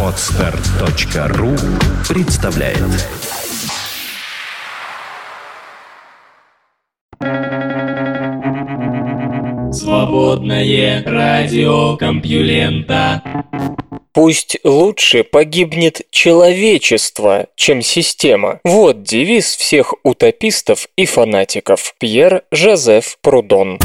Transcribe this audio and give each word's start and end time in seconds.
Отстар.ру 0.00 1.56
представляет 2.08 2.78
Свободное 9.74 11.02
радио 11.04 11.96
Компьюлента 11.96 13.22
Пусть 14.12 14.58
лучше 14.62 15.24
погибнет 15.24 16.02
человечество, 16.10 17.48
чем 17.56 17.82
система. 17.82 18.60
Вот 18.62 19.02
девиз 19.02 19.56
всех 19.56 19.94
утопистов 20.04 20.86
и 20.94 21.06
фанатиков. 21.06 21.96
Пьер 21.98 22.44
Жозеф 22.52 23.18
Прудон. 23.20 23.80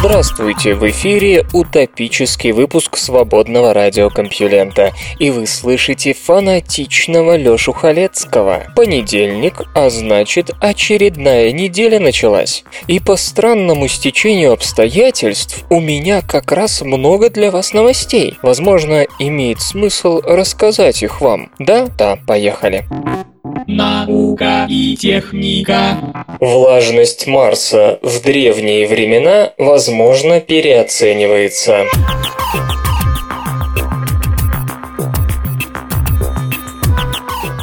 Здравствуйте, 0.00 0.76
в 0.76 0.88
эфире 0.88 1.44
утопический 1.52 2.52
выпуск 2.52 2.96
свободного 2.96 3.74
радиокомпьюлента, 3.74 4.92
и 5.18 5.32
вы 5.32 5.48
слышите 5.48 6.14
фанатичного 6.14 7.36
Лёшу 7.36 7.72
Халецкого. 7.72 8.62
Понедельник, 8.76 9.62
а 9.74 9.90
значит 9.90 10.52
очередная 10.60 11.50
неделя 11.50 11.98
началась. 11.98 12.62
И 12.86 13.00
по 13.00 13.16
странному 13.16 13.88
стечению 13.88 14.52
обстоятельств 14.52 15.64
у 15.68 15.80
меня 15.80 16.22
как 16.22 16.52
раз 16.52 16.82
много 16.82 17.28
для 17.28 17.50
вас 17.50 17.72
новостей. 17.72 18.38
Возможно, 18.40 19.04
имеет 19.18 19.60
смысл 19.60 20.20
рассказать 20.24 21.02
их 21.02 21.20
вам. 21.20 21.50
Да? 21.58 21.88
Да, 21.98 22.16
поехали. 22.24 22.84
Наука 23.66 24.66
и 24.68 24.96
техника. 24.96 26.26
Влажность 26.40 27.26
Марса 27.26 27.98
в 28.02 28.22
древние 28.22 28.86
времена, 28.86 29.52
возможно, 29.58 30.40
переоценивается. 30.40 31.84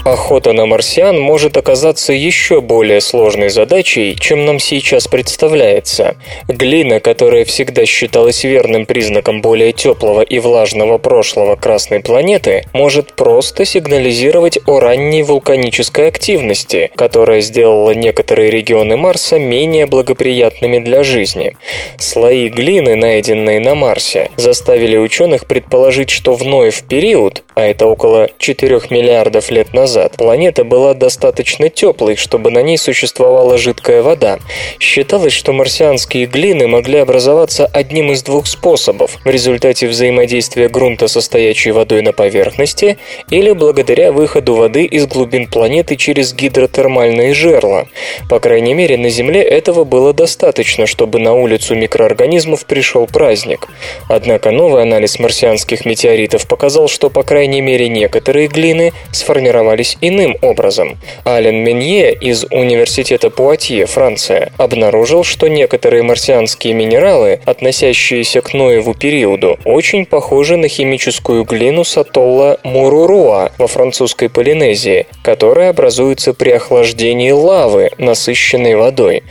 Охота 0.06 0.54
на 0.54 0.68
марсиан 0.68 1.20
может 1.20 1.58
оказаться 1.58 2.14
еще 2.14 2.62
более 2.62 3.02
сложной 3.02 3.50
задачей, 3.50 4.16
чем 4.16 4.46
нам 4.46 4.60
сейчас 4.60 5.08
представляется. 5.08 6.16
Глина, 6.48 7.00
которая 7.00 7.44
всегда 7.44 7.88
считалась 7.88 8.44
верным 8.44 8.86
признаком 8.86 9.42
более 9.42 9.72
теплого 9.72 10.22
и 10.22 10.38
влажного 10.38 11.00
прошлого 11.00 11.56
Красной 11.56 12.02
планеты, 12.02 12.66
может 12.72 13.14
просто 13.14 13.66
сигнализировать 13.66 14.60
о 14.68 14.80
ранней 14.80 15.24
вулканической 15.24 16.10
активности, 16.10 16.92
которая 16.96 17.42
сделала 17.42 17.90
некоторые 17.96 18.52
регионы 18.52 18.98
Марса 18.98 19.40
менее 19.40 19.88
благоприятными 19.88 20.78
для 20.78 21.04
жизни. 21.04 21.58
Слои 21.98 22.50
глины, 22.50 22.94
найденные 22.96 23.60
на 23.60 23.74
Марсе, 23.74 24.30
заставили 24.36 24.98
ученых 24.98 25.48
предположить, 25.48 26.12
что 26.12 26.36
в 26.36 26.44
Ноев 26.44 26.84
период, 26.84 27.44
а 27.56 27.64
это 27.64 27.88
около 27.88 28.30
4 28.38 28.82
миллиардов 28.92 29.50
лет 29.50 29.74
назад, 29.74 29.95
назад 29.96 30.18
планета 30.18 30.64
была 30.66 30.94
достаточно 30.94 31.70
теплой, 31.70 32.18
чтобы 32.18 32.52
на 32.52 32.62
ней 32.62 32.78
существовала 32.78 33.58
жидкая 33.58 34.02
вода. 34.02 34.40
Считалось, 34.80 35.32
что 35.32 35.54
марсианские 35.54 36.26
глины 36.26 36.68
могли 36.68 37.00
образоваться 37.00 37.66
одним 37.66 38.12
из 38.12 38.22
двух 38.22 38.46
способов– 38.48 39.18
в 39.26 39.30
результате 39.30 39.88
взаимодействия 39.88 40.68
грунта 40.68 41.08
со 41.08 41.22
стоячей 41.22 41.72
водой 41.72 42.02
на 42.02 42.12
поверхности 42.12 42.98
или 43.30 43.54
благодаря 43.54 44.12
выходу 44.12 44.56
воды 44.56 44.84
из 44.84 45.08
глубин 45.08 45.48
планеты 45.48 45.96
через 45.96 46.34
гидротермальные 46.34 47.34
жерла. 47.34 47.88
По 48.30 48.40
крайней 48.40 48.74
мере, 48.74 48.98
на 48.98 49.10
Земле 49.10 49.42
этого 49.42 49.86
было 49.86 50.14
достаточно, 50.14 50.86
чтобы 50.86 51.20
на 51.20 51.34
улицу 51.34 51.76
микроорганизмов 51.76 52.66
пришел 52.66 53.08
праздник. 53.08 53.68
Однако 54.10 54.52
новый 54.52 54.82
анализ 54.82 55.20
марсианских 55.20 55.86
метеоритов 55.86 56.48
показал, 56.48 56.90
что 56.90 57.10
по 57.10 57.24
крайней 57.24 57.62
мере 57.62 57.88
некоторые 57.88 58.48
глины 58.48 58.92
сформировались 59.12 59.85
развивались 59.86 59.98
иным 60.02 60.38
образом. 60.42 60.98
Ален 61.26 61.64
Менье 61.64 62.14
из 62.14 62.46
Университета 62.46 63.30
Пуатье, 63.30 63.86
Франция, 63.86 64.52
обнаружил, 64.58 65.24
что 65.24 65.48
некоторые 65.48 66.04
марсианские 66.04 66.74
минералы, 66.74 67.40
относящиеся 67.46 68.42
к 68.42 68.54
Ноеву 68.54 68.94
периоду, 68.94 69.58
очень 69.66 70.06
похожи 70.06 70.58
на 70.58 70.68
химическую 70.68 71.44
глину 71.44 71.84
с 71.84 71.98
атолла 71.98 72.60
Муруруа 72.64 73.52
во 73.58 73.68
французской 73.68 74.30
Полинезии, 74.30 75.08
которая 75.24 75.70
образуется 75.70 76.34
при 76.34 76.52
охлаждении 76.52 77.32
лавы, 77.32 77.92
насыщенной 77.98 78.76
водой. 78.76 79.24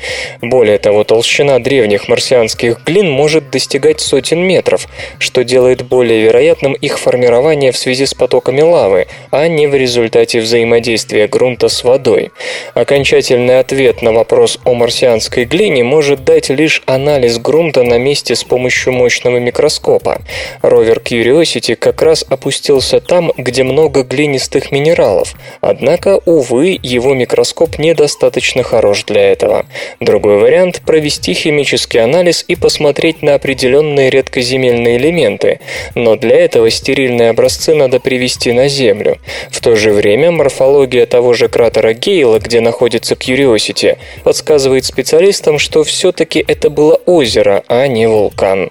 Более 0.43 0.79
того, 0.79 1.05
толщина 1.05 1.59
древних 1.59 2.09
марсианских 2.09 2.85
глин 2.85 3.11
может 3.11 3.51
достигать 3.51 4.01
сотен 4.01 4.41
метров, 4.41 4.87
что 5.19 5.45
делает 5.45 5.83
более 5.83 6.23
вероятным 6.23 6.75
их 6.75 6.99
формирование 6.99 7.73
в 7.73 7.77
связи 7.77 8.07
с 8.07 8.15
потоками 8.15 8.61
лавы, 8.61 9.07
а 9.31 9.49
не 9.49 9.67
в 9.67 9.75
результате 9.75 10.41
взаимодействия 10.45 11.27
грунта 11.27 11.69
с 11.69 11.83
водой. 11.85 12.31
Окончательный 12.75 13.59
ответ 13.59 14.03
на 14.03 14.13
вопрос 14.13 14.59
о 14.65 14.75
марсианской 14.75 15.45
глине 15.45 15.83
может 15.83 16.25
дать 16.25 16.49
лишь 16.49 16.83
анализ 16.87 17.39
грунта 17.39 17.83
на 17.83 17.99
месте 17.99 18.35
с 18.35 18.45
помощью 18.45 18.93
мощного 18.93 19.39
микроскопа. 19.39 20.23
Ровер 20.63 20.99
Curiosity 20.99 21.75
как 21.75 22.03
раз 22.03 22.25
опустился 22.29 23.01
там, 23.01 23.33
где 23.37 23.65
много 23.65 24.03
глинистых 24.03 24.71
минералов, 24.71 25.35
однако, 25.61 26.21
увы, 26.25 26.79
его 26.83 27.15
микроскоп 27.15 27.79
недостаточно 27.79 28.63
хорош 28.63 29.05
для 29.05 29.33
этого. 29.33 29.67
Другой 30.01 30.39
вариант– 30.39 30.83
провести 30.87 31.35
химический 31.35 32.01
анализ 32.01 32.45
и 32.47 32.57
посмотреть 32.57 33.23
на 33.23 33.35
определенные 33.35 34.11
редкоземельные 34.11 34.99
элементы, 34.99 35.61
но 35.95 36.17
для 36.17 36.37
этого 36.37 36.71
стерильные 36.71 37.31
образцы 37.31 37.75
надо 37.75 38.01
привести 38.01 38.53
на 38.53 38.69
Землю. 38.69 39.19
В 39.51 39.61
то 39.61 39.77
же 39.77 39.93
время 39.93 40.24
морфология 40.31 41.07
того 41.07 41.33
же 41.33 41.49
кратера 41.49 41.93
Гейла, 41.93 42.39
где 42.39 42.61
находится 42.61 43.15
Curiosity, 43.15 43.99
подсказывает 44.23 44.85
специалистам, 44.85 45.59
что 45.59 45.85
все-таки 45.85 46.45
это 46.47 46.71
было 46.71 47.01
озеро, 47.07 47.65
а 47.69 47.87
не 47.87 48.07
вулкан. 48.07 48.71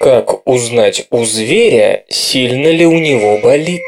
Как 0.00 0.46
узнать 0.48 1.06
у 1.10 1.24
зверя, 1.24 2.04
сильно 2.08 2.68
ли 2.68 2.84
у 2.86 2.98
него 2.98 3.38
болит? 3.38 3.82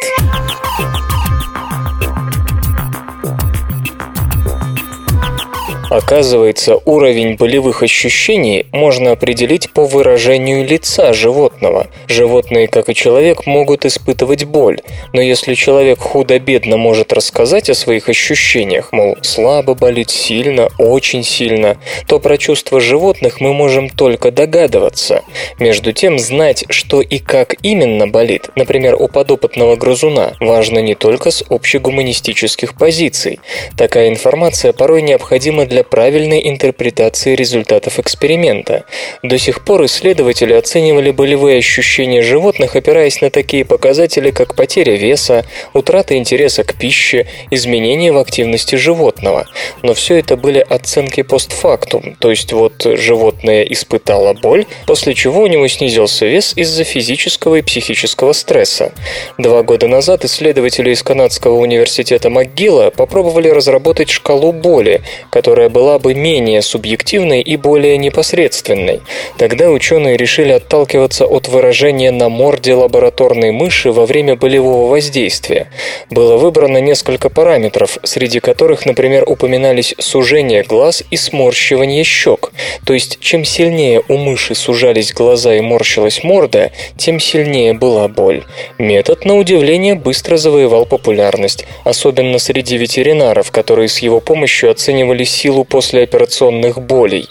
Оказывается, 5.94 6.81
уровень 6.87 7.37
болевых 7.37 7.84
ощущений 7.84 8.66
можно 8.72 9.12
определить 9.12 9.71
по 9.71 9.84
выражению 9.84 10.66
лица 10.66 11.12
животного. 11.12 11.87
Животные, 12.09 12.66
как 12.66 12.88
и 12.88 12.97
человек, 12.97 13.47
могут 13.47 13.87
испытывать 13.87 14.43
боль, 14.43 14.81
но 15.12 15.22
если 15.22 15.55
человек 15.55 16.00
худо-бедно 16.00 16.78
может 16.78 17.12
рассказать 17.12 17.71
о 17.71 17.75
своих 17.75 18.09
ощущениях, 18.09 18.88
мол, 18.91 19.16
слабо 19.22 19.75
болит, 19.77 20.10
сильно, 20.10 20.69
очень 20.78 21.22
сильно, 21.22 21.77
то 22.09 22.19
про 22.19 22.38
чувства 22.38 22.81
животных 22.81 23.41
мы 23.41 23.53
можем 23.53 23.88
только 23.88 24.32
догадываться. 24.32 25.22
Между 25.61 25.93
тем, 25.93 26.19
знать, 26.19 26.65
что 26.71 27.03
и 27.03 27.21
как 27.21 27.55
именно 27.62 28.09
болит, 28.09 28.50
например, 28.56 28.97
у 29.00 29.06
подопытного 29.06 29.76
грызуна, 29.76 30.32
важно 30.41 30.81
не 30.81 30.97
только 30.97 31.31
с 31.31 31.44
общегуманистических 31.49 32.75
позиций. 32.75 33.38
Такая 33.78 34.09
информация 34.09 34.72
порой 34.72 35.00
необходима 35.00 35.66
для 35.66 35.84
правильной 35.84 36.49
интерпретации 36.49 37.34
результатов 37.34 37.99
эксперимента. 37.99 38.84
До 39.22 39.39
сих 39.39 39.65
пор 39.65 39.84
исследователи 39.84 40.53
оценивали 40.53 41.11
болевые 41.11 41.59
ощущения 41.59 42.22
животных, 42.22 42.77
опираясь 42.77 43.21
на 43.21 43.31
такие 43.31 43.65
показатели, 43.65 44.31
как 44.31 44.55
потеря 44.55 44.97
веса, 44.97 45.44
утрата 45.73 46.17
интереса 46.17 46.65
к 46.65 46.75
пище, 46.75 47.27
изменения 47.50 48.12
в 48.12 48.19
активности 48.19 48.76
животного. 48.76 49.47
Но 49.82 49.94
все 49.94 50.17
это 50.17 50.37
были 50.37 50.59
оценки 50.59 51.23
постфактум, 51.23 52.17
то 52.19 52.31
есть 52.31 52.53
вот 52.53 52.82
животное 52.82 53.62
испытало 53.64 54.35
боль, 54.35 54.67
после 54.87 55.14
чего 55.14 55.43
у 55.43 55.47
него 55.47 55.69
снизился 55.69 56.26
вес 56.26 56.53
из-за 56.56 56.85
физического 56.85 57.56
и 57.56 57.62
психического 57.62 58.32
стресса. 58.32 58.93
Два 59.38 59.62
года 59.62 59.88
назад 59.88 60.25
исследователи 60.25 60.91
из 60.91 61.03
канадского 61.03 61.56
университета 61.59 62.29
МcGill 62.29 62.91
попробовали 62.91 63.49
разработать 63.49 64.11
шкалу 64.11 64.53
боли, 64.53 65.03
которая 65.31 65.69
была 65.75 65.99
бы 65.99 66.15
менее 66.15 66.62
субъективной 66.62 67.43
и 67.43 67.56
более 67.56 67.99
непосредственной. 67.99 69.03
Тогда 69.37 69.71
ученые 69.71 70.17
решили 70.17 70.53
отталкиваться 70.53 71.26
от 71.26 71.49
выражения 71.49 72.12
на 72.12 72.29
морде 72.29 72.75
лабораторной 72.75 73.50
мыши 73.50 73.91
во 73.91 74.06
время 74.06 74.37
болевого 74.37 74.88
воздействия. 74.88 75.67
Было 76.11 76.37
выбрано 76.37 76.79
несколько 76.79 77.29
параметров, 77.29 77.99
среди 78.05 78.38
которых, 78.38 78.87
например, 78.87 79.25
упоминались 79.26 79.94
сужение 79.99 80.62
глаз 80.62 81.03
и 81.11 81.17
сморщивание 81.17 82.05
щек. 82.05 82.53
То 82.87 82.94
есть, 82.94 83.19
чем 83.21 83.44
сильнее 83.44 84.00
у 84.09 84.17
мыши 84.17 84.55
сужались 84.55 85.12
глаза 85.12 85.56
и 85.56 85.61
морщилась 85.61 86.23
морда, 86.23 86.71
тем 86.97 87.19
сильнее 87.19 87.75
была 87.75 88.06
боль. 88.06 88.44
Метод, 88.79 89.25
на 89.25 89.37
удивление, 89.37 89.97
быстро 89.97 90.37
завоевал 90.37 90.87
популярность, 90.87 91.67
особенно 91.82 92.38
среди 92.38 92.76
ветеринаров, 92.76 93.50
которые 93.50 93.88
с 93.88 93.99
его 93.99 94.21
помощью 94.21 94.71
оценивали 94.71 95.25
силу 95.25 95.54
послеоперационных 95.62 96.83
болей. 96.83 97.29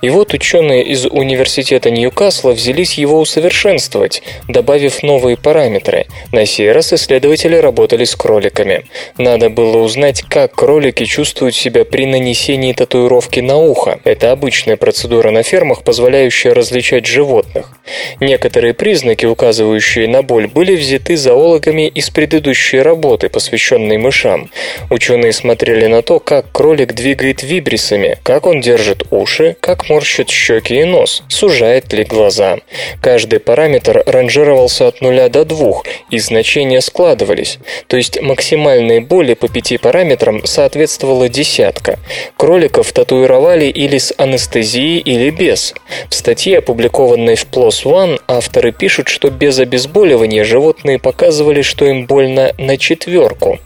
И 0.00 0.08
вот 0.08 0.32
ученые 0.32 0.84
из 0.84 1.04
университета 1.04 1.90
Ньюкасла 1.90 2.52
взялись 2.52 2.94
его 2.94 3.20
усовершенствовать, 3.20 4.22
добавив 4.48 5.02
новые 5.02 5.36
параметры. 5.36 6.06
На 6.32 6.46
сей 6.46 6.72
раз 6.72 6.94
исследователи 6.94 7.56
работали 7.56 8.04
с 8.04 8.16
кроликами. 8.16 8.86
Надо 9.18 9.50
было 9.50 9.78
узнать, 9.78 10.22
как 10.22 10.54
кролики 10.54 11.04
чувствуют 11.04 11.54
себя 11.54 11.84
при 11.84 12.06
нанесении 12.06 12.72
татуировки 12.72 13.40
на 13.40 13.56
ухо. 13.58 14.00
Это 14.04 14.32
обычная 14.32 14.76
процедура 14.76 15.30
на 15.30 15.42
фермах, 15.42 15.82
позволяющая 15.82 16.54
различать 16.54 17.04
животных. 17.04 17.72
Некоторые 18.20 18.72
признаки, 18.74 19.26
указывающие 19.26 20.08
на 20.08 20.22
боль, 20.22 20.46
были 20.46 20.76
взяты 20.76 21.16
зоологами 21.16 21.88
из 21.88 22.10
предыдущей 22.10 22.80
работы, 22.80 23.28
посвященной 23.28 23.98
мышам. 23.98 24.50
Ученые 24.90 25.32
смотрели 25.32 25.86
на 25.86 26.02
то, 26.02 26.20
как 26.20 26.52
кролик 26.52 26.94
двигает 26.94 27.42
вибрисами, 27.58 28.18
как 28.22 28.46
он 28.46 28.60
держит 28.60 29.02
уши, 29.10 29.56
как 29.60 29.88
морщит 29.88 30.30
щеки 30.30 30.80
и 30.80 30.84
нос, 30.84 31.22
сужает 31.28 31.92
ли 31.92 32.04
глаза. 32.04 32.58
Каждый 33.02 33.40
параметр 33.40 34.02
ранжировался 34.06 34.86
от 34.86 35.00
0 35.00 35.28
до 35.28 35.44
2, 35.44 35.82
и 36.10 36.18
значения 36.18 36.80
складывались. 36.80 37.58
То 37.88 37.96
есть 37.96 38.20
максимальной 38.22 39.00
боли 39.00 39.34
по 39.34 39.48
пяти 39.48 39.76
параметрам 39.76 40.44
соответствовала 40.46 41.28
десятка. 41.28 41.98
Кроликов 42.36 42.92
татуировали 42.92 43.66
или 43.66 43.98
с 43.98 44.14
анестезией, 44.16 45.00
или 45.00 45.30
без. 45.30 45.74
В 46.08 46.14
статье, 46.14 46.58
опубликованной 46.58 47.34
в 47.34 47.46
PLOS 47.50 47.84
ONE, 47.84 48.20
авторы 48.28 48.72
пишут, 48.72 49.08
что 49.08 49.30
без 49.30 49.58
обезболивания 49.58 50.44
животные 50.44 50.98
показывали, 50.98 51.62
что 51.62 51.86
им 51.86 52.06
больно 52.06 52.52
на 52.58 52.76
четверку. 52.76 53.58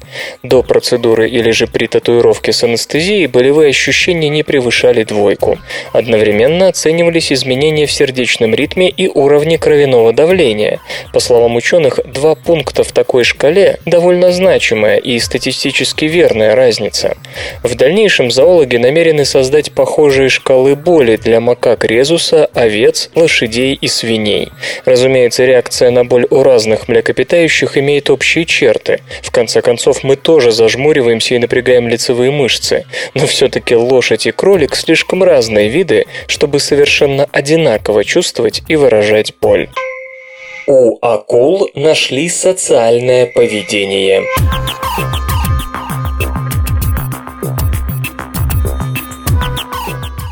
До 0.43 0.63
процедуры 0.63 1.29
или 1.29 1.51
же 1.51 1.67
при 1.67 1.87
татуировке 1.87 2.53
с 2.53 2.65
анестезией 2.65 3.27
болевые 3.27 3.71
ощущения 3.71 4.29
не 4.29 4.43
превышали 4.43 5.05
двойку. 5.05 5.59
Одновременно 5.93 6.69
оценивались 6.69 7.33
изменения 7.33 7.87
в 7.87 7.93
сердечном 7.93 8.55
ритме 8.55 8.89
и 8.89 9.09
уровне 9.09 9.59
кровяного 9.59 10.13
давления. 10.13 10.81
По 11.13 11.21
словам 11.21 11.57
ученых, 11.57 12.01
два 12.05 12.35
пункта 12.35 12.85
в 12.85 12.93
такой 12.93 13.25
шкале– 13.25 13.79
довольно 13.87 14.33
значимая 14.33 14.97
и 14.99 15.19
статистически 15.19 16.07
верная 16.07 16.55
разница. 16.55 17.17
В 17.63 17.75
дальнейшем 17.75 18.31
зоологи 18.31 18.77
намерены 18.77 19.25
создать 19.25 19.73
похожие 19.73 20.29
шкалы 20.29 20.77
боли 20.77 21.17
для 21.17 21.41
макак 21.41 21.85
резуса, 21.85 22.47
овец, 22.55 23.11
лошадей 23.15 23.79
и 23.81 23.89
свиней. 23.89 24.51
Разумеется, 24.85 25.45
реакция 25.45 25.91
на 25.91 26.05
боль 26.05 26.27
у 26.31 26.43
разных 26.43 26.89
млекопитающих 26.89 27.77
имеет 27.79 28.11
общие 28.11 28.45
черты. 28.45 29.01
В 29.23 29.31
конце 29.31 29.63
концов, 29.63 30.02
мы 30.03 30.17
тоже 30.17 30.53
зажмуриваемся 30.53 31.35
и 31.35 31.39
напрягаем 31.39 31.89
лицевые 31.89 32.31
мышцы. 32.31 32.85
Но 33.15 33.27
все-таки 33.27 33.75
лошадь 33.75 34.27
и 34.27 34.33
кролик 34.33 34.75
слишком 34.77 35.23
разные 35.23 35.69
виды, 35.69 36.07
чтобы 36.27 36.61
совершенно 36.61 37.29
одинаково 37.33 38.05
чувствовать 38.05 38.63
и 38.69 38.77
выражать 38.77 39.35
боль. 39.41 39.69
У 40.67 40.99
акул 41.01 41.69
нашли 41.75 42.29
социальное 42.29 43.27
поведение. 43.27 44.23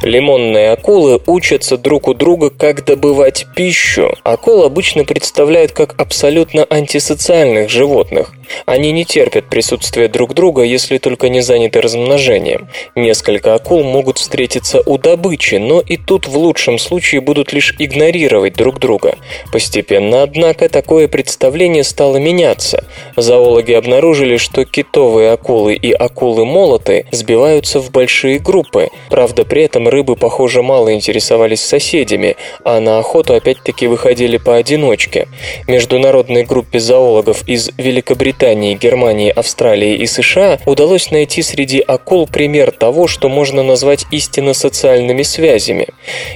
Лимонные 0.02 0.70
акулы 0.70 1.20
учатся 1.26 1.76
друг 1.76 2.08
у 2.08 2.14
друга, 2.14 2.48
как 2.48 2.84
добывать 2.84 3.46
пищу. 3.54 4.14
Акул 4.22 4.64
обычно 4.64 5.04
представляют 5.04 5.72
как 5.72 6.00
абсолютно 6.00 6.64
антисоциальных 6.70 7.68
животных. 7.68 8.32
Они 8.66 8.92
не 8.92 9.04
терпят 9.04 9.48
присутствия 9.48 10.08
друг 10.08 10.34
друга, 10.34 10.62
если 10.62 10.98
только 10.98 11.28
не 11.28 11.40
заняты 11.40 11.80
размножением. 11.80 12.68
Несколько 12.94 13.54
акул 13.54 13.82
могут 13.84 14.18
встретиться 14.18 14.82
у 14.84 14.98
добычи, 14.98 15.56
но 15.56 15.80
и 15.80 15.96
тут 15.96 16.26
в 16.26 16.36
лучшем 16.36 16.78
случае 16.78 17.20
будут 17.20 17.52
лишь 17.52 17.74
игнорировать 17.78 18.54
друг 18.54 18.78
друга. 18.78 19.16
Постепенно, 19.52 20.22
однако, 20.22 20.68
такое 20.68 21.08
представление 21.08 21.84
стало 21.84 22.16
меняться. 22.16 22.84
Зоологи 23.16 23.72
обнаружили, 23.72 24.36
что 24.36 24.64
китовые 24.64 25.32
акулы 25.32 25.74
и 25.74 25.92
акулы-молоты 25.92 27.06
сбиваются 27.12 27.80
в 27.80 27.90
большие 27.90 28.38
группы. 28.38 28.88
Правда, 29.10 29.44
при 29.44 29.62
этом 29.62 29.88
рыбы, 29.88 30.16
похоже, 30.16 30.62
мало 30.62 30.94
интересовались 30.94 31.60
соседями, 31.60 32.36
а 32.64 32.80
на 32.80 32.98
охоту 32.98 33.34
опять-таки 33.34 33.86
выходили 33.86 34.36
поодиночке. 34.36 35.28
Международной 35.66 36.44
группе 36.44 36.78
зоологов 36.78 37.48
из 37.48 37.70
Великобритании, 37.76 38.39
Германии, 38.40 39.30
Австралии 39.30 39.96
и 39.96 40.06
США 40.06 40.58
удалось 40.64 41.10
найти 41.10 41.42
среди 41.42 41.80
акул 41.80 42.26
пример 42.26 42.70
того, 42.70 43.06
что 43.06 43.28
можно 43.28 43.62
назвать 43.62 44.06
истинно 44.10 44.54
социальными 44.54 45.22
связями. 45.22 45.88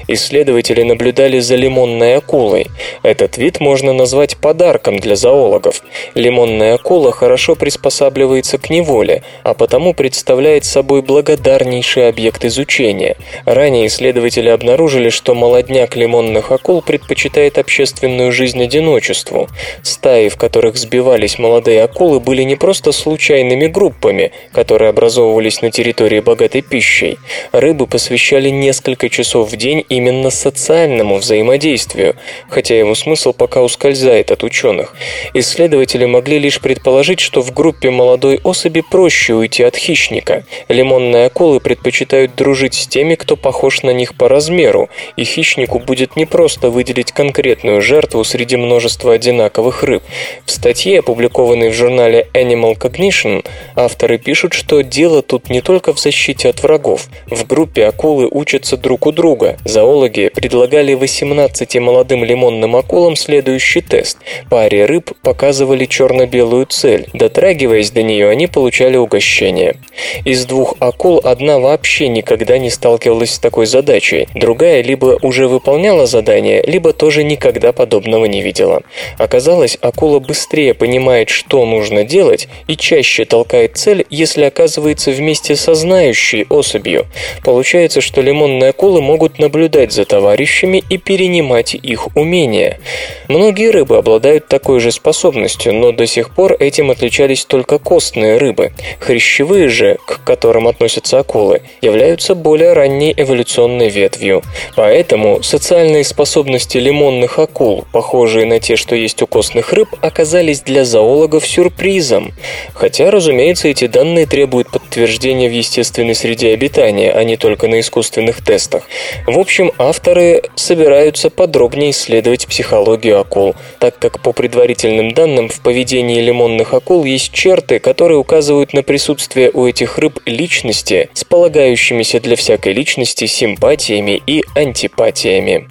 Исследователи 0.07 0.83
наблюдали 0.83 1.39
за 1.39 1.57
лимонной 1.57 2.17
акулой. 2.17 2.67
Этот 3.03 3.39
вид 3.39 3.59
можно 3.59 3.95
назвать 3.95 4.37
подарком 4.37 4.99
для 4.99 5.17
зоологов. 5.17 5.83
Лимонная 6.15 6.75
акула 6.75 7.11
хорошо 7.11 7.55
приспосабливается 7.55 8.59
к 8.59 8.69
неволе, 8.69 9.23
а 9.43 9.55
потому 9.55 9.95
представляет 9.95 10.67
собой 10.67 11.01
благодарнейший 11.01 12.09
объект 12.09 12.45
изучения. 12.45 13.17
Ранее 13.47 13.87
исследователи 13.87 14.51
обнаружили, 14.51 15.09
что 15.09 15.35
молодняк 15.35 15.97
лимонных 15.97 16.53
акул 16.53 16.83
предпочитает 16.83 17.57
общественную 17.57 18.31
жизнь 18.31 18.63
одиночеству. 18.63 19.49
Стаи, 19.83 20.29
в 20.29 20.37
которых 20.37 20.77
сбивались 20.77 21.39
молодые 21.39 21.83
акулы, 21.83 21.94
были 21.95 22.43
не 22.43 22.57
просто 22.57 22.93
случайными 22.93 23.67
группами, 23.67 24.33
которые 24.53 24.91
образовывались 24.91 25.63
на 25.63 25.71
территории 25.71 26.21
богатой 26.21 26.63
пищей. 26.63 27.19
Рыбы 27.53 27.87
посвящали 27.87 28.49
несколько 28.51 29.09
часов 29.09 29.51
в 29.51 29.57
день 29.57 29.85
именно 29.89 30.31
социальному 30.31 31.17
взаимодействию, 31.17 32.17
хотя 32.49 32.79
его 32.79 32.95
смысл 32.95 33.33
пока 33.33 33.63
ускользает 33.63 34.31
от 34.31 34.43
ученых. 34.43 34.95
Исследователи 35.35 36.05
могли 36.05 36.39
лишь 36.39 36.61
предположить, 36.61 37.21
что 37.21 37.43
в 37.43 37.53
группе 37.53 37.91
молодой 37.91 38.41
особи 38.43 38.83
проще 38.83 39.35
уйти 39.35 39.63
от 39.63 39.77
хищника. 39.77 40.45
Лимонные 40.69 41.27
акулы 41.27 41.61
предпочитают 41.61 42.35
дружить 42.35 42.75
с 42.75 42.87
теми, 42.87 43.15
кто 43.15 43.37
похож 43.37 43.83
на 43.83 43.91
них 43.91 44.15
по 44.15 44.29
размеру, 44.29 44.89
и 45.17 45.25
хищнику 45.25 45.79
будет 45.79 46.17
непросто 46.17 46.71
выделить 46.71 47.13
конкретную 47.13 47.81
жертву 47.81 48.25
среди 48.25 48.57
множества 48.57 49.15
одинаковых 49.15 49.83
рыб. 49.83 50.03
В 50.45 50.51
статье, 50.51 50.99
опубликованной 51.01 51.71
в 51.71 51.75
журнале 51.85 52.29
Animal 52.33 52.79
Cognition, 52.79 53.45
авторы 53.77 54.17
пишут, 54.17 54.55
что 54.55 54.83
дело 54.83 55.21
тут 55.21 55.51
не 55.51 55.61
только 55.61 55.93
в 55.93 55.99
защите 56.01 56.49
от 56.49 56.63
врагов. 56.63 57.09
В 57.27 57.47
группе 57.47 57.85
акулы 57.85 58.27
учатся 58.31 58.79
друг 58.79 59.07
у 59.07 59.13
друга. 59.13 59.59
Зоологи 59.67 60.31
предлагали 60.35 60.95
18 60.95 61.77
молодым 61.81 62.25
лимонным 62.25 62.75
акулам 62.75 63.17
следующий 63.17 63.83
тест. 63.83 64.17
Паре 64.49 64.87
рыб 64.87 65.13
показывали 65.23 65.85
черно-белую 65.85 66.65
цель. 66.65 67.07
Дотрагиваясь 67.13 67.91
до 67.91 68.03
нее, 68.03 68.31
они 68.31 68.47
получали 68.47 68.97
угощение. 68.97 69.77
Из 70.25 70.47
двух 70.47 70.77
акул 70.81 71.21
одна 71.23 71.59
вообще 71.59 72.09
никогда 72.09 72.57
не 72.57 72.71
сталкивалась 72.71 73.35
с 73.35 73.39
такой 73.39 73.67
задачей. 73.67 74.27
Другая 74.35 74.83
либо 74.83 75.19
уже 75.21 75.49
выполняла 75.49 76.07
задание, 76.07 76.63
либо 76.63 76.95
тоже 76.95 77.25
никогда 77.25 77.73
подобного 77.73 78.25
не 78.25 78.41
видела. 78.41 78.81
Оказалось, 79.19 79.77
акула 79.83 80.19
быстрее 80.19 80.73
понимает, 80.73 81.29
что 81.29 81.64
нужно 81.65 82.05
делать, 82.05 82.49
и 82.69 82.77
чаще 82.77 83.25
толкает 83.25 83.77
цель, 83.77 84.07
если 84.11 84.45
оказывается 84.45 85.11
вместе 85.11 85.57
со 85.57 85.75
знающей 85.75 86.47
особью. 86.49 87.07
Получается, 87.43 88.01
что 88.01 88.21
лимонные 88.21 88.71
акулы 88.71 89.01
могут 89.01 89.39
наблюдать 89.39 89.93
за 89.93 90.05
товарищами 90.05 90.83
и 90.89 90.99
перенимать 90.99 91.75
их 91.75 92.17
умения. 92.17 92.81
Многие 93.29 93.71
рыбы 93.71 93.97
обладают 93.97 94.49
такой 94.49 94.81
же 94.81 94.93
способностью, 94.93 95.75
но 95.75 95.93
до 95.93 96.07
сих 96.07 96.35
пор 96.35 96.57
этим 96.59 96.91
отличались 96.91 97.45
только 97.45 97.79
костные 97.79 98.39
рыбы. 98.39 98.73
Хрящевые 99.01 99.69
же, 99.69 99.99
к 100.07 100.23
которым 100.25 100.69
относятся 100.69 101.19
акулы, 101.19 101.63
являются 101.81 102.35
более 102.35 102.73
ранней 102.73 103.15
эволюционной 103.17 103.89
ветвью. 103.89 104.43
Поэтому 104.77 105.43
социальные 105.43 106.05
способности 106.05 106.79
лимонных 106.79 107.39
акул, 107.39 107.85
похожие 107.93 108.47
на 108.47 108.61
те, 108.61 108.77
что 108.77 108.95
есть 108.95 109.23
у 109.23 109.27
костных 109.27 109.73
рыб, 109.73 109.89
оказались 110.01 110.61
для 110.61 110.85
зоологов 110.85 111.47
сюрпризом. 111.55 112.33
Хотя, 112.75 113.11
разумеется, 113.11 113.69
эти 113.69 113.87
данные 113.87 114.27
требуют 114.27 114.71
подтверждения 114.71 115.49
в 115.49 115.53
естественной 115.53 116.15
среде 116.15 116.53
обитания, 116.53 117.13
а 117.13 117.23
не 117.25 117.37
только 117.37 117.69
на 117.69 117.81
искусственных 117.81 118.45
тестах. 118.45 118.85
В 119.27 119.39
общем, 119.39 119.71
авторы 119.79 120.43
собираются 120.57 121.31
подробнее 121.31 121.91
исследовать 121.91 122.47
психологию 122.47 123.21
акул, 123.21 123.55
так 123.79 123.99
как 123.99 124.21
по 124.21 124.33
предварительным 124.33 125.13
данным 125.13 125.49
в 125.49 125.61
поведении 125.61 126.21
лимонных 126.21 126.75
акул 126.75 127.05
есть 127.05 127.33
черты, 127.33 127.79
которые 127.79 128.19
указывают 128.19 128.73
на 128.73 128.83
присутствие 128.83 129.51
у 129.53 129.67
этих 129.67 129.99
рыб 129.99 130.21
личности 130.27 131.09
с 131.15 131.25
полагающимися 131.25 132.21
для 132.21 132.37
всякой 132.37 132.73
личности 132.73 133.27
симпатиями 133.27 134.21
и 134.27 134.43
антипатиями. 134.57 135.69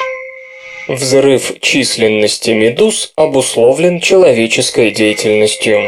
Взрыв 0.87 1.53
численности 1.61 2.51
медуз 2.51 3.13
обусловлен 3.15 4.01
человеческой 4.01 4.91
деятельностью. 4.91 5.79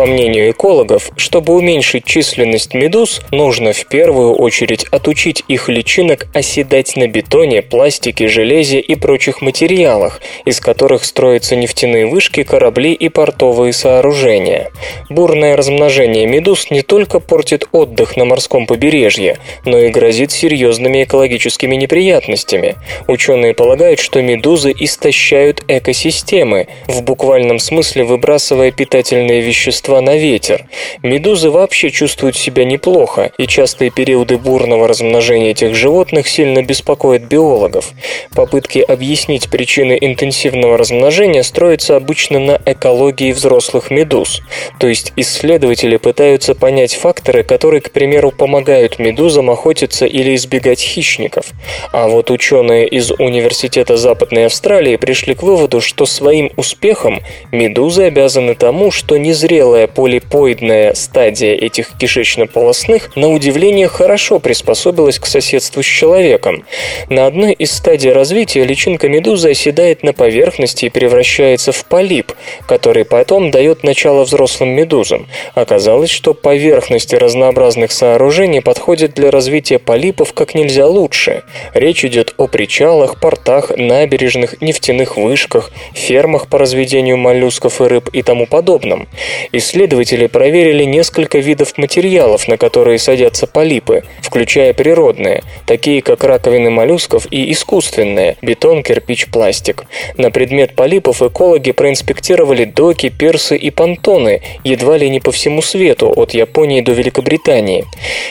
По 0.00 0.06
мнению 0.06 0.52
экологов, 0.52 1.10
чтобы 1.18 1.54
уменьшить 1.54 2.06
численность 2.06 2.72
медуз, 2.72 3.20
нужно 3.32 3.74
в 3.74 3.84
первую 3.84 4.32
очередь 4.32 4.84
отучить 4.84 5.44
их 5.46 5.68
личинок 5.68 6.26
оседать 6.32 6.96
на 6.96 7.06
бетоне, 7.06 7.60
пластике, 7.60 8.26
железе 8.26 8.80
и 8.80 8.94
прочих 8.94 9.42
материалах, 9.42 10.22
из 10.46 10.58
которых 10.58 11.04
строятся 11.04 11.54
нефтяные 11.54 12.06
вышки, 12.06 12.44
корабли 12.44 12.94
и 12.94 13.10
портовые 13.10 13.74
сооружения. 13.74 14.70
Бурное 15.10 15.54
размножение 15.54 16.24
медуз 16.24 16.70
не 16.70 16.80
только 16.80 17.20
портит 17.20 17.68
отдых 17.70 18.16
на 18.16 18.24
морском 18.24 18.66
побережье, 18.66 19.36
но 19.66 19.76
и 19.76 19.90
грозит 19.90 20.32
серьезными 20.32 21.04
экологическими 21.04 21.76
неприятностями. 21.76 22.76
Ученые 23.06 23.52
полагают, 23.52 24.00
что 24.00 24.22
медузы 24.22 24.74
истощают 24.74 25.62
экосистемы, 25.68 26.68
в 26.86 27.02
буквальном 27.02 27.58
смысле 27.58 28.04
выбрасывая 28.04 28.70
питательные 28.70 29.42
вещества 29.42 29.89
средства 29.90 30.00
на 30.00 30.16
ветер. 30.16 30.66
Медузы 31.02 31.50
вообще 31.50 31.90
чувствуют 31.90 32.36
себя 32.36 32.64
неплохо, 32.64 33.30
и 33.38 33.46
частые 33.46 33.90
периоды 33.90 34.38
бурного 34.38 34.86
размножения 34.86 35.50
этих 35.50 35.74
животных 35.74 36.28
сильно 36.28 36.62
беспокоят 36.62 37.22
биологов. 37.22 37.92
Попытки 38.34 38.78
объяснить 38.78 39.50
причины 39.50 39.98
интенсивного 40.00 40.76
размножения 40.76 41.42
строятся 41.42 41.96
обычно 41.96 42.38
на 42.38 42.60
экологии 42.66 43.32
взрослых 43.32 43.90
медуз. 43.90 44.42
То 44.78 44.88
есть 44.88 45.12
исследователи 45.16 45.96
пытаются 45.96 46.54
понять 46.54 46.94
факторы, 46.94 47.42
которые, 47.42 47.80
к 47.80 47.90
примеру, 47.90 48.30
помогают 48.30 48.98
медузам 48.98 49.50
охотиться 49.50 50.06
или 50.06 50.34
избегать 50.34 50.80
хищников. 50.80 51.46
А 51.92 52.08
вот 52.08 52.30
ученые 52.30 52.86
из 52.88 53.10
Университета 53.10 53.96
Западной 53.96 54.46
Австралии 54.46 54.96
пришли 54.96 55.34
к 55.34 55.42
выводу, 55.42 55.80
что 55.80 56.06
своим 56.06 56.50
успехом 56.56 57.20
медузы 57.52 58.04
обязаны 58.04 58.54
тому, 58.54 58.90
что 58.90 59.16
незрелая 59.16 59.79
Первая 59.80 59.96
полипоидная 59.96 60.92
стадия 60.92 61.54
этих 61.54 61.96
кишечно-полостных 61.96 63.16
на 63.16 63.30
удивление 63.30 63.88
хорошо 63.88 64.38
приспособилась 64.38 65.18
к 65.18 65.24
соседству 65.24 65.82
с 65.82 65.86
человеком. 65.86 66.66
На 67.08 67.26
одной 67.26 67.54
из 67.54 67.72
стадий 67.72 68.12
развития 68.12 68.64
личинка 68.64 69.08
медузы 69.08 69.52
оседает 69.52 70.02
на 70.02 70.12
поверхности 70.12 70.84
и 70.84 70.90
превращается 70.90 71.72
в 71.72 71.86
полип, 71.86 72.32
который 72.66 73.06
потом 73.06 73.50
дает 73.50 73.82
начало 73.82 74.24
взрослым 74.24 74.68
медузам. 74.70 75.28
Оказалось, 75.54 76.10
что 76.10 76.34
поверхности 76.34 77.14
разнообразных 77.14 77.90
сооружений 77.90 78.60
подходят 78.60 79.14
для 79.14 79.30
развития 79.30 79.78
полипов 79.78 80.34
как 80.34 80.54
нельзя 80.54 80.86
лучше. 80.86 81.42
Речь 81.72 82.04
идет 82.04 82.34
о 82.36 82.48
причалах, 82.48 83.18
портах, 83.18 83.70
набережных, 83.74 84.60
нефтяных 84.60 85.16
вышках, 85.16 85.70
фермах 85.94 86.48
по 86.48 86.58
разведению 86.58 87.16
моллюсков 87.16 87.80
и 87.80 87.84
рыб 87.84 88.10
и 88.12 88.20
тому 88.22 88.46
подобном. 88.46 89.08
Исследователи 89.52 89.59
Исследователи 89.60 90.26
проверили 90.26 90.84
несколько 90.84 91.36
видов 91.36 91.76
материалов, 91.76 92.48
на 92.48 92.56
которые 92.56 92.98
садятся 92.98 93.46
полипы, 93.46 94.04
включая 94.22 94.72
природные, 94.72 95.42
такие 95.66 96.00
как 96.00 96.24
раковины 96.24 96.70
моллюсков 96.70 97.26
и 97.30 97.52
искусственные– 97.52 98.38
бетон, 98.42 98.82
кирпич, 98.82 99.26
пластик. 99.26 99.84
На 100.16 100.30
предмет 100.30 100.74
полипов 100.74 101.20
экологи 101.20 101.72
проинспектировали 101.72 102.64
доки, 102.64 103.10
пирсы 103.10 103.54
и 103.54 103.68
понтоны, 103.68 104.40
едва 104.64 104.96
ли 104.96 105.10
не 105.10 105.20
по 105.20 105.30
всему 105.30 105.60
свету, 105.60 106.10
от 106.16 106.32
Японии 106.32 106.80
до 106.80 106.92
Великобритании. 106.92 107.84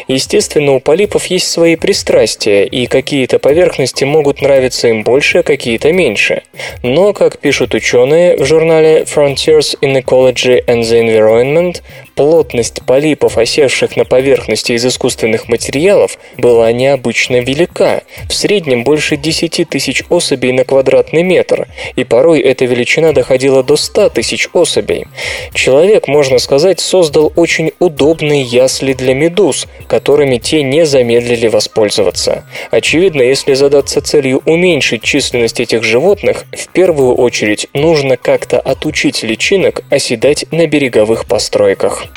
Естественно, 0.07 0.74
у 0.74 0.79
полипов 0.79 1.27
есть 1.27 1.48
свои 1.48 1.75
пристрастия, 1.75 2.63
и 2.65 2.88
какие-то 2.88 3.38
поверхности 3.38 4.03
могут 4.03 4.41
нравиться 4.41 4.88
им 4.88 5.03
больше, 5.03 5.38
а 5.39 5.43
какие-то 5.43 5.93
меньше. 5.93 6.41
Но, 6.81 7.13
как 7.13 7.38
пишут 7.38 7.75
ученые 7.75 8.36
в 8.36 8.45
журнале 8.45 9.03
Frontiers 9.03 9.77
in 9.83 9.95
Ecology 10.03 10.65
and 10.65 10.81
the 10.81 11.00
Environment, 11.00 11.18
environment 11.19 11.81
плотность 12.19 12.81
полипов, 12.85 13.38
осевших 13.38 13.95
на 13.95 14.03
поверхности 14.03 14.73
из 14.73 14.85
искусственных 14.85 15.47
материалов, 15.47 16.17
была 16.38 16.69
необычно 16.73 17.38
велика, 17.38 18.01
в 18.27 18.33
среднем 18.33 18.83
больше 18.83 19.15
10 19.15 19.69
тысяч 19.69 20.03
особей 20.09 20.51
на 20.51 20.65
квадратный 20.65 21.23
метр, 21.23 21.69
и 21.95 22.03
порой 22.03 22.41
эта 22.41 22.65
величина 22.65 23.13
доходила 23.13 23.63
до 23.63 23.77
100 23.77 24.09
тысяч 24.09 24.49
особей. 24.51 25.05
Человек, 25.53 26.09
можно 26.09 26.39
сказать, 26.39 26.81
создал 26.81 27.31
очень 27.38 27.71
удобные 27.79 28.41
ясли 28.41 28.91
для 28.91 29.13
медуз, 29.13 29.65
которыми 29.88 30.39
те 30.39 30.61
не 30.61 30.85
замедлили 30.85 31.47
воспользоваться. 31.47 32.43
Очевидно, 32.69 33.21
если 33.21 33.53
задаться 33.53 34.01
целью 34.01 34.41
уменьшить 34.43 35.03
численность 35.03 35.61
этих 35.61 35.83
животных, 35.83 36.43
в 36.51 36.67
первую 36.73 37.15
очередь 37.15 37.69
нужно 37.73 38.17
как-то 38.17 38.59
отучить 38.59 39.23
личинок 39.23 39.83
оседать 39.89 40.43
на 40.51 40.67
береговых 40.67 41.25
постройках. 41.25 42.08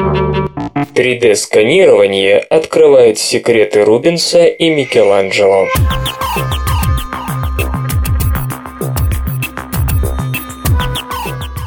3D-сканирование 0.94 2.38
открывает 2.38 3.18
секреты 3.18 3.84
Рубенса 3.84 4.46
и 4.46 4.70
Микеланджело. 4.70 5.66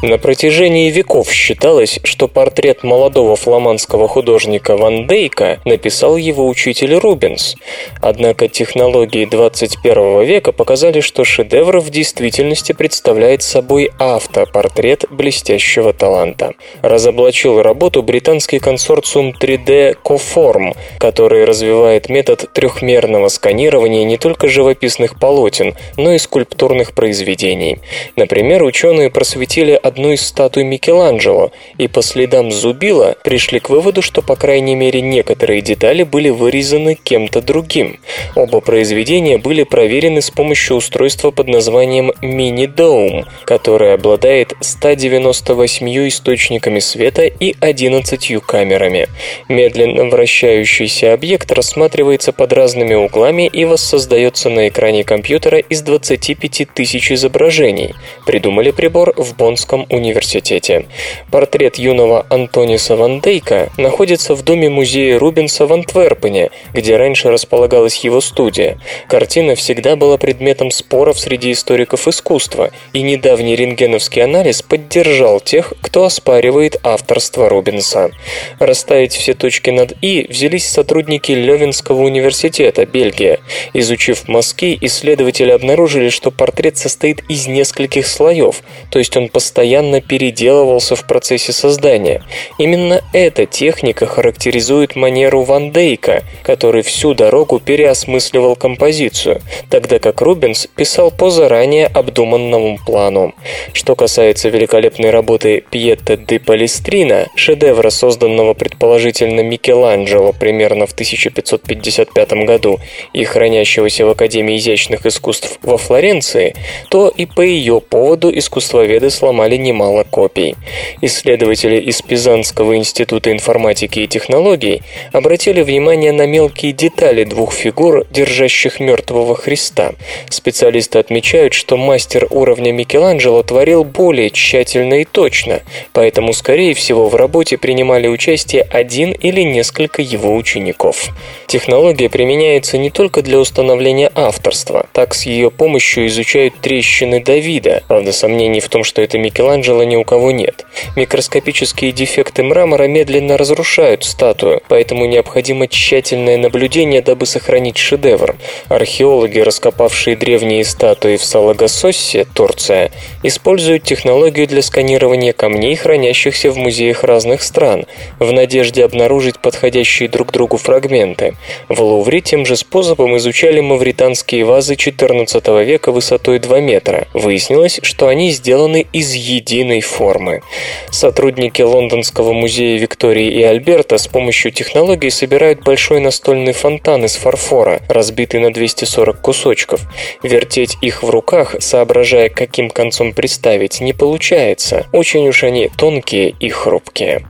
На 0.02 0.18
протяжении 0.18 0.90
веков 0.90 1.30
считалось, 1.30 2.00
что 2.02 2.26
портрет 2.26 2.82
молодого 2.82 3.36
фламандского 3.36 4.08
художника 4.08 4.76
Ван 4.76 5.06
Дейка 5.06 5.60
написал 5.64 6.16
его 6.16 6.48
учитель 6.48 6.94
Рубенс. 6.96 7.54
Однако 8.00 8.48
технологии 8.48 9.24
21 9.26 10.24
века 10.24 10.50
показали, 10.50 10.98
что 10.98 11.22
шедевр 11.22 11.78
в 11.78 11.90
действительности 11.90 12.72
представляет 12.72 13.44
собой 13.44 13.92
автопортрет 14.00 15.04
блестящего 15.08 15.92
таланта. 15.92 16.54
Разоблачил 16.82 17.62
работу 17.62 18.02
британский 18.02 18.58
консорциум 18.58 19.32
3D 19.40 19.98
Coform, 20.02 20.76
который 20.98 21.44
развивает 21.44 22.08
метод 22.08 22.52
трехмерного 22.52 23.28
сканирования 23.28 24.04
не 24.04 24.16
только 24.16 24.48
живописных 24.48 25.20
полотен, 25.20 25.76
но 25.96 26.12
и 26.12 26.18
скульптурных 26.18 26.92
произведений. 26.92 27.78
Например, 28.16 28.64
ученые 28.64 29.08
просветили 29.08 29.78
одну 29.92 30.12
из 30.12 30.22
статуй 30.26 30.64
Микеланджело 30.64 31.52
и 31.76 31.86
по 31.86 32.00
следам 32.00 32.50
зубила 32.50 33.14
пришли 33.22 33.60
к 33.60 33.68
выводу, 33.68 34.00
что 34.00 34.22
по 34.22 34.36
крайней 34.36 34.74
мере 34.74 35.02
некоторые 35.02 35.60
детали 35.60 36.02
были 36.02 36.30
вырезаны 36.30 36.94
кем-то 36.94 37.42
другим. 37.42 38.00
Оба 38.34 38.60
произведения 38.60 39.36
были 39.36 39.64
проверены 39.64 40.22
с 40.22 40.30
помощью 40.30 40.76
устройства 40.76 41.30
под 41.30 41.48
названием 41.48 42.10
Dome, 42.22 43.26
которое 43.44 43.94
обладает 43.94 44.54
198 44.60 46.08
источниками 46.08 46.78
света 46.78 47.24
и 47.24 47.54
11 47.60 48.42
камерами. 48.46 49.08
Медленно 49.48 50.04
вращающийся 50.06 51.12
объект 51.12 51.52
рассматривается 51.52 52.32
под 52.32 52.54
разными 52.54 52.94
углами 52.94 53.46
и 53.46 53.66
воссоздается 53.66 54.48
на 54.48 54.68
экране 54.68 55.04
компьютера 55.04 55.58
из 55.58 55.82
25 55.82 56.68
тысяч 56.74 57.12
изображений. 57.12 57.94
Придумали 58.24 58.70
прибор 58.70 59.12
в 59.16 59.36
Боннском 59.36 59.81
Университете. 59.90 60.86
Портрет 61.30 61.76
юного 61.76 62.26
Антониса 62.28 62.96
Ван 62.96 63.20
Дейка 63.20 63.70
находится 63.76 64.34
в 64.34 64.42
доме 64.42 64.70
музея 64.70 65.18
Рубенса 65.18 65.66
в 65.66 65.72
Антверпене, 65.72 66.50
где 66.72 66.96
раньше 66.96 67.30
располагалась 67.30 67.96
его 68.04 68.20
студия. 68.20 68.78
Картина 69.08 69.54
всегда 69.54 69.96
была 69.96 70.16
предметом 70.18 70.70
споров 70.70 71.18
среди 71.18 71.52
историков 71.52 72.06
искусства, 72.06 72.70
и 72.92 73.02
недавний 73.02 73.56
рентгеновский 73.56 74.22
анализ 74.22 74.62
поддержал 74.62 75.40
тех, 75.40 75.72
кто 75.80 76.04
оспаривает 76.04 76.76
авторство 76.82 77.48
Рубенса. 77.48 78.10
Расставить 78.58 79.12
все 79.12 79.34
точки 79.34 79.70
над 79.70 79.94
«и» 80.00 80.26
взялись 80.28 80.68
сотрудники 80.68 81.32
Левинского 81.32 82.02
университета, 82.02 82.86
Бельгия. 82.86 83.40
Изучив 83.74 84.28
мазки, 84.28 84.78
исследователи 84.80 85.50
обнаружили, 85.50 86.08
что 86.08 86.30
портрет 86.30 86.76
состоит 86.76 87.22
из 87.28 87.46
нескольких 87.46 88.06
слоев, 88.06 88.62
то 88.90 88.98
есть 88.98 89.16
он 89.16 89.28
постоянно 89.28 89.71
постоянно 89.72 90.02
переделывался 90.02 90.96
в 90.96 91.06
процессе 91.06 91.52
создания. 91.52 92.22
Именно 92.58 93.00
эта 93.14 93.46
техника 93.46 94.04
характеризует 94.04 94.96
манеру 94.96 95.42
Ван 95.44 95.72
Дейка, 95.72 96.24
который 96.42 96.82
всю 96.82 97.14
дорогу 97.14 97.58
переосмысливал 97.58 98.54
композицию, 98.54 99.40
тогда 99.70 99.98
как 99.98 100.20
Рубенс 100.20 100.66
писал 100.66 101.10
по 101.10 101.30
заранее 101.30 101.86
обдуманному 101.86 102.78
плану. 102.84 103.34
Что 103.72 103.94
касается 103.96 104.50
великолепной 104.50 105.08
работы 105.08 105.64
Пьетта 105.70 106.18
де 106.18 106.38
Палестрина, 106.38 107.28
шедевра, 107.34 107.88
созданного 107.88 108.52
предположительно 108.52 109.40
Микеланджело 109.40 110.34
примерно 110.34 110.86
в 110.86 110.92
1555 110.92 112.32
году 112.44 112.78
и 113.14 113.24
хранящегося 113.24 114.04
в 114.04 114.10
Академии 114.10 114.58
изящных 114.58 115.06
искусств 115.06 115.58
во 115.62 115.78
Флоренции, 115.78 116.54
то 116.90 117.08
и 117.08 117.24
по 117.24 117.40
ее 117.40 117.80
поводу 117.80 118.30
искусствоведы 118.36 119.08
сломали 119.08 119.61
немало 119.62 120.04
копий. 120.04 120.56
Исследователи 121.00 121.80
из 121.80 122.02
Пизанского 122.02 122.76
института 122.76 123.32
информатики 123.32 124.00
и 124.00 124.06
технологий 124.06 124.82
обратили 125.12 125.62
внимание 125.62 126.12
на 126.12 126.26
мелкие 126.26 126.72
детали 126.72 127.24
двух 127.24 127.52
фигур, 127.52 128.06
держащих 128.10 128.80
мертвого 128.80 129.34
Христа. 129.36 129.92
Специалисты 130.28 130.98
отмечают, 130.98 131.54
что 131.54 131.76
мастер 131.76 132.26
уровня 132.30 132.72
Микеланджело 132.72 133.42
творил 133.42 133.84
более 133.84 134.30
тщательно 134.30 135.00
и 135.00 135.04
точно, 135.04 135.62
поэтому, 135.92 136.32
скорее 136.32 136.74
всего, 136.74 137.08
в 137.08 137.14
работе 137.14 137.56
принимали 137.58 138.08
участие 138.08 138.62
один 138.62 139.12
или 139.12 139.42
несколько 139.42 140.02
его 140.02 140.34
учеников. 140.34 141.08
Технология 141.46 142.08
применяется 142.08 142.78
не 142.78 142.90
только 142.90 143.22
для 143.22 143.38
установления 143.38 144.10
авторства, 144.14 144.86
так 144.92 145.14
с 145.14 145.24
ее 145.24 145.50
помощью 145.50 146.06
изучают 146.06 146.54
трещины 146.60 147.22
Давида, 147.22 147.82
правда, 147.88 148.12
сомнений 148.12 148.60
в 148.60 148.68
том, 148.68 148.84
что 148.84 149.02
это 149.02 149.18
Микеланджело 149.18 149.41
ни 149.42 149.96
у 149.96 150.04
кого 150.04 150.30
нет. 150.30 150.64
Микроскопические 150.96 151.92
дефекты 151.92 152.42
мрамора 152.42 152.84
медленно 152.84 153.36
разрушают 153.36 154.04
статую, 154.04 154.62
поэтому 154.68 155.06
необходимо 155.06 155.68
тщательное 155.68 156.38
наблюдение, 156.38 157.02
дабы 157.02 157.26
сохранить 157.26 157.78
шедевр. 157.78 158.36
Археологи, 158.68 159.38
раскопавшие 159.40 160.16
древние 160.16 160.64
статуи 160.64 161.16
в 161.16 161.24
Салагасоссе, 161.24 162.26
Турция, 162.34 162.90
используют 163.22 163.84
технологию 163.84 164.46
для 164.46 164.62
сканирования 164.62 165.32
камней, 165.32 165.76
хранящихся 165.76 166.50
в 166.50 166.56
музеях 166.56 167.04
разных 167.04 167.42
стран, 167.42 167.86
в 168.18 168.32
надежде 168.32 168.84
обнаружить 168.84 169.38
подходящие 169.38 170.08
друг 170.08 170.32
другу 170.32 170.56
фрагменты. 170.56 171.34
В 171.68 171.80
Лувре 171.80 172.20
тем 172.20 172.46
же 172.46 172.56
способом 172.56 173.16
изучали 173.16 173.60
мавританские 173.60 174.44
вазы 174.44 174.74
XIV 174.74 175.64
века 175.64 175.92
высотой 175.92 176.38
2 176.38 176.60
метра. 176.60 177.06
Выяснилось, 177.12 177.80
что 177.82 178.08
они 178.08 178.30
сделаны 178.30 178.86
из 178.92 179.12
единой 179.36 179.80
формы. 179.80 180.42
Сотрудники 180.90 181.62
Лондонского 181.62 182.32
музея 182.32 182.78
Виктории 182.78 183.30
и 183.30 183.42
Альберта 183.42 183.98
с 183.98 184.06
помощью 184.06 184.52
технологий 184.52 185.10
собирают 185.10 185.62
большой 185.62 186.00
настольный 186.00 186.52
фонтан 186.52 187.04
из 187.04 187.16
фарфора, 187.16 187.80
разбитый 187.88 188.40
на 188.40 188.52
240 188.52 189.20
кусочков. 189.20 189.80
Вертеть 190.22 190.76
их 190.80 191.02
в 191.02 191.10
руках, 191.10 191.56
соображая, 191.60 192.28
каким 192.28 192.70
концом 192.70 193.12
приставить, 193.12 193.80
не 193.80 193.92
получается. 193.92 194.86
Очень 194.92 195.28
уж 195.28 195.44
они 195.44 195.70
тонкие 195.76 196.34
и 196.38 196.48
хрупкие. 196.48 197.22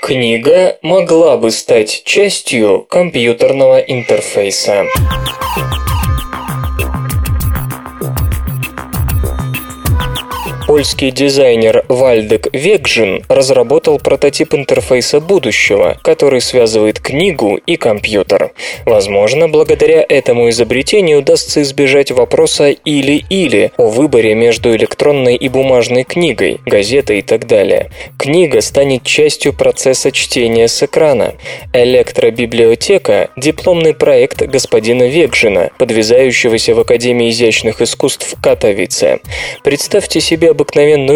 Книга 0.00 0.78
могла 0.80 1.36
бы 1.36 1.50
стать 1.50 2.02
частью 2.04 2.86
компьютерного 2.88 3.78
интерфейса. 3.78 4.86
Польский 10.80 11.10
дизайнер 11.10 11.84
Вальдек 11.88 12.46
Векжин 12.54 13.22
разработал 13.28 13.98
прототип 13.98 14.54
интерфейса 14.54 15.20
будущего, 15.20 15.98
который 16.00 16.40
связывает 16.40 17.00
книгу 17.00 17.56
и 17.66 17.76
компьютер. 17.76 18.52
Возможно, 18.86 19.46
благодаря 19.46 20.02
этому 20.08 20.48
изобретению 20.48 21.18
удастся 21.18 21.60
избежать 21.60 22.12
вопроса 22.12 22.70
«или-или» 22.70 23.72
о 23.76 23.88
выборе 23.88 24.34
между 24.34 24.74
электронной 24.74 25.36
и 25.36 25.50
бумажной 25.50 26.04
книгой, 26.04 26.60
газетой 26.64 27.18
и 27.18 27.22
так 27.22 27.46
далее. 27.46 27.90
Книга 28.18 28.62
станет 28.62 29.02
частью 29.04 29.52
процесса 29.52 30.10
чтения 30.10 30.66
с 30.66 30.82
экрана. 30.82 31.34
Электробиблиотека– 31.74 33.28
дипломный 33.36 33.92
проект 33.92 34.40
господина 34.44 35.02
Векжина, 35.02 35.72
подвязающегося 35.76 36.74
в 36.74 36.80
Академии 36.80 37.28
изящных 37.28 37.82
искусств 37.82 38.34
Катовице. 38.42 39.18
Представьте 39.62 40.22
себе 40.22 40.52
обыкновенную 40.52 40.69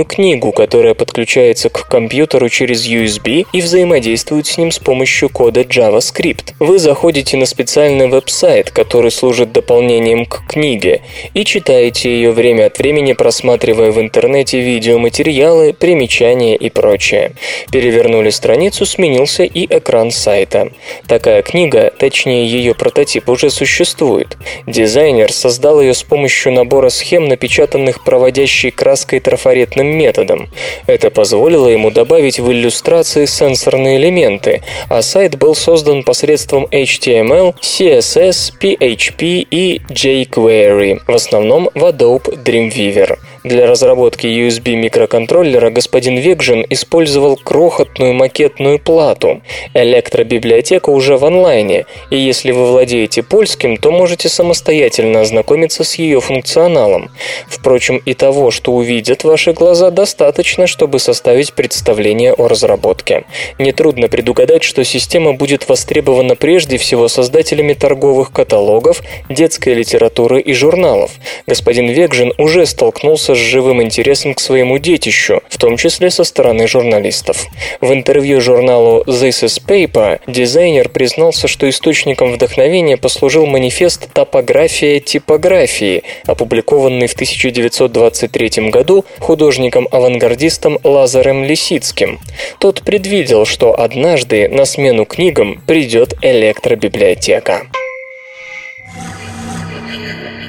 книгу, 0.04 0.52
которая 0.52 0.94
подключается 0.94 1.68
к 1.68 1.88
компьютеру 1.88 2.48
через 2.48 2.86
USB 2.86 3.46
и 3.52 3.60
взаимодействует 3.60 4.46
с 4.46 4.58
ним 4.58 4.70
с 4.70 4.78
помощью 4.78 5.28
кода 5.28 5.60
JavaScript. 5.60 6.54
Вы 6.58 6.78
заходите 6.78 7.36
на 7.36 7.46
специальный 7.46 8.08
веб-сайт, 8.08 8.70
который 8.70 9.10
служит 9.10 9.52
дополнением 9.52 10.26
к 10.26 10.46
книге, 10.48 11.02
и 11.34 11.44
читаете 11.44 12.10
ее 12.10 12.32
время 12.32 12.66
от 12.66 12.78
времени, 12.78 13.12
просматривая 13.12 13.90
в 13.90 14.00
интернете 14.00 14.60
видеоматериалы, 14.60 15.72
примечания 15.72 16.56
и 16.56 16.70
прочее. 16.70 17.32
Перевернули 17.70 18.30
страницу, 18.30 18.86
сменился 18.86 19.44
и 19.44 19.66
экран 19.66 20.10
сайта. 20.10 20.72
Такая 21.06 21.42
книга, 21.42 21.92
точнее 21.96 22.46
ее 22.46 22.74
прототип, 22.74 23.28
уже 23.28 23.50
существует. 23.50 24.36
Дизайнер 24.66 25.32
создал 25.32 25.80
ее 25.80 25.94
с 25.94 26.02
помощью 26.02 26.52
набора 26.52 26.88
схем, 26.88 27.26
напечатанных 27.26 28.02
проводящей 28.04 28.70
краской 28.70 29.20
трафаретным 29.34 29.86
методом. 29.86 30.48
Это 30.86 31.10
позволило 31.10 31.66
ему 31.66 31.90
добавить 31.90 32.38
в 32.38 32.52
иллюстрации 32.52 33.26
сенсорные 33.26 33.96
элементы, 33.98 34.62
а 34.88 35.02
сайт 35.02 35.36
был 35.38 35.56
создан 35.56 36.04
посредством 36.04 36.66
HTML, 36.66 37.54
CSS, 37.60 38.52
PHP 38.60 39.46
и 39.50 39.80
jQuery, 39.88 41.00
в 41.06 41.14
основном 41.14 41.68
в 41.74 41.84
Adobe 41.84 42.42
Dreamweaver. 42.44 43.18
Для 43.44 43.66
разработки 43.66 44.26
USB 44.26 44.74
микроконтроллера 44.74 45.68
господин 45.68 46.16
Векжин 46.16 46.64
использовал 46.70 47.36
крохотную 47.36 48.14
макетную 48.14 48.78
плату. 48.78 49.42
Электробиблиотека 49.74 50.88
уже 50.88 51.18
в 51.18 51.26
онлайне, 51.26 51.84
и 52.08 52.16
если 52.16 52.52
вы 52.52 52.66
владеете 52.66 53.22
польским, 53.22 53.76
то 53.76 53.90
можете 53.90 54.30
самостоятельно 54.30 55.20
ознакомиться 55.20 55.84
с 55.84 55.96
ее 55.96 56.22
функционалом. 56.22 57.10
Впрочем, 57.46 57.98
и 58.06 58.14
того, 58.14 58.50
что 58.50 58.72
увидят 58.72 59.24
ваши 59.24 59.52
глаза, 59.52 59.90
достаточно, 59.90 60.66
чтобы 60.66 60.98
составить 60.98 61.52
представление 61.52 62.32
о 62.32 62.48
разработке. 62.48 63.24
Нетрудно 63.58 64.08
предугадать, 64.08 64.62
что 64.62 64.84
система 64.84 65.34
будет 65.34 65.68
востребована 65.68 66.34
прежде 66.34 66.78
всего 66.78 67.08
создателями 67.08 67.74
торговых 67.74 68.32
каталогов, 68.32 69.02
детской 69.28 69.74
литературы 69.74 70.40
и 70.40 70.54
журналов. 70.54 71.10
Господин 71.46 71.90
Векжин 71.90 72.32
уже 72.38 72.64
столкнулся 72.64 73.33
с 73.34 73.38
живым 73.38 73.82
интересом 73.82 74.34
к 74.34 74.40
своему 74.40 74.78
детищу, 74.78 75.42
в 75.48 75.58
том 75.58 75.76
числе 75.76 76.10
со 76.10 76.24
стороны 76.24 76.66
журналистов. 76.66 77.46
В 77.80 77.92
интервью 77.92 78.40
журналу 78.40 79.02
This 79.06 79.44
is 79.44 79.62
Paper 79.64 80.20
дизайнер 80.26 80.88
признался, 80.88 81.48
что 81.48 81.68
источником 81.68 82.32
вдохновения 82.32 82.96
послужил 82.96 83.46
манифест 83.46 84.08
«Топография 84.12 85.00
типографии», 85.00 86.02
опубликованный 86.26 87.06
в 87.06 87.14
1923 87.14 88.70
году 88.70 89.04
художником-авангардистом 89.20 90.78
Лазарем 90.84 91.44
Лисицким. 91.44 92.20
Тот 92.58 92.82
предвидел, 92.82 93.46
что 93.46 93.78
однажды 93.78 94.48
на 94.48 94.64
смену 94.64 95.04
книгам 95.04 95.62
придет 95.66 96.14
электробиблиотека. 96.22 97.66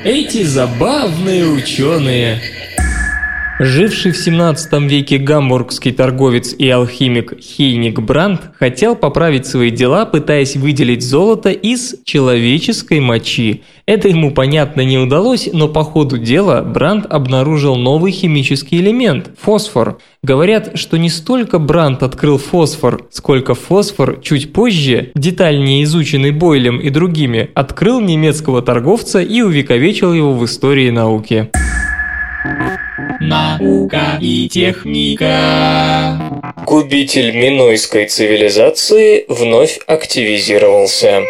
Эти 0.06 0.44
забавные 0.44 1.46
ученые 1.48 2.40
Живший 3.58 4.12
в 4.12 4.18
17 4.18 4.74
веке 4.82 5.18
гамбургский 5.18 5.94
торговец 5.94 6.54
и 6.54 6.68
алхимик 6.68 7.40
Хейник 7.40 8.02
Брандт 8.02 8.42
хотел 8.60 8.98
поправить 8.98 9.46
свои 9.46 9.72
дела, 9.72 10.06
пытаясь 10.06 10.58
выделить 10.58 11.02
золото 11.02 11.52
из 11.52 11.96
человеческой 12.04 13.00
мочи. 13.00 13.64
Это 13.86 14.10
ему, 14.10 14.32
понятно, 14.32 14.82
не 14.82 14.98
удалось, 14.98 15.48
но 15.54 15.70
по 15.70 15.86
ходу 15.86 16.18
дела 16.18 16.64
Брандт 16.64 17.06
обнаружил 17.06 17.78
новый 17.78 18.12
химический 18.12 18.82
элемент– 18.82 19.32
фосфор. 19.42 20.00
Говорят, 20.22 20.78
что 20.78 20.98
не 20.98 21.10
столько 21.10 21.58
Брандт 21.58 22.04
открыл 22.04 22.38
фосфор, 22.38 23.08
сколько 23.10 23.56
фосфор 23.56 24.20
чуть 24.22 24.52
позже, 24.52 25.12
детальнее 25.16 25.84
изученный 25.84 26.32
Бойлем 26.32 26.82
и 26.82 26.90
другими, 26.90 27.52
открыл 27.56 28.02
немецкого 28.02 28.62
торговца 28.62 29.22
и 29.22 29.42
увековечил 29.42 30.14
его 30.14 30.34
в 30.34 30.44
истории 30.44 30.90
науки. 30.90 31.50
Наука 33.20 34.18
и 34.22 34.48
техника. 34.48 36.42
Губитель 36.66 37.36
минойской 37.36 38.08
цивилизации 38.08 39.26
вновь 39.28 39.80
активизировался. 39.86 41.22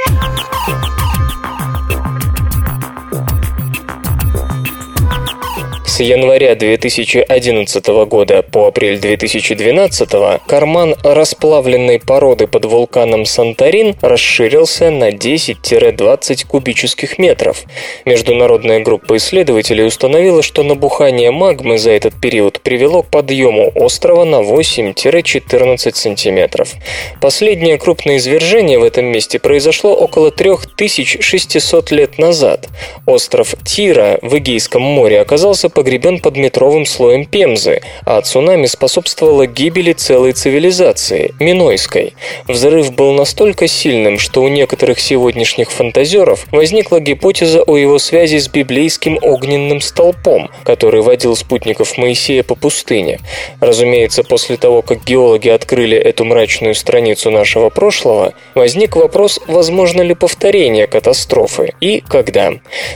С 5.96 6.02
января 6.02 6.56
2011 6.56 7.88
года 8.06 8.42
по 8.42 8.68
апрель 8.68 9.00
2012 9.00 10.42
карман 10.46 10.94
расплавленной 11.04 12.02
породы 12.02 12.48
под 12.48 12.66
вулканом 12.66 13.24
Санторин 13.26 13.96
расширился 14.02 14.92
на 14.92 15.12
10-20 15.12 16.48
кубических 16.48 17.18
метров. 17.18 17.64
Международная 18.04 18.82
группа 18.82 19.16
исследователей 19.16 19.88
установила, 19.88 20.44
что 20.44 20.64
набухание 20.64 21.32
магмы 21.32 21.78
за 21.78 21.92
этот 21.92 22.20
период 22.20 22.60
привело 22.60 23.02
к 23.02 23.08
подъему 23.08 23.72
острова 23.74 24.26
на 24.26 24.42
8-14 24.42 25.96
сантиметров. 25.96 26.74
Последнее 27.22 27.78
крупное 27.78 28.18
извержение 28.18 28.80
в 28.80 28.84
этом 28.84 29.06
месте 29.06 29.40
произошло 29.40 29.94
около 29.94 30.30
3600 30.30 31.92
лет 31.92 32.18
назад. 32.18 32.68
Остров 33.06 33.56
Тира 33.64 34.20
в 34.22 34.38
Эгейском 34.38 34.82
море 34.82 35.22
оказался 35.22 35.70
погребен 35.70 35.85
под 36.20 36.36
метровым 36.36 36.86
слоем 36.86 37.26
Пемзы, 37.26 37.80
а 38.06 38.20
цунами 38.22 38.66
способствовало 38.66 39.46
гибели 39.46 39.94
целой 39.94 40.32
цивилизации– 40.34 41.36
Минойской. 41.40 42.16
Взрыв 42.48 42.94
был 42.94 43.12
настолько 43.12 43.68
сильным, 43.68 44.18
что 44.18 44.42
у 44.42 44.48
некоторых 44.48 45.00
сегодняшних 45.00 45.72
фантазеров 45.72 46.48
возникла 46.52 47.00
гипотеза 47.00 47.62
о 47.62 47.78
его 47.78 48.00
связи 48.00 48.40
с 48.40 48.48
библейским 48.48 49.20
огненным 49.22 49.80
столпом, 49.80 50.50
который 50.64 51.02
водил 51.02 51.36
спутников 51.36 51.98
Моисея 51.98 52.42
по 52.42 52.56
пустыне. 52.56 53.20
Разумеется, 53.60 54.24
после 54.24 54.58
того, 54.58 54.82
как 54.82 55.06
геологи 55.06 55.50
открыли 55.50 55.98
эту 55.98 56.26
мрачную 56.26 56.74
страницу 56.74 57.30
нашего 57.30 57.70
прошлого, 57.70 58.34
возник 58.56 58.96
вопрос, 58.96 59.40
возможно 59.46 60.02
ли 60.02 60.16
повторение 60.16 60.88
катастрофы 60.88 61.74
и 61.80 62.02
когда. 62.08 62.54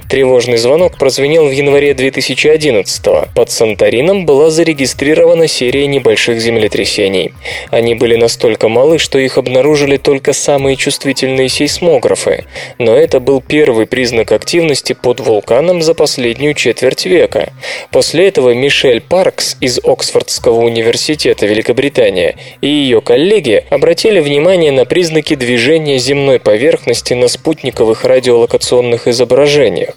Тревожный 0.10 0.58
звонок 0.58 0.98
прозвенел 0.98 1.46
в 1.46 1.52
январе 1.52 1.94
2011 1.94 2.79
-го. 2.88 3.28
Под 3.36 3.52
Санторином 3.52 4.26
была 4.26 4.50
зарегистрирована 4.50 5.48
серия 5.48 5.88
небольших 5.88 6.40
землетрясений. 6.40 7.34
Они 7.72 7.96
были 7.96 8.16
настолько 8.16 8.70
малы, 8.70 8.98
что 8.98 9.20
их 9.20 9.38
обнаружили 9.38 9.98
только 9.98 10.34
самые 10.34 10.76
чувствительные 10.76 11.50
сейсмографы. 11.50 12.46
Но 12.78 12.96
это 12.96 13.20
был 13.20 13.42
первый 13.42 13.86
признак 13.86 14.32
активности 14.32 14.94
под 14.94 15.20
вулканом 15.20 15.82
за 15.82 15.94
последнюю 15.94 16.54
четверть 16.54 17.06
века. 17.06 17.52
После 17.92 18.28
этого 18.28 18.54
Мишель 18.54 19.02
Паркс 19.02 19.58
из 19.60 19.80
Оксфордского 19.84 20.62
университета 20.62 21.46
Великобритания 21.46 22.36
и 22.62 22.68
ее 22.68 23.02
коллеги 23.02 23.66
обратили 23.70 24.20
внимание 24.20 24.72
на 24.72 24.86
признаки 24.86 25.36
движения 25.36 25.98
земной 25.98 26.40
поверхности 26.40 27.14
на 27.14 27.28
спутниковых 27.28 28.06
радиолокационных 28.06 29.08
изображениях. 29.08 29.96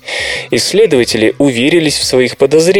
Исследователи 0.50 1.34
уверились 1.38 1.98
в 1.98 2.04
своих 2.04 2.36
подозрениях, 2.36 2.71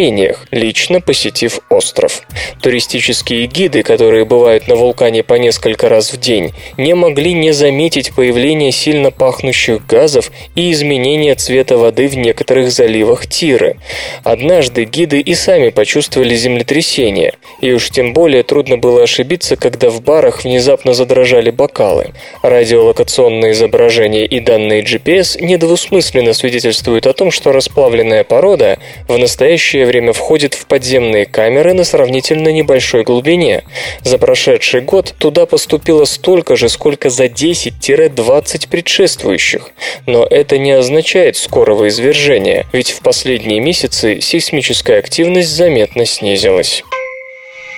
лично 0.51 1.01
посетив 1.01 1.61
остров. 1.69 2.23
Туристические 2.63 3.47
гиды, 3.47 3.83
которые 3.83 4.25
бывают 4.25 4.69
на 4.69 4.75
вулкане 4.75 5.23
по 5.23 5.35
несколько 5.35 5.89
раз 5.89 6.13
в 6.13 6.19
день, 6.19 6.53
не 6.77 6.95
могли 6.95 7.33
не 7.33 7.53
заметить 7.53 8.15
появление 8.15 8.73
сильно 8.73 9.11
пахнущих 9.11 9.87
газов 9.87 10.31
и 10.55 10.73
изменения 10.73 11.35
цвета 11.35 11.77
воды 11.77 12.09
в 12.09 12.17
некоторых 12.17 12.71
заливах 12.71 13.27
Тиры. 13.27 13.77
Однажды 14.25 14.85
гиды 14.85 15.21
и 15.21 15.35
сами 15.35 15.71
почувствовали 15.71 16.35
землетрясение, 16.35 17.35
и 17.61 17.73
уж 17.73 17.91
тем 17.91 18.13
более 18.13 18.43
трудно 18.43 18.79
было 18.79 19.03
ошибиться, 19.03 19.57
когда 19.57 19.91
в 19.91 20.03
барах 20.03 20.45
внезапно 20.45 20.95
задрожали 20.95 21.51
бокалы. 21.51 22.13
Радиолокационные 22.43 23.53
изображения 23.53 24.27
и 24.27 24.41
данные 24.41 24.83
GPS 24.83 25.43
недвусмысленно 25.43 26.33
свидетельствуют 26.33 27.07
о 27.07 27.13
том, 27.13 27.31
что 27.31 27.53
расплавленная 27.53 28.25
порода 28.25 28.79
в 29.09 29.19
настоящее 29.19 29.82
время 29.85 30.13
входит 30.13 30.55
в 30.55 30.67
подземные 30.67 31.27
камеры 31.27 31.73
на 31.75 31.85
сравнительно 31.85 32.49
небольшой 32.49 33.05
глубине. 33.05 33.65
За 34.03 34.19
прошедший 34.19 34.81
год 34.81 35.15
туда 35.19 35.47
поступило 35.47 36.05
столько 36.05 36.57
же, 36.57 36.69
сколько 36.69 37.11
за 37.11 37.27
10-20 37.27 38.69
предшествующих. 38.69 39.71
Но 40.07 40.25
это 40.25 40.59
не 40.59 40.73
означает 40.73 41.37
скорого 41.37 41.89
извержения, 41.89 42.67
ведь 42.73 42.91
в 42.91 43.01
последние 43.01 43.61
месяцы 43.61 44.21
сейсмическая 44.21 44.99
активность 44.99 45.51
заметно 45.51 46.05
снизилась. 46.05 46.85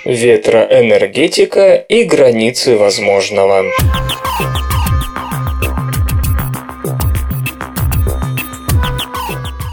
Ветроэнергетика 0.05 1.77
и 1.77 2.05
границы 2.05 2.77
возможного. 2.77 3.64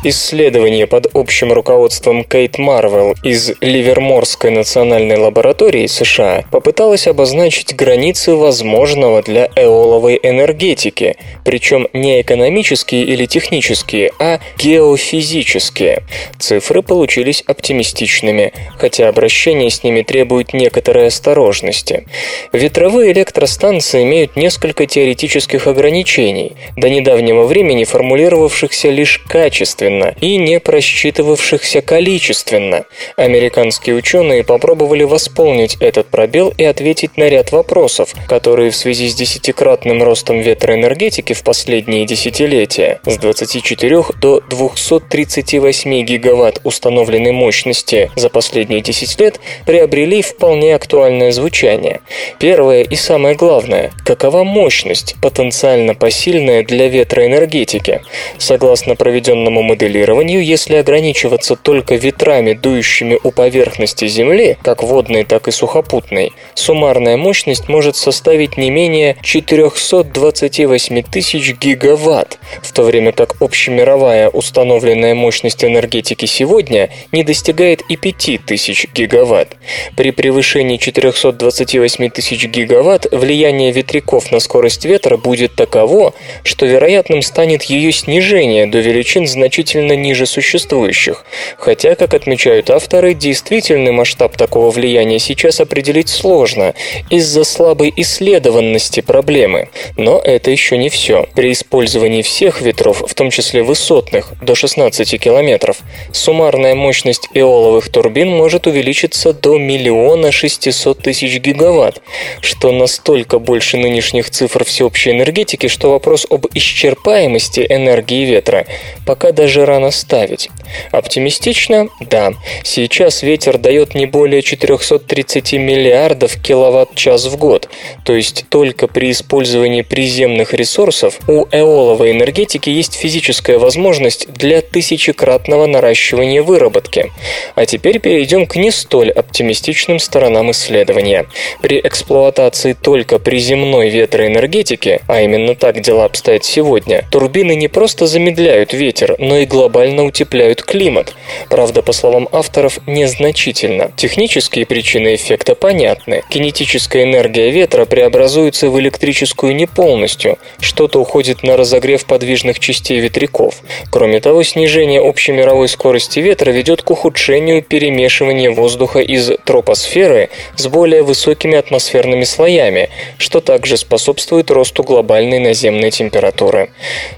Исследование 0.04 0.88
под 0.88 1.16
общим 1.16 1.54
руководством 1.54 2.24
Кейт 2.24 2.58
Марвел 2.58 3.14
из 3.22 3.52
Ливерморской 3.62 4.50
национальной 4.50 5.18
лаборатории 5.18 5.86
США 5.86 6.44
попыталось 6.50 7.06
обозначить 7.06 7.76
границы 7.76 8.34
возможного 8.34 9.22
для 9.22 9.48
эоловой 9.56 10.20
энергетики, 10.24 11.18
причем 11.46 11.88
не 11.94 12.20
экономические 12.20 13.04
или 13.04 13.28
технические, 13.28 14.12
а 14.18 14.40
геофизические. 14.58 16.02
Цифры 16.40 16.82
получились 16.82 17.44
оптимистичными, 17.46 18.54
хотя 18.80 19.08
обращение 19.08 19.70
с 19.70 19.84
ними 19.84 20.02
требует 20.02 20.54
некоторой 20.54 21.08
осторожности. 21.08 22.08
Ветровые 22.52 23.12
электростанции 23.12 24.02
имеют 24.02 24.36
несколько 24.36 24.88
теоретических 24.88 25.68
ограничений, 25.68 26.54
до 26.76 26.90
недавнего 26.90 27.44
времени 27.44 27.84
формулировавшихся 27.84 28.90
лишь 28.90 29.20
качественно 29.20 29.91
качественно 29.92 30.16
и 30.22 30.38
не 30.38 30.60
просчитывавшихся 30.60 31.82
количественно. 31.82 32.86
Американские 33.16 33.96
ученые 33.96 34.44
попробовали 34.44 35.04
восполнить 35.04 35.78
этот 35.80 36.08
пробел 36.08 36.54
и 36.58 36.64
ответить 36.64 37.18
на 37.18 37.30
ряд 37.30 37.52
вопросов, 37.52 38.14
которые 38.28 38.72
в 38.72 38.76
связи 38.76 39.10
с 39.10 39.16
десятикратным 39.16 40.04
ростом 40.04 40.40
ветроэнергетики 40.40 41.34
в 41.34 41.44
последние 41.44 42.06
десятилетия 42.06 43.00
с 43.06 43.18
24 43.18 44.04
до 44.22 44.42
238 44.50 46.02
гигаватт 46.04 46.62
установленной 46.64 47.32
мощности 47.32 48.12
за 48.16 48.30
последние 48.30 48.82
10 48.82 49.20
лет 49.20 49.40
приобрели 49.66 50.22
вполне 50.22 50.76
актуальное 50.76 51.32
звучание. 51.32 52.02
Первое 52.40 52.84
и 52.84 52.96
самое 52.96 53.36
главное– 53.36 53.92
какова 54.06 54.44
мощность, 54.44 55.16
потенциально 55.22 55.96
посильная 55.96 56.64
для 56.64 56.88
ветроэнергетики? 56.88 58.02
Согласно 58.38 58.96
проведенному 58.96 59.62
моделированию, 59.62 59.81
моделированию, 59.82 60.44
если 60.44 60.76
ограничиваться 60.76 61.56
только 61.56 61.96
ветрами, 61.96 62.54
дующими 62.54 63.20
у 63.24 63.32
поверхности 63.32 64.08
Земли, 64.08 64.58
как 64.62 64.84
водной, 64.84 65.24
так 65.24 65.48
и 65.48 65.52
сухопутной, 65.52 66.34
суммарная 66.54 67.18
мощность 67.18 67.68
может 67.68 67.96
составить 67.96 68.58
не 68.58 68.70
менее 68.70 69.18
428 69.24 71.04
тысяч 71.04 71.56
гигаватт, 71.60 72.38
в 72.62 72.72
то 72.74 72.84
время 72.84 73.12
как 73.12 73.42
общемировая 73.42 74.30
установленная 74.30 75.16
мощность 75.16 75.64
энергетики 75.64 76.26
сегодня 76.26 76.90
не 77.12 77.24
достигает 77.24 77.82
и 77.90 77.96
5000 77.96 78.88
гигаватт. 78.94 79.58
При 79.98 80.12
превышении 80.12 80.78
428 80.78 82.10
тысяч 82.10 82.46
гигаватт 82.46 83.08
влияние 83.12 83.72
ветряков 83.72 84.32
на 84.32 84.40
скорость 84.40 84.86
ветра 84.86 85.18
будет 85.18 85.56
таково, 85.56 86.14
что 86.44 86.66
вероятным 86.66 87.22
станет 87.22 87.64
ее 87.64 87.92
снижение 87.92 88.68
до 88.68 88.80
величин 88.80 89.28
значительно 89.28 89.71
значительно 89.72 89.96
ниже 89.96 90.26
существующих, 90.26 91.24
хотя, 91.58 91.96
как 91.96 92.14
отмечают 92.14 92.70
авторы, 92.70 93.14
действительный 93.14 93.92
масштаб 93.92 94.36
такого 94.36 94.70
влияния 94.70 95.20
сейчас 95.20 95.62
определить 95.62 96.10
сложно 96.10 96.74
из-за 97.10 97.44
слабой 97.44 97.94
исследованности 97.96 99.02
проблемы. 99.02 99.70
Но 99.98 100.20
это 100.20 100.52
еще 100.52 100.78
не 100.78 100.90
все. 100.90 101.28
При 101.36 101.52
использовании 101.52 102.22
всех 102.22 102.62
ветров, 102.62 103.04
в 103.08 103.14
том 103.14 103.30
числе 103.30 103.64
высотных, 103.64 104.34
до 104.42 104.56
16 104.56 105.20
километров, 105.20 105.78
суммарная 106.12 106.76
мощность 106.76 107.30
эоловых 107.34 107.90
турбин 107.90 108.30
может 108.30 108.68
увеличиться 108.68 109.34
до 109.34 109.58
миллиона 109.58 110.32
600 110.32 111.00
тысяч 111.00 111.40
гигаватт, 111.40 112.02
что 112.42 112.72
настолько 112.72 113.40
больше 113.40 113.78
нынешних 113.78 114.30
цифр 114.30 114.66
всеобщей 114.66 115.12
энергетики, 115.12 115.68
что 115.68 115.92
вопрос 115.92 116.28
об 116.30 116.46
исчерпаемости 116.54 117.66
энергии 117.70 118.26
ветра 118.26 118.66
пока 119.06 119.32
даже 119.32 119.61
же 119.62 119.66
рано 119.66 119.92
ставить. 119.92 120.50
Оптимистично? 120.92 121.90
Да. 122.00 122.34
Сейчас 122.64 123.24
ветер 123.24 123.58
дает 123.58 123.96
не 123.96 124.06
более 124.06 124.42
430 124.42 125.54
миллиардов 125.54 126.42
киловатт-час 126.42 127.26
в 127.26 127.38
год, 127.38 127.70
то 128.04 128.14
есть 128.14 128.46
только 128.50 128.88
при 128.88 129.12
использовании 129.12 129.82
приземных 129.82 130.54
ресурсов 130.54 131.20
у 131.28 131.46
эоловой 131.52 132.12
энергетики 132.12 132.70
есть 132.70 132.94
физическая 132.94 133.60
возможность 133.60 134.32
для 134.32 134.62
тысячекратного 134.62 135.66
наращивания 135.66 136.44
выработки. 136.44 137.12
А 137.56 137.66
теперь 137.66 138.00
перейдем 138.00 138.48
к 138.48 138.56
не 138.56 138.72
столь 138.72 139.12
оптимистичным 139.12 140.00
сторонам 140.00 140.52
исследования. 140.52 141.26
При 141.62 141.80
эксплуатации 141.80 142.74
только 142.74 143.20
приземной 143.20 143.90
ветроэнергетики, 143.90 145.02
а 145.08 145.22
именно 145.22 145.56
так 145.56 145.82
дела 145.82 146.06
обстоят 146.06 146.44
сегодня, 146.44 147.06
турбины 147.12 147.56
не 147.56 147.68
просто 147.68 148.08
замедляют 148.08 148.74
ветер, 148.74 149.16
но 149.20 149.38
и 149.38 149.46
глобально 149.46 150.06
утепляют 150.06 150.61
меняют 150.62 150.66
климат. 150.66 151.14
Правда, 151.50 151.82
по 151.82 151.94
словам 151.94 152.28
авторов, 152.32 152.80
незначительно. 152.88 153.92
Технические 153.96 154.66
причины 154.66 155.16
эффекта 155.16 155.56
понятны. 155.56 156.24
Кинетическая 156.30 157.04
энергия 157.04 157.52
ветра 157.52 157.86
преобразуется 157.86 158.70
в 158.70 158.80
электрическую 158.80 159.56
не 159.56 159.68
полностью. 159.68 160.38
Что-то 160.60 161.00
уходит 161.00 161.44
на 161.44 161.58
разогрев 161.58 162.06
подвижных 162.06 162.60
частей 162.60 163.00
ветряков. 163.00 163.56
Кроме 163.92 164.20
того, 164.20 164.44
снижение 164.44 165.02
общей 165.02 165.32
мировой 165.34 165.68
скорости 165.68 166.20
ветра 166.20 166.52
ведет 166.52 166.82
к 166.82 166.92
ухудшению 166.92 167.62
перемешивания 167.62 168.52
воздуха 168.52 169.00
из 169.00 169.32
тропосферы 169.46 170.30
с 170.56 170.68
более 170.68 171.04
высокими 171.04 171.58
атмосферными 171.58 172.24
слоями, 172.24 172.90
что 173.18 173.40
также 173.42 173.78
способствует 173.78 174.52
росту 174.52 174.84
глобальной 174.84 175.40
наземной 175.40 175.92
температуры. 175.92 176.70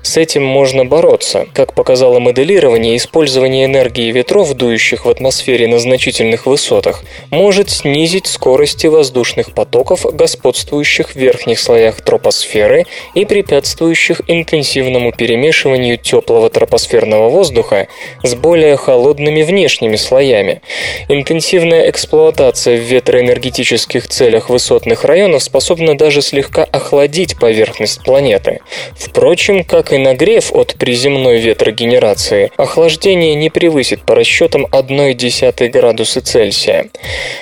С 0.01 0.17
этим 0.17 0.43
можно 0.43 0.85
бороться. 0.85 1.45
Как 1.53 1.73
показало 1.73 2.19
моделирование, 2.19 2.95
использование 2.97 3.32
энергии 3.65 4.11
ветров, 4.11 4.53
дующих 4.53 5.05
в 5.05 5.09
атмосфере 5.09 5.67
на 5.67 5.79
значительных 5.79 6.45
высотах, 6.45 7.03
может 7.31 7.69
снизить 7.69 8.27
скорости 8.27 8.87
воздушных 8.87 9.53
потоков, 9.53 10.05
господствующих 10.13 11.11
в 11.11 11.15
верхних 11.15 11.59
слоях 11.59 12.01
тропосферы 12.01 12.85
и 13.15 13.25
препятствующих 13.25 14.21
интенсивному 14.27 15.11
перемешиванию 15.11 15.97
теплого 15.97 16.49
тропосферного 16.49 17.29
воздуха 17.29 17.87
с 18.21 18.35
более 18.35 18.77
холодными 18.77 19.41
внешними 19.43 19.95
слоями. 19.95 20.61
Интенсивная 21.09 21.89
эксплуатация 21.89 22.77
в 22.77 22.81
ветроэнергетических 22.81 24.07
целях 24.07 24.49
высотных 24.49 25.05
районов 25.05 25.43
способна 25.43 25.97
даже 25.97 26.21
слегка 26.21 26.63
охладить 26.63 27.39
поверхность 27.39 28.03
планеты. 28.03 28.59
Впрочем, 28.97 29.63
как 29.63 29.93
и 29.93 29.97
нагрев 29.97 30.51
от 30.51 30.75
приземной 30.75 31.39
ветрогенерации, 31.39 32.51
охлаждение 32.57 33.12
не 33.15 33.49
превысит 33.49 34.01
по 34.01 34.15
расчетам 34.15 34.65
1,1 34.65 35.69
градуса 35.69 36.21
Цельсия. 36.21 36.87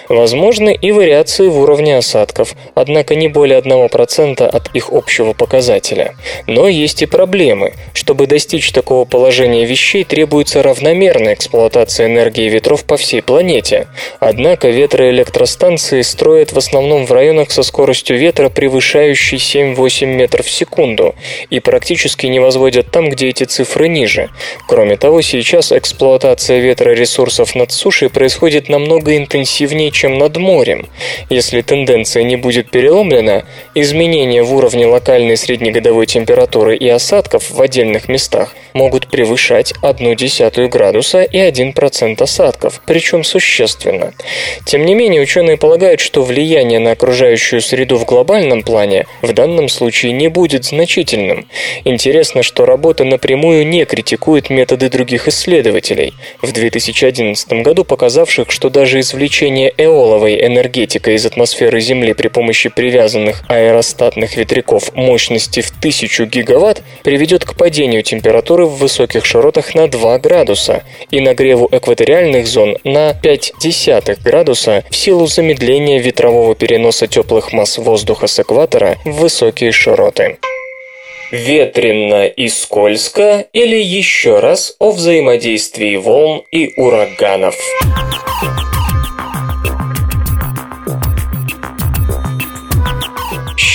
Возможны 0.09 0.73
и 0.73 0.91
вариации 0.91 1.47
в 1.47 1.59
уровне 1.59 1.97
осадков, 1.97 2.55
однако 2.75 3.15
не 3.15 3.27
более 3.27 3.59
1% 3.59 4.43
от 4.43 4.75
их 4.75 4.89
общего 4.91 5.33
показателя. 5.33 6.15
Но 6.47 6.67
есть 6.67 7.01
и 7.01 7.05
проблемы. 7.05 7.73
Чтобы 7.93 8.27
достичь 8.27 8.71
такого 8.71 9.05
положения 9.05 9.65
вещей, 9.65 10.03
требуется 10.03 10.63
равномерная 10.63 11.33
эксплуатация 11.33 12.07
энергии 12.07 12.49
ветров 12.49 12.83
по 12.85 12.97
всей 12.97 13.21
планете. 13.21 13.87
Однако 14.19 14.69
ветроэлектростанции 14.69 16.01
строят 16.01 16.51
в 16.53 16.57
основном 16.57 17.05
в 17.05 17.11
районах 17.11 17.51
со 17.51 17.63
скоростью 17.63 18.17
ветра, 18.17 18.49
превышающей 18.49 19.37
7-8 19.37 20.05
метров 20.05 20.45
в 20.45 20.51
секунду, 20.51 21.15
и 21.49 21.59
практически 21.59 22.27
не 22.27 22.39
возводят 22.39 22.89
там, 22.91 23.09
где 23.09 23.29
эти 23.29 23.43
цифры 23.43 23.87
ниже. 23.87 24.29
Кроме 24.67 24.97
того, 24.97 25.21
сейчас 25.21 25.60
эксплуатация 25.69 26.59
ветроресурсов 26.59 27.55
над 27.55 27.73
сушей 27.73 28.09
происходит 28.09 28.69
намного 28.69 29.17
интенсивнее, 29.17 29.91
чем 29.91 30.17
над 30.17 30.37
морем. 30.37 30.87
Если 31.29 31.61
тенденция 31.61 32.23
не 32.23 32.37
будет 32.37 32.71
переломлена, 32.71 33.43
изменения 33.75 34.43
в 34.43 34.55
уровне 34.55 34.87
локальной 34.87 35.35
среднегодовой 35.35 36.05
температуры 36.05 36.77
и 36.77 36.87
осадков 36.87 37.51
в 37.51 37.61
отдельных 37.61 38.07
местах 38.07 38.55
могут 38.73 39.07
превышать 39.07 39.73
1,1 39.81 40.69
градуса 40.69 41.23
и 41.23 41.37
1% 41.37 42.23
осадков, 42.23 42.81
причем 42.85 43.25
существенно. 43.25 44.13
Тем 44.65 44.85
не 44.85 44.95
менее, 44.95 45.21
ученые 45.21 45.57
полагают, 45.57 45.99
что 45.99 46.23
влияние 46.23 46.79
на 46.79 46.91
окружающую 46.91 47.61
среду 47.61 47.97
в 47.97 48.05
глобальном 48.05 48.63
плане 48.63 49.07
в 49.21 49.33
данном 49.33 49.67
случае 49.67 50.13
не 50.13 50.27
будет 50.27 50.65
значительным. 50.65 51.47
Интересно, 51.83 52.43
что 52.43 52.65
работа 52.65 53.03
напрямую 53.03 53.67
не 53.67 53.85
критикует 53.85 54.49
методы 54.49 54.89
других 54.89 55.27
исследователей. 55.51 56.13
В 56.41 56.51
2011 56.51 57.63
году 57.63 57.83
показавших, 57.83 58.49
что 58.51 58.69
даже 58.69 59.01
извлечение 59.01 59.73
эоловой 59.77 60.45
энергетикой 60.45 61.15
из 61.15 61.25
атмосферы 61.25 61.81
Земли 61.81 62.13
при 62.13 62.29
помощи 62.29 62.69
привязанных 62.69 63.43
аэростатных 63.49 64.37
ветряков 64.37 64.93
мощности 64.95 65.59
в 65.61 65.69
1000 65.69 66.25
гигаватт 66.25 66.83
приведет 67.03 67.43
к 67.43 67.55
падению 67.55 68.03
температуры 68.03 68.65
в 68.65 68.77
высоких 68.77 69.25
широтах 69.25 69.75
на 69.75 69.87
2 69.87 70.19
градуса 70.19 70.83
и 71.09 71.19
нагреву 71.19 71.67
экваториальных 71.71 72.47
зон 72.47 72.77
на 72.83 73.11
0,5 73.11 74.23
градуса 74.23 74.83
в 74.89 74.95
силу 74.95 75.27
замедления 75.27 75.99
ветрового 75.99 76.55
переноса 76.55 77.07
теплых 77.07 77.51
масс 77.51 77.77
воздуха 77.77 78.27
с 78.27 78.39
экватора 78.39 78.97
в 79.03 79.11
высокие 79.21 79.71
широты. 79.71 80.37
Ветрено 81.31 82.25
и 82.25 82.49
скользко 82.49 83.47
или 83.53 83.81
еще 83.81 84.39
раз 84.39 84.75
о 84.79 84.91
взаимодействии 84.91 85.95
волн 85.95 86.43
и 86.51 86.73
ураганов. 86.75 87.55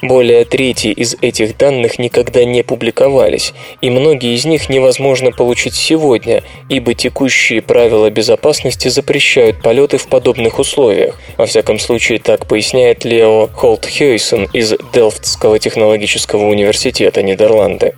Более 0.00 0.46
трети 0.46 0.86
из 0.88 1.16
этих 1.20 1.58
данных 1.58 1.98
никогда 1.98 2.46
не 2.46 2.62
публиковались, 2.62 3.52
и 3.82 3.90
многие 3.90 4.34
из 4.34 4.46
них 4.46 4.70
невозможно 4.70 5.32
получить 5.32 5.74
сегодня, 5.74 6.42
ибо 6.70 6.94
текущие 6.94 7.60
правила 7.60 8.08
безопасности 8.08 8.88
запрещают 8.88 9.62
полеты 9.62 9.98
в 9.98 10.08
подобных 10.08 10.58
условиях. 10.58 11.20
Во 11.36 11.46
случае, 11.78 12.18
так 12.18 12.46
поясняет 12.46 13.04
Лео 13.04 13.48
Холт-Хейсон 13.48 14.48
из 14.52 14.74
Делфтского 14.92 15.58
технологического 15.58 16.46
университета 16.46 17.22
Нидерланды. 17.22 17.94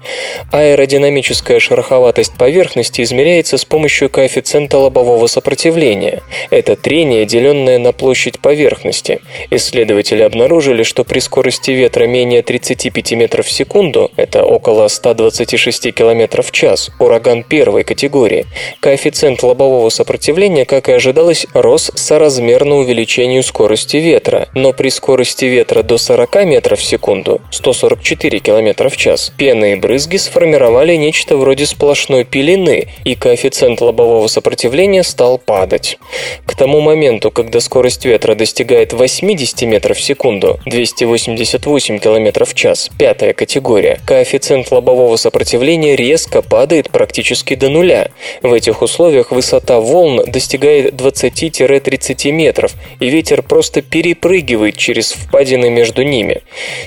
Аэродинамическая 0.52 1.60
шероховатость 1.60 2.34
поверхности 2.36 3.02
измеряется 3.02 3.58
с 3.58 3.64
помощью 3.64 4.08
коэффициента 4.08 4.78
лобового 4.78 5.26
сопротивления. 5.26 6.22
Это 6.50 6.76
трение, 6.76 7.24
деленное 7.24 7.78
на 7.78 7.92
площадь 7.92 8.40
поверхности. 8.40 9.20
Исследователи 9.50 10.22
обнаружили, 10.22 10.82
что 10.82 11.04
при 11.04 11.18
скорости 11.20 11.70
ветра 11.70 12.06
менее 12.06 12.42
35 12.42 13.12
метров 13.12 13.46
в 13.46 13.52
секунду, 13.52 14.10
это 14.16 14.44
около 14.44 14.88
126 14.88 15.94
км 15.94 16.42
в 16.42 16.50
час, 16.50 16.90
ураган 16.98 17.42
первой 17.42 17.84
категории, 17.84 18.46
коэффициент 18.80 19.42
лобового 19.42 19.88
сопротивления, 19.90 20.64
как 20.64 20.88
и 20.88 20.92
ожидалось, 20.92 21.46
рос 21.52 21.90
соразмерно 21.94 22.76
увеличению 22.76 23.42
скорости 23.50 23.96
ветра, 23.96 24.48
но 24.54 24.72
при 24.72 24.90
скорости 24.90 25.44
ветра 25.44 25.82
до 25.82 25.98
40 25.98 26.44
метров 26.44 26.78
в 26.78 26.84
секунду, 26.84 27.40
144 27.50 28.38
км 28.38 28.88
в 28.88 28.96
час, 28.96 29.32
пены 29.36 29.72
и 29.72 29.74
брызги 29.74 30.18
сформировали 30.18 30.94
нечто 30.94 31.36
вроде 31.36 31.66
сплошной 31.66 32.24
пелены, 32.24 32.86
и 33.04 33.16
коэффициент 33.16 33.80
лобового 33.80 34.28
сопротивления 34.28 35.02
стал 35.02 35.38
падать. 35.38 35.98
К 36.46 36.54
тому 36.56 36.80
моменту, 36.80 37.32
когда 37.32 37.58
скорость 37.58 38.04
ветра 38.04 38.36
достигает 38.36 38.92
80 38.92 39.62
метров 39.62 39.96
в 39.96 40.02
секунду, 40.02 40.60
288 40.66 41.98
км 41.98 42.44
в 42.44 42.54
час, 42.54 42.88
пятая 42.98 43.32
категория, 43.32 43.98
коэффициент 44.06 44.70
лобового 44.70 45.16
сопротивления 45.16 45.96
резко 45.96 46.40
падает 46.40 46.90
практически 46.90 47.56
до 47.56 47.68
нуля. 47.68 48.10
В 48.42 48.52
этих 48.52 48.80
условиях 48.82 49.32
высота 49.32 49.80
волн 49.80 50.22
достигает 50.24 50.94
20-30 50.94 52.30
метров, 52.30 52.74
и 53.00 53.08
ветер 53.08 53.29
просто 53.36 53.82
перепрыгивает 53.82 54.76
через 54.76 55.12
впадины 55.12 55.70
между 55.70 56.02
ними. 56.02 56.42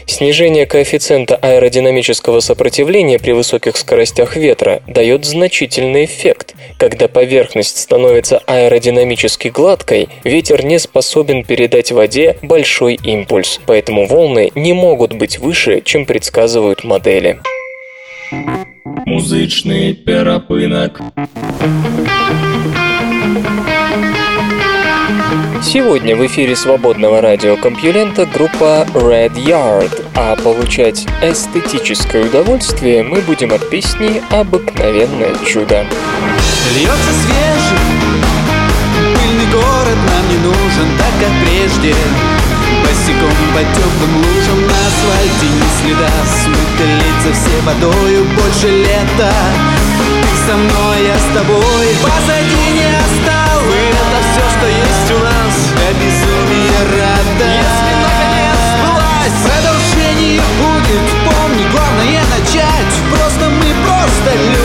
Снижение 0.05 0.65
коэффициента 0.65 1.35
аэродинамического 1.35 2.39
сопротивления 2.39 3.19
при 3.19 3.31
высоких 3.31 3.77
скоростях 3.77 4.35
ветра 4.35 4.81
дает 4.87 5.25
значительный 5.25 6.05
эффект. 6.05 6.55
Когда 6.77 7.07
поверхность 7.07 7.77
становится 7.77 8.39
аэродинамически 8.45 9.47
гладкой, 9.47 10.09
ветер 10.23 10.63
не 10.65 10.79
способен 10.79 11.43
передать 11.43 11.91
воде 11.91 12.37
большой 12.41 12.99
импульс, 13.03 13.59
поэтому 13.65 14.05
волны 14.05 14.51
не 14.55 14.73
могут 14.73 15.13
быть 15.13 15.39
выше, 15.39 15.81
чем 15.83 16.05
предсказывают 16.05 16.83
модели. 16.83 17.39
Музычный 19.05 19.93
перапынак. 19.93 21.01
Сегодня 25.63 26.15
в 26.17 26.25
эфире 26.25 26.57
свободного 26.57 27.21
радиокомпьюлента 27.21 28.25
группа 28.25 28.85
Red 28.93 29.35
Yard, 29.35 30.05
а 30.13 30.35
получать 30.35 31.07
эстетическое 31.21 32.25
удовольствие 32.25 33.01
мы 33.01 33.21
будем 33.21 33.53
от 33.53 33.69
песни 33.69 34.21
«Обыкновенное 34.29 35.33
чудо». 35.45 35.85
Льется 36.75 37.13
свежий, 37.23 37.79
пыльный 39.15 39.51
город 39.53 39.97
нам 40.09 40.29
не 40.29 40.37
нужен, 40.43 40.97
так 40.97 41.13
как 41.21 41.31
прежде. 41.47 41.95
Босиком 42.83 43.31
по 43.53 43.59
теплым 43.59 44.17
лужам 44.17 44.67
на 44.67 44.73
асфальте 44.73 45.45
ни 45.45 45.81
следа 45.81 46.13
лица 46.83 47.33
все 47.33 47.61
водою, 47.61 48.25
больше 48.35 48.69
лета 48.69 49.31
Ты 50.21 50.51
со 50.51 50.57
мной, 50.57 51.05
я 51.05 51.17
с 51.17 51.37
тобой, 51.37 51.87
позади 52.01 52.73
не 52.73 52.82
нас, 55.83 55.89
а 55.89 55.93
безумие 55.93 56.79
рада 56.97 57.45
Если 57.45 57.93
наконец 58.05 58.57
сбылась, 58.77 59.37
продолжение 59.43 60.41
будет. 60.59 61.03
Помни, 61.25 61.65
главное 61.71 62.23
начать, 62.37 62.93
просто 63.11 63.49
мы 63.49 63.69
просто 63.85 64.37
люди 64.37 64.62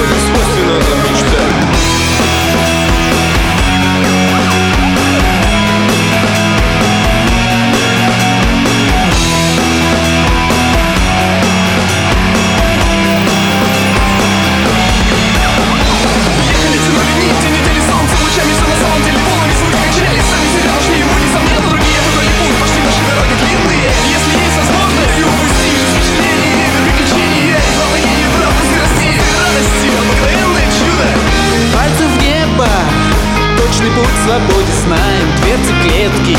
Точный 33.79 33.95
путь 33.95 34.11
к 34.11 34.25
свободе 34.27 34.73
знаем 34.87 35.29
Дверцы 35.39 35.73
клетки. 35.83 36.37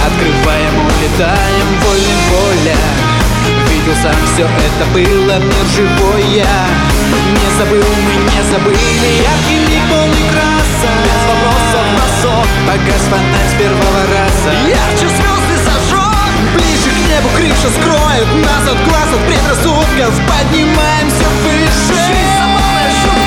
Открываем, 0.00 0.74
улетаем 0.80 1.68
Вольным 1.84 2.20
воля 2.30 2.80
Видел 3.68 3.92
сам, 4.02 4.16
все 4.32 4.44
это 4.44 4.84
было 4.94 5.44
Мир 5.44 5.66
живой 5.76 6.24
я 6.32 6.56
Не 7.36 7.58
забыл, 7.58 7.84
мы 7.84 8.14
не 8.32 8.42
забыли 8.48 9.10
Яркий 9.28 9.60
миг 9.68 9.82
полный 9.92 10.24
краса. 10.32 10.90
Без 11.04 11.22
вопросов 11.28 11.84
бросок 11.92 12.48
Погас 12.64 13.04
фонарь 13.10 13.48
с 13.48 13.54
первого 13.60 14.00
раза. 14.08 14.50
Ярче 14.64 15.06
звезды 15.06 15.56
зажжем 15.68 16.16
Ближе 16.54 16.88
к 16.88 17.00
небу 17.10 17.28
крыша 17.36 17.68
скроет. 17.76 18.28
Нас 18.40 18.64
от 18.72 18.80
глаз, 18.88 19.08
от 19.12 19.20
предрассудков. 19.28 20.14
Поднимаемся 20.24 21.28
выше. 21.44 21.92
Забавная 21.92 23.17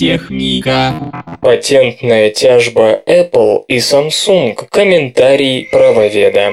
техника. 0.00 0.94
Патентная 1.42 2.30
тяжба 2.30 3.02
Apple 3.06 3.64
и 3.68 3.76
Samsung. 3.76 4.56
Комментарий 4.70 5.68
правоведа. 5.70 6.52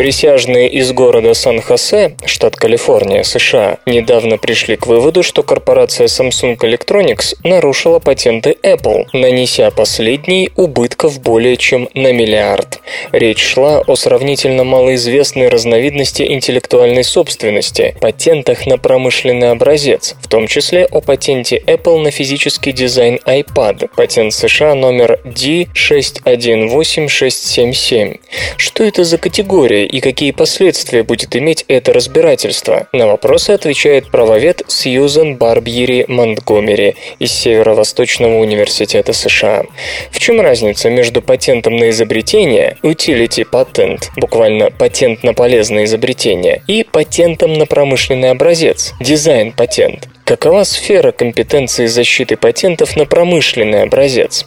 Присяжные 0.00 0.68
из 0.70 0.92
города 0.92 1.34
Сан-Хосе, 1.34 2.16
штат 2.24 2.56
Калифорния, 2.56 3.22
США, 3.22 3.76
недавно 3.84 4.38
пришли 4.38 4.76
к 4.76 4.86
выводу, 4.86 5.22
что 5.22 5.42
корпорация 5.42 6.06
Samsung 6.06 6.56
Electronics 6.56 7.36
нарушила 7.44 7.98
патенты 7.98 8.56
Apple, 8.62 9.08
нанеся 9.12 9.70
последней 9.70 10.48
убытков 10.56 11.20
более 11.20 11.58
чем 11.58 11.90
на 11.92 12.14
миллиард. 12.14 12.80
Речь 13.12 13.42
шла 13.42 13.80
о 13.80 13.94
сравнительно 13.94 14.64
малоизвестной 14.64 15.48
разновидности 15.48 16.22
интеллектуальной 16.22 17.04
собственности– 17.04 17.94
патентах 18.00 18.64
на 18.64 18.78
промышленный 18.78 19.50
образец, 19.50 20.14
в 20.22 20.28
том 20.28 20.46
числе 20.46 20.86
о 20.86 21.02
патенте 21.02 21.62
Apple 21.66 21.98
на 21.98 22.10
физический 22.10 22.72
дизайн 22.72 23.18
iPad, 23.26 23.90
патент 23.94 24.32
США 24.32 24.74
номер 24.74 25.20
D618677. 25.26 28.20
Что 28.56 28.82
это 28.82 29.04
за 29.04 29.18
категория 29.18 29.89
и 29.90 30.00
какие 30.00 30.30
последствия 30.30 31.02
будет 31.02 31.34
иметь 31.36 31.64
это 31.68 31.92
разбирательство? 31.92 32.86
На 32.92 33.06
вопросы 33.06 33.50
отвечает 33.50 34.10
правовед 34.10 34.62
Сьюзен 34.68 35.36
Барбьери 35.36 36.04
Монтгомери 36.08 36.94
из 37.18 37.32
Северо-Восточного 37.32 38.38
университета 38.38 39.12
США. 39.12 39.64
В 40.10 40.18
чем 40.18 40.40
разница 40.40 40.90
между 40.90 41.22
патентом 41.22 41.76
на 41.76 41.90
изобретение, 41.90 42.76
utility 42.82 43.44
patent, 43.50 44.04
буквально 44.16 44.70
патент 44.70 45.24
на 45.24 45.34
полезное 45.34 45.84
изобретение, 45.84 46.62
и 46.66 46.84
патентом 46.84 47.52
на 47.54 47.66
промышленный 47.66 48.30
образец, 48.30 48.92
дизайн-патент? 49.00 50.08
Какова 50.30 50.62
сфера 50.62 51.10
компетенции 51.10 51.86
защиты 51.86 52.36
патентов 52.36 52.94
на 52.94 53.04
промышленный 53.04 53.82
образец? 53.82 54.46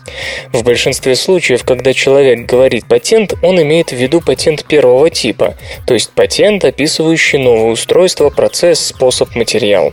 В 0.53 0.63
большинстве 0.63 1.13
случаев, 1.17 1.65
когда 1.65 1.91
человек 1.91 2.45
говорит 2.45 2.85
патент, 2.87 3.33
он 3.43 3.61
имеет 3.61 3.91
в 3.91 3.95
виду 3.97 4.21
патент 4.21 4.63
первого 4.63 5.09
типа, 5.09 5.55
то 5.85 5.93
есть 5.93 6.11
патент, 6.11 6.63
описывающий 6.63 7.37
новое 7.37 7.73
устройство, 7.73 8.29
процесс, 8.29 8.79
способ, 8.79 9.35
материал. 9.35 9.91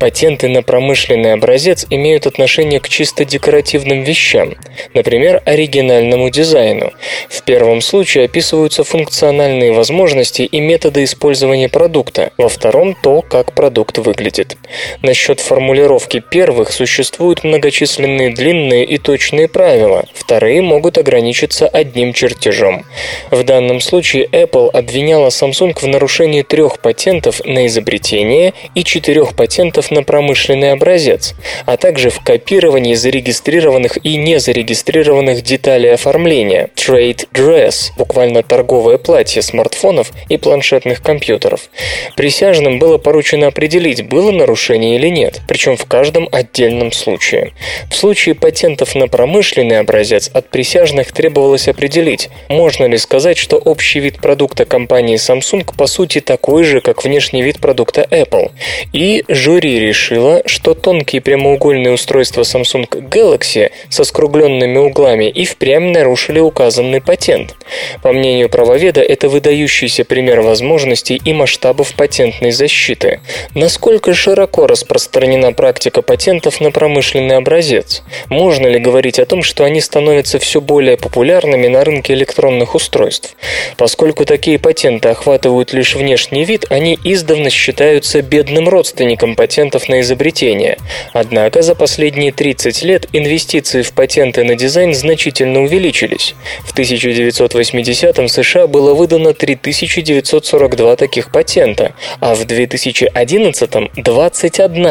Патенты 0.00 0.48
на 0.48 0.62
промышленный 0.62 1.34
образец 1.34 1.84
имеют 1.90 2.26
отношение 2.26 2.80
к 2.80 2.88
чисто 2.88 3.26
декоративным 3.26 4.04
вещам, 4.04 4.54
например, 4.94 5.42
оригинальному 5.44 6.30
дизайну. 6.30 6.94
В 7.28 7.42
первом 7.42 7.82
случае 7.82 8.24
описываются 8.24 8.84
функциональные 8.84 9.72
возможности 9.72 10.40
и 10.40 10.60
методы 10.60 11.04
использования 11.04 11.68
продукта, 11.68 12.32
во 12.38 12.48
втором– 12.48 12.96
то, 13.02 13.20
как 13.20 13.52
продукт 13.52 13.98
выглядит. 13.98 14.56
Насчет 15.02 15.25
формулировки 15.34 16.20
первых 16.20 16.72
существуют 16.72 17.44
многочисленные 17.44 18.32
длинные 18.32 18.84
и 18.84 18.98
точные 18.98 19.48
правила, 19.48 20.04
вторые 20.14 20.62
могут 20.62 20.98
ограничиться 20.98 21.66
одним 21.66 22.12
чертежом. 22.12 22.84
В 23.30 23.42
данном 23.42 23.80
случае 23.80 24.26
Apple 24.26 24.70
обвиняла 24.70 25.28
Samsung 25.28 25.78
в 25.78 25.86
нарушении 25.86 26.42
трех 26.42 26.78
патентов 26.78 27.44
на 27.44 27.66
изобретение 27.66 28.54
и 28.74 28.84
четырех 28.84 29.34
патентов 29.34 29.90
на 29.90 30.02
промышленный 30.02 30.72
образец, 30.72 31.34
а 31.64 31.76
также 31.76 32.10
в 32.10 32.20
копировании 32.20 32.94
зарегистрированных 32.94 33.98
и 34.04 34.16
незарегистрированных 34.16 35.42
деталей 35.42 35.94
оформления 35.94 36.70
trade 36.76 37.28
dress, 37.32 37.90
буквально 37.96 38.42
торговое 38.42 38.98
платье 38.98 39.42
смартфонов 39.42 40.12
и 40.28 40.36
планшетных 40.36 41.02
компьютеров. 41.02 41.68
Присяжным 42.16 42.78
было 42.78 42.98
поручено 42.98 43.48
определить, 43.48 44.06
было 44.08 44.30
нарушение 44.30 44.96
или 44.96 45.05
нет, 45.10 45.40
причем 45.48 45.76
в 45.76 45.86
каждом 45.86 46.28
отдельном 46.32 46.92
случае. 46.92 47.52
В 47.90 47.94
случае 47.94 48.34
патентов 48.34 48.94
на 48.94 49.08
промышленный 49.08 49.78
образец 49.78 50.30
от 50.32 50.50
присяжных 50.50 51.12
требовалось 51.12 51.68
определить, 51.68 52.28
можно 52.48 52.86
ли 52.86 52.98
сказать, 52.98 53.38
что 53.38 53.56
общий 53.56 54.00
вид 54.00 54.20
продукта 54.20 54.64
компании 54.64 55.16
Samsung 55.16 55.64
по 55.76 55.86
сути 55.86 56.20
такой 56.20 56.64
же, 56.64 56.80
как 56.80 57.04
внешний 57.04 57.42
вид 57.42 57.60
продукта 57.60 58.06
Apple. 58.10 58.50
И 58.92 59.24
жюри 59.28 59.78
решило, 59.78 60.42
что 60.46 60.74
тонкие 60.74 61.20
прямоугольные 61.20 61.94
устройства 61.94 62.42
Samsung 62.42 62.88
Galaxy 62.88 63.70
со 63.88 64.04
скругленными 64.04 64.78
углами 64.78 65.28
и 65.28 65.44
впрямь 65.44 65.92
нарушили 65.92 66.38
указанный 66.38 67.00
патент. 67.00 67.54
По 68.02 68.12
мнению 68.12 68.48
правоведа, 68.48 69.00
это 69.00 69.28
выдающийся 69.28 70.04
пример 70.04 70.40
возможностей 70.40 71.20
и 71.24 71.32
масштабов 71.32 71.94
патентной 71.94 72.50
защиты. 72.50 73.20
Насколько 73.54 74.14
широко 74.14 74.66
распространена 74.96 75.52
практика 75.52 76.00
патентов 76.00 76.60
на 76.60 76.70
промышленный 76.70 77.36
образец? 77.36 78.02
Можно 78.30 78.66
ли 78.66 78.78
говорить 78.78 79.18
о 79.18 79.26
том, 79.26 79.42
что 79.42 79.64
они 79.64 79.82
становятся 79.82 80.38
все 80.38 80.62
более 80.62 80.96
популярными 80.96 81.66
на 81.66 81.84
рынке 81.84 82.14
электронных 82.14 82.74
устройств? 82.74 83.36
Поскольку 83.76 84.24
такие 84.24 84.58
патенты 84.58 85.10
охватывают 85.10 85.74
лишь 85.74 85.94
внешний 85.96 86.44
вид, 86.44 86.64
они 86.70 86.98
издавна 87.04 87.50
считаются 87.50 88.22
бедным 88.22 88.70
родственником 88.70 89.36
патентов 89.36 89.90
на 89.90 90.00
изобретение. 90.00 90.78
Однако 91.12 91.60
за 91.60 91.74
последние 91.74 92.32
30 92.32 92.82
лет 92.82 93.06
инвестиции 93.12 93.82
в 93.82 93.92
патенты 93.92 94.44
на 94.44 94.54
дизайн 94.54 94.94
значительно 94.94 95.62
увеличились. 95.62 96.34
В 96.64 96.74
1980-м 96.74 98.28
США 98.28 98.66
было 98.66 98.94
выдано 98.94 99.34
3942 99.34 100.96
таких 100.96 101.30
патента, 101.30 101.92
а 102.20 102.34
в 102.34 102.46
2011-м 102.46 103.90
21 103.94 104.85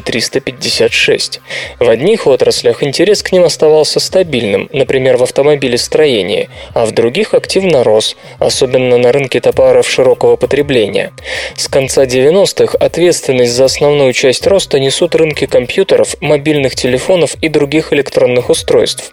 356. 0.00 1.40
В 1.78 1.88
одних 1.88 2.26
отраслях 2.26 2.82
интерес 2.82 3.22
к 3.22 3.32
ним 3.32 3.44
оставался 3.44 4.00
стабильным, 4.00 4.68
например, 4.72 5.16
в 5.16 5.22
автомобилестроении, 5.22 6.48
а 6.74 6.86
в 6.86 6.92
других 6.92 7.34
активно 7.34 7.84
рос, 7.84 8.16
особенно 8.38 8.98
на 8.98 9.12
рынке 9.12 9.40
товаров 9.40 9.88
широкого 9.88 10.36
потребления. 10.36 11.12
С 11.54 11.68
конца 11.68 12.04
90-х 12.04 12.78
ответственность 12.78 13.52
за 13.52 13.66
основную 13.66 14.12
часть 14.12 14.46
роста 14.46 14.78
несут 14.78 15.14
рынки 15.14 15.46
компьютеров, 15.46 16.16
мобильных 16.20 16.74
телефонов 16.74 17.36
и 17.42 17.48
других 17.48 17.92
электронных 17.92 18.50
устройств. 18.50 19.10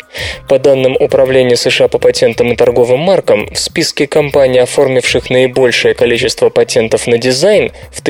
По 0.48 0.60
данным 0.60 0.96
Управления 1.00 1.58
США 1.58 1.88
по 1.88 2.00
патентам 2.00 2.54
и 2.54 2.56
торговым 2.56 3.00
маркам, 3.00 3.48
в 3.54 3.60
списке 3.60 4.08
компаний, 4.08 4.60
оформивших 4.60 5.30
наибольшее 5.30 5.94
количество 5.94 6.50
патентов 6.50 7.08
на 7.08 7.18
дизайн 7.18 7.72
в 7.92 8.02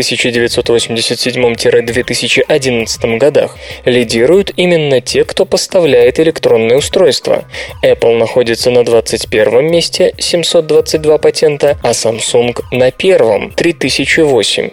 1987-2011 2.04 3.18
годах, 3.18 3.58
лидируют 3.86 4.52
именно 4.56 5.02
те, 5.02 5.24
кто 5.24 5.46
поставляет 5.46 6.20
электронные 6.20 6.78
устройства. 6.78 7.46
Apple 7.84 8.18
находится 8.18 8.70
на 8.72 8.84
21 8.84 9.66
месте, 9.70 10.14
722 10.18 11.18
патента, 11.18 11.78
а 11.82 11.92
Samsung 11.92 12.60
на 12.72 12.92
первом, 12.92 13.52
3008. 13.52 14.70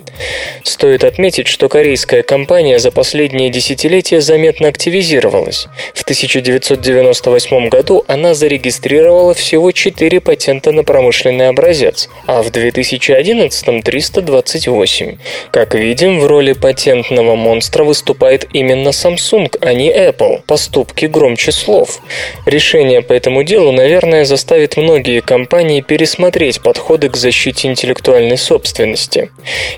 Стоит 0.64 1.04
отметить, 1.04 1.46
что 1.46 1.68
корейская 1.68 2.22
компания 2.22 2.78
за 2.78 2.90
последние 2.90 3.50
десятилетия 3.50 4.20
заметно 4.20 4.68
активизировалась. 4.68 5.66
В 5.94 6.02
1998 6.02 7.68
году 7.68 8.04
она 8.08 8.34
зарегистрировала 8.34 9.34
всего 9.34 9.72
4 9.72 10.20
патента 10.20 10.72
на 10.72 10.84
промышленный 10.84 11.48
образец, 11.48 12.08
а 12.26 12.42
в 12.42 12.50
2011 12.50 13.84
328. 13.84 15.16
Как 15.50 15.74
видим, 15.74 16.20
в 16.20 16.26
роли 16.26 16.52
патентного 16.52 17.19
монстра 17.22 17.84
выступает 17.84 18.46
именно 18.52 18.88
Samsung, 18.88 19.56
а 19.60 19.74
не 19.74 19.90
Apple. 19.90 20.42
Поступки 20.46 21.06
громче 21.06 21.52
слов. 21.52 22.00
Решение 22.46 23.02
по 23.02 23.12
этому 23.12 23.42
делу, 23.42 23.72
наверное, 23.72 24.24
заставит 24.24 24.76
многие 24.76 25.20
компании 25.20 25.80
пересмотреть 25.80 26.62
подходы 26.62 27.08
к 27.08 27.16
защите 27.16 27.68
интеллектуальной 27.68 28.38
собственности. 28.38 29.30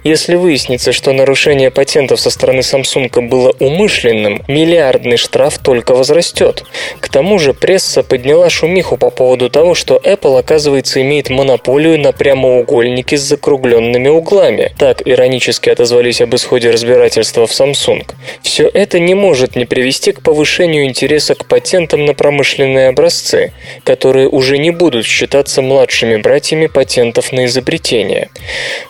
Если 0.04 0.36
выяснится, 0.36 0.92
что 0.92 1.12
нарушение 1.12 1.70
патентов 1.70 2.20
со 2.20 2.30
стороны 2.30 2.60
Samsung 2.60 3.28
было 3.28 3.54
умышленным, 3.58 4.42
миллиардный 4.48 5.16
штраф 5.16 5.58
только 5.58 5.94
возрастет. 5.94 6.64
К 7.00 7.08
тому 7.08 7.38
же 7.38 7.54
пресса 7.54 8.02
подняла 8.02 8.50
шумиху 8.50 8.96
по 8.96 9.10
поводу 9.10 9.48
того, 9.48 9.74
что 9.74 9.96
Apple, 9.96 10.38
оказывается, 10.38 11.00
имеет 11.00 11.30
монополию 11.30 11.98
на 11.98 12.12
прямоугольники 12.12 13.14
с 13.14 13.22
закругленными 13.22 14.08
углами. 14.08 14.72
Так 14.78 15.02
иронически 15.06 15.70
отозвались 15.70 16.20
об 16.20 16.34
исходе 16.34 16.70
разбирательства 16.70 17.31
в 17.40 17.50
Samsung. 17.50 18.06
Все 18.42 18.68
это 18.68 18.98
не 18.98 19.14
может 19.14 19.56
не 19.56 19.64
привести 19.64 20.12
к 20.12 20.22
повышению 20.22 20.84
интереса 20.84 21.34
к 21.34 21.46
патентам 21.46 22.04
на 22.04 22.14
промышленные 22.14 22.88
образцы, 22.88 23.52
которые 23.84 24.28
уже 24.28 24.58
не 24.58 24.70
будут 24.70 25.06
считаться 25.06 25.62
младшими 25.62 26.16
братьями 26.16 26.66
патентов 26.66 27.32
на 27.32 27.46
изобретение. 27.46 28.28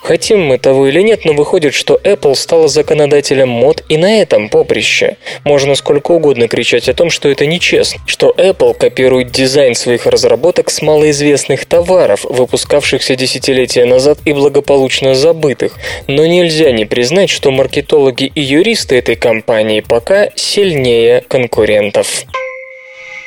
Хотим 0.03 0.43
мы 0.43 0.59
того 0.59 0.89
или 0.89 1.01
нет, 1.01 1.25
но 1.25 1.33
выходит, 1.33 1.75
что 1.75 2.01
Apple 2.03 2.35
стала 2.35 2.69
законодателем 2.69 3.49
мод 3.49 3.85
и 3.89 3.97
на 3.97 4.21
этом 4.21 4.49
поприще. 4.49 5.17
Можно 5.45 5.75
сколько 5.75 6.13
угодно 6.13 6.49
кричать 6.49 6.89
о 6.89 6.95
том, 6.95 7.11
что 7.11 7.29
это 7.29 7.47
нечестно, 7.47 8.01
что 8.07 8.35
Apple 8.37 8.75
копирует 8.75 9.31
дизайн 9.31 9.75
своих 9.75 10.07
разработок 10.07 10.71
с 10.71 10.83
малоизвестных 10.83 11.67
товаров, 11.67 12.25
выпускавшихся 12.25 13.17
десятилетия 13.17 13.85
назад 13.85 14.19
и 14.25 14.33
благополучно 14.33 15.15
забытых, 15.15 15.79
но 16.07 16.27
нельзя 16.27 16.73
не 16.73 16.85
признать, 16.85 17.31
что 17.31 17.51
маркетологи 17.51 18.32
и 18.35 18.41
юристы 18.41 18.97
этой 18.97 19.17
компании 19.17 19.81
пока 19.81 20.31
сильнее 20.35 21.23
конкурентов. 21.29 22.25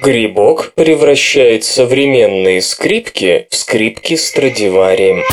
Грибок 0.02 0.74
превращает 0.76 1.64
современные 1.64 2.62
скрипки 2.62 3.48
в 3.50 3.56
скрипки 3.56 4.16
Страдивари. 4.16 5.24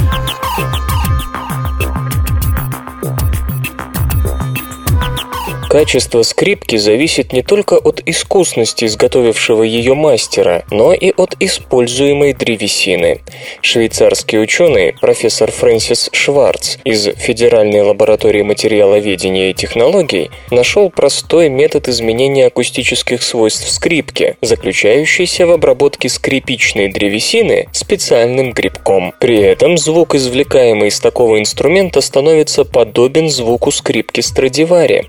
Качество 5.73 6.21
скрипки 6.21 6.77
зависит 6.77 7.33
не 7.33 7.41
только 7.43 7.79
от 7.79 8.03
искусности 8.05 8.85
изготовившего 8.85 9.63
ее 9.63 9.95
мастера, 9.95 10.67
но 10.71 10.93
и 10.93 11.15
от 11.17 11.35
используемой 11.41 12.35
древесины. 12.35 13.23
Швейцарский 13.63 14.39
ученый, 14.43 14.93
профессор 15.01 15.51
Фрэнсис 15.51 16.11
Шварц 16.13 16.77
из 16.85 17.07
Федеральной 17.17 17.81
лаборатории 17.81 18.43
материаловедения 18.43 19.49
и 19.49 19.55
технологий, 19.55 20.31
нашел 20.51 20.91
простой 20.91 21.49
метод 21.49 21.89
изменения 21.89 22.49
акустических 22.49 23.23
свойств 23.23 23.71
скрипки, 23.71 24.37
заключающийся 24.43 25.47
в 25.47 25.53
обработке 25.53 26.11
скрипичной 26.11 26.93
древесины 26.93 27.69
специальным 27.73 28.53
грибком. 28.53 29.15
При 29.19 29.41
этом 29.41 29.79
звук, 29.79 30.17
извлекаемый 30.17 30.89
из 30.89 31.01
такого 31.01 31.41
инструмента, 31.41 32.03
становится 32.03 32.67
подобен 32.67 33.31
звуку 33.31 33.71
скрипки 33.71 34.21
Страдивари. 34.21 35.09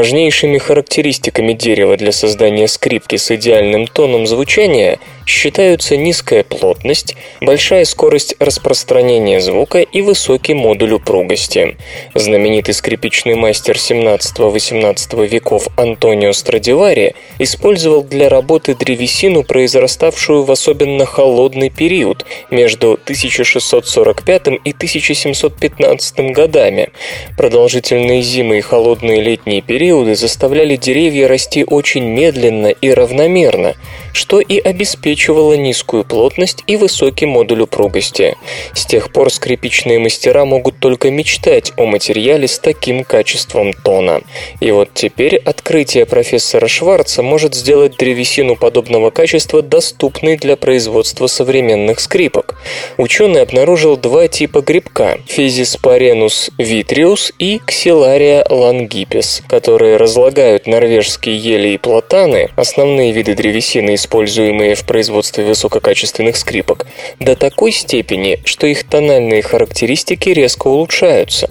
Важнейшими 0.00 0.56
характеристиками 0.56 1.52
дерева 1.52 1.94
для 1.98 2.10
создания 2.10 2.66
скрипки 2.68 3.16
с 3.16 3.30
идеальным 3.32 3.86
тоном 3.86 4.26
звучания 4.26 4.98
считаются 5.30 5.96
низкая 5.96 6.42
плотность, 6.42 7.14
большая 7.40 7.84
скорость 7.84 8.34
распространения 8.40 9.40
звука 9.40 9.78
и 9.80 10.02
высокий 10.02 10.54
модуль 10.54 10.94
упругости. 10.94 11.76
Знаменитый 12.14 12.74
скрипичный 12.74 13.36
мастер 13.36 13.76
17-18 13.76 15.28
веков 15.28 15.68
Антонио 15.76 16.32
Страдивари 16.32 17.14
использовал 17.38 18.02
для 18.02 18.28
работы 18.28 18.74
древесину, 18.74 19.44
произраставшую 19.44 20.42
в 20.42 20.50
особенно 20.50 21.06
холодный 21.06 21.70
период 21.70 22.26
между 22.50 22.94
1645 22.94 24.48
и 24.64 24.72
1715 24.72 26.32
годами. 26.32 26.90
Продолжительные 27.36 28.22
зимы 28.22 28.58
и 28.58 28.62
холодные 28.62 29.20
летние 29.22 29.62
периоды 29.62 30.16
заставляли 30.16 30.74
деревья 30.76 31.28
расти 31.28 31.64
очень 31.64 32.04
медленно 32.04 32.66
и 32.66 32.90
равномерно, 32.90 33.74
что 34.12 34.40
и 34.40 34.58
обеспечивало 34.58 35.19
низкую 35.28 36.04
плотность 36.04 36.64
и 36.66 36.76
высокий 36.76 37.26
модуль 37.26 37.62
упругости. 37.62 38.36
С 38.72 38.86
тех 38.86 39.12
пор 39.12 39.30
скрипичные 39.30 39.98
мастера 39.98 40.44
могут 40.44 40.78
только 40.78 41.10
мечтать 41.10 41.72
о 41.76 41.86
материале 41.86 42.48
с 42.48 42.58
таким 42.58 43.04
качеством 43.04 43.72
тона. 43.72 44.22
И 44.60 44.70
вот 44.70 44.90
теперь 44.94 45.36
открытие 45.36 46.06
профессора 46.06 46.68
Шварца 46.68 47.22
может 47.22 47.54
сделать 47.54 47.96
древесину 47.98 48.56
подобного 48.56 49.10
качества 49.10 49.62
доступной 49.62 50.36
для 50.36 50.56
производства 50.56 51.26
современных 51.26 52.00
скрипок. 52.00 52.58
Ученый 52.96 53.42
обнаружил 53.42 53.96
два 53.96 54.26
типа 54.26 54.62
грибка– 54.62 55.18
Физиспаренус 55.26 56.50
витриус 56.58 57.32
и 57.38 57.60
Ксилария 57.64 58.44
лангипес, 58.48 59.42
которые 59.48 59.96
разлагают 59.96 60.66
норвежские 60.66 61.36
ели 61.36 61.68
и 61.68 61.78
платаны, 61.78 62.48
основные 62.56 63.12
виды 63.12 63.34
древесины, 63.34 63.94
используемые 63.94 64.74
в 64.74 64.86
производстве 64.86 65.09
высококачественных 65.10 66.36
скрипок, 66.36 66.86
до 67.18 67.36
такой 67.36 67.72
степени, 67.72 68.40
что 68.44 68.66
их 68.66 68.84
тональные 68.84 69.42
характеристики 69.42 70.30
резко 70.30 70.68
улучшаются. 70.68 71.50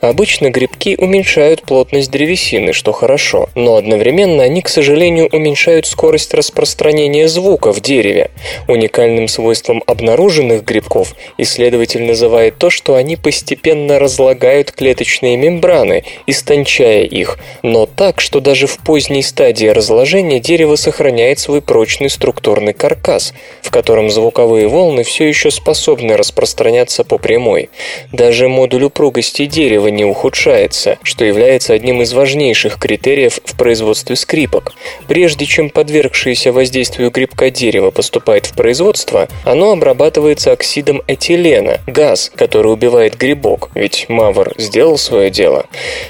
Обычно 0.00 0.50
грибки 0.50 0.96
уменьшают 0.98 1.62
плотность 1.62 2.10
древесины, 2.10 2.72
что 2.72 2.92
хорошо, 2.92 3.48
но 3.54 3.76
одновременно 3.76 4.42
они, 4.42 4.62
к 4.62 4.68
сожалению, 4.68 5.28
уменьшают 5.32 5.86
скорость 5.86 6.34
распространения 6.34 7.28
звука 7.28 7.72
в 7.72 7.80
дереве. 7.80 8.30
Уникальным 8.68 9.28
свойством 9.28 9.82
обнаруженных 9.86 10.64
грибков 10.64 11.14
исследователь 11.38 12.02
называет 12.02 12.58
то, 12.58 12.70
что 12.70 12.94
они 12.94 13.16
постепенно 13.16 13.98
разлагают 13.98 14.72
клеточные 14.72 15.36
мембраны, 15.36 16.04
истончая 16.26 17.02
их, 17.02 17.38
но 17.62 17.86
так, 17.86 18.20
что 18.20 18.40
даже 18.40 18.66
в 18.66 18.78
поздней 18.78 19.22
стадии 19.22 19.66
разложения 19.66 20.40
дерево 20.40 20.76
сохраняет 20.76 21.38
свой 21.38 21.60
прочный 21.60 22.10
структурный 22.10 22.72
каркас, 22.72 22.89
в 23.62 23.70
котором 23.70 24.10
звуковые 24.10 24.68
волны 24.68 25.02
все 25.02 25.28
еще 25.28 25.50
способны 25.50 26.16
распространяться 26.16 27.04
по 27.04 27.18
прямой. 27.18 27.70
Даже 28.12 28.48
модуль 28.48 28.84
упругости 28.84 29.46
дерева 29.46 29.88
не 29.88 30.04
ухудшается, 30.04 30.98
что 31.02 31.24
является 31.24 31.72
одним 31.72 32.02
из 32.02 32.12
важнейших 32.12 32.78
критериев 32.78 33.40
в 33.44 33.56
производстве 33.56 34.16
скрипок. 34.16 34.72
Прежде 35.08 35.46
чем 35.46 35.70
подвергшееся 35.70 36.52
воздействию 36.52 37.10
грибка 37.10 37.50
дерева 37.50 37.90
поступает 37.90 38.46
в 38.46 38.54
производство, 38.54 39.28
оно 39.44 39.72
обрабатывается 39.72 40.52
оксидом 40.52 41.02
этилена, 41.06 41.78
газ, 41.86 42.30
который 42.34 42.72
убивает 42.72 43.16
грибок, 43.16 43.70
ведь 43.74 44.06
мавр 44.08 44.54
сделал 44.56 44.98
свое 44.98 45.30
дело. 45.30 45.66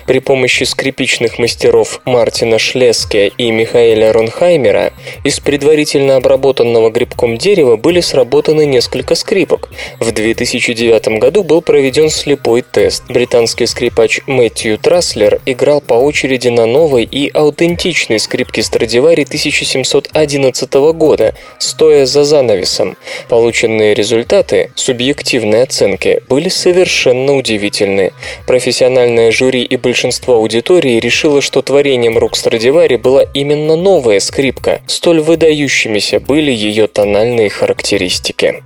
При 0.07 0.21
помощи 0.21 0.65
скрипичных 0.65 1.39
мастеров 1.39 2.01
Мартина 2.05 2.59
Шлески 2.59 3.33
и 3.37 3.51
Михаэля 3.51 4.13
Ронхаймера 4.13 4.93
из 5.25 5.41
предварительно 5.41 6.17
обработанного 6.17 6.70
грибком 6.91 7.37
дерева 7.37 7.77
были 7.77 8.01
сработаны 8.01 8.67
несколько 8.67 9.15
скрипок. 9.15 9.71
В 9.99 10.13
2009 10.13 11.19
году 11.19 11.43
был 11.43 11.63
проведен 11.63 12.11
слепой 12.11 12.63
тест. 12.63 13.05
Британский 13.09 13.67
скрипач 13.67 14.21
Мэтью 14.27 14.79
Траслер 14.79 15.41
играл 15.47 15.81
по 15.81 15.95
очереди 15.95 16.49
на 16.49 16.67
новой 16.67 17.05
и 17.05 17.31
аутентичной 17.33 18.19
скрипке 18.19 18.63
Страдивари 18.63 19.23
1711 19.25 20.75
года, 20.95 21.35
стоя 21.59 22.07
за 22.07 22.25
занавесом. 22.25 22.97
Полученные 23.29 23.95
результаты, 23.95 24.71
субъективной 24.75 25.63
оценки, 25.63 26.23
были 26.29 26.49
совершенно 26.49 27.35
удивительны. 27.37 28.13
Профессиональное 28.47 29.33
жюри 29.33 29.63
и 29.63 29.77
большинство 29.77 30.35
аудитории 30.35 31.01
решило, 31.01 31.41
что 31.41 31.63
творением 31.63 32.19
рук 32.19 32.37
Страдивари 32.37 32.97
была 32.97 33.23
именно 33.35 33.77
новая 33.77 34.21
скрипка, 34.21 34.81
столь 34.87 35.21
выдающимися 35.21 36.21
были 36.21 36.53
ее 36.61 36.87
тональные 36.87 37.49
характеристики. 37.49 38.63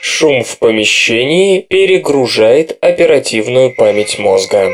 Шум 0.00 0.44
в 0.44 0.58
помещении 0.58 1.60
перегружает 1.60 2.78
оперативную 2.80 3.74
память 3.74 4.18
мозга. 4.18 4.70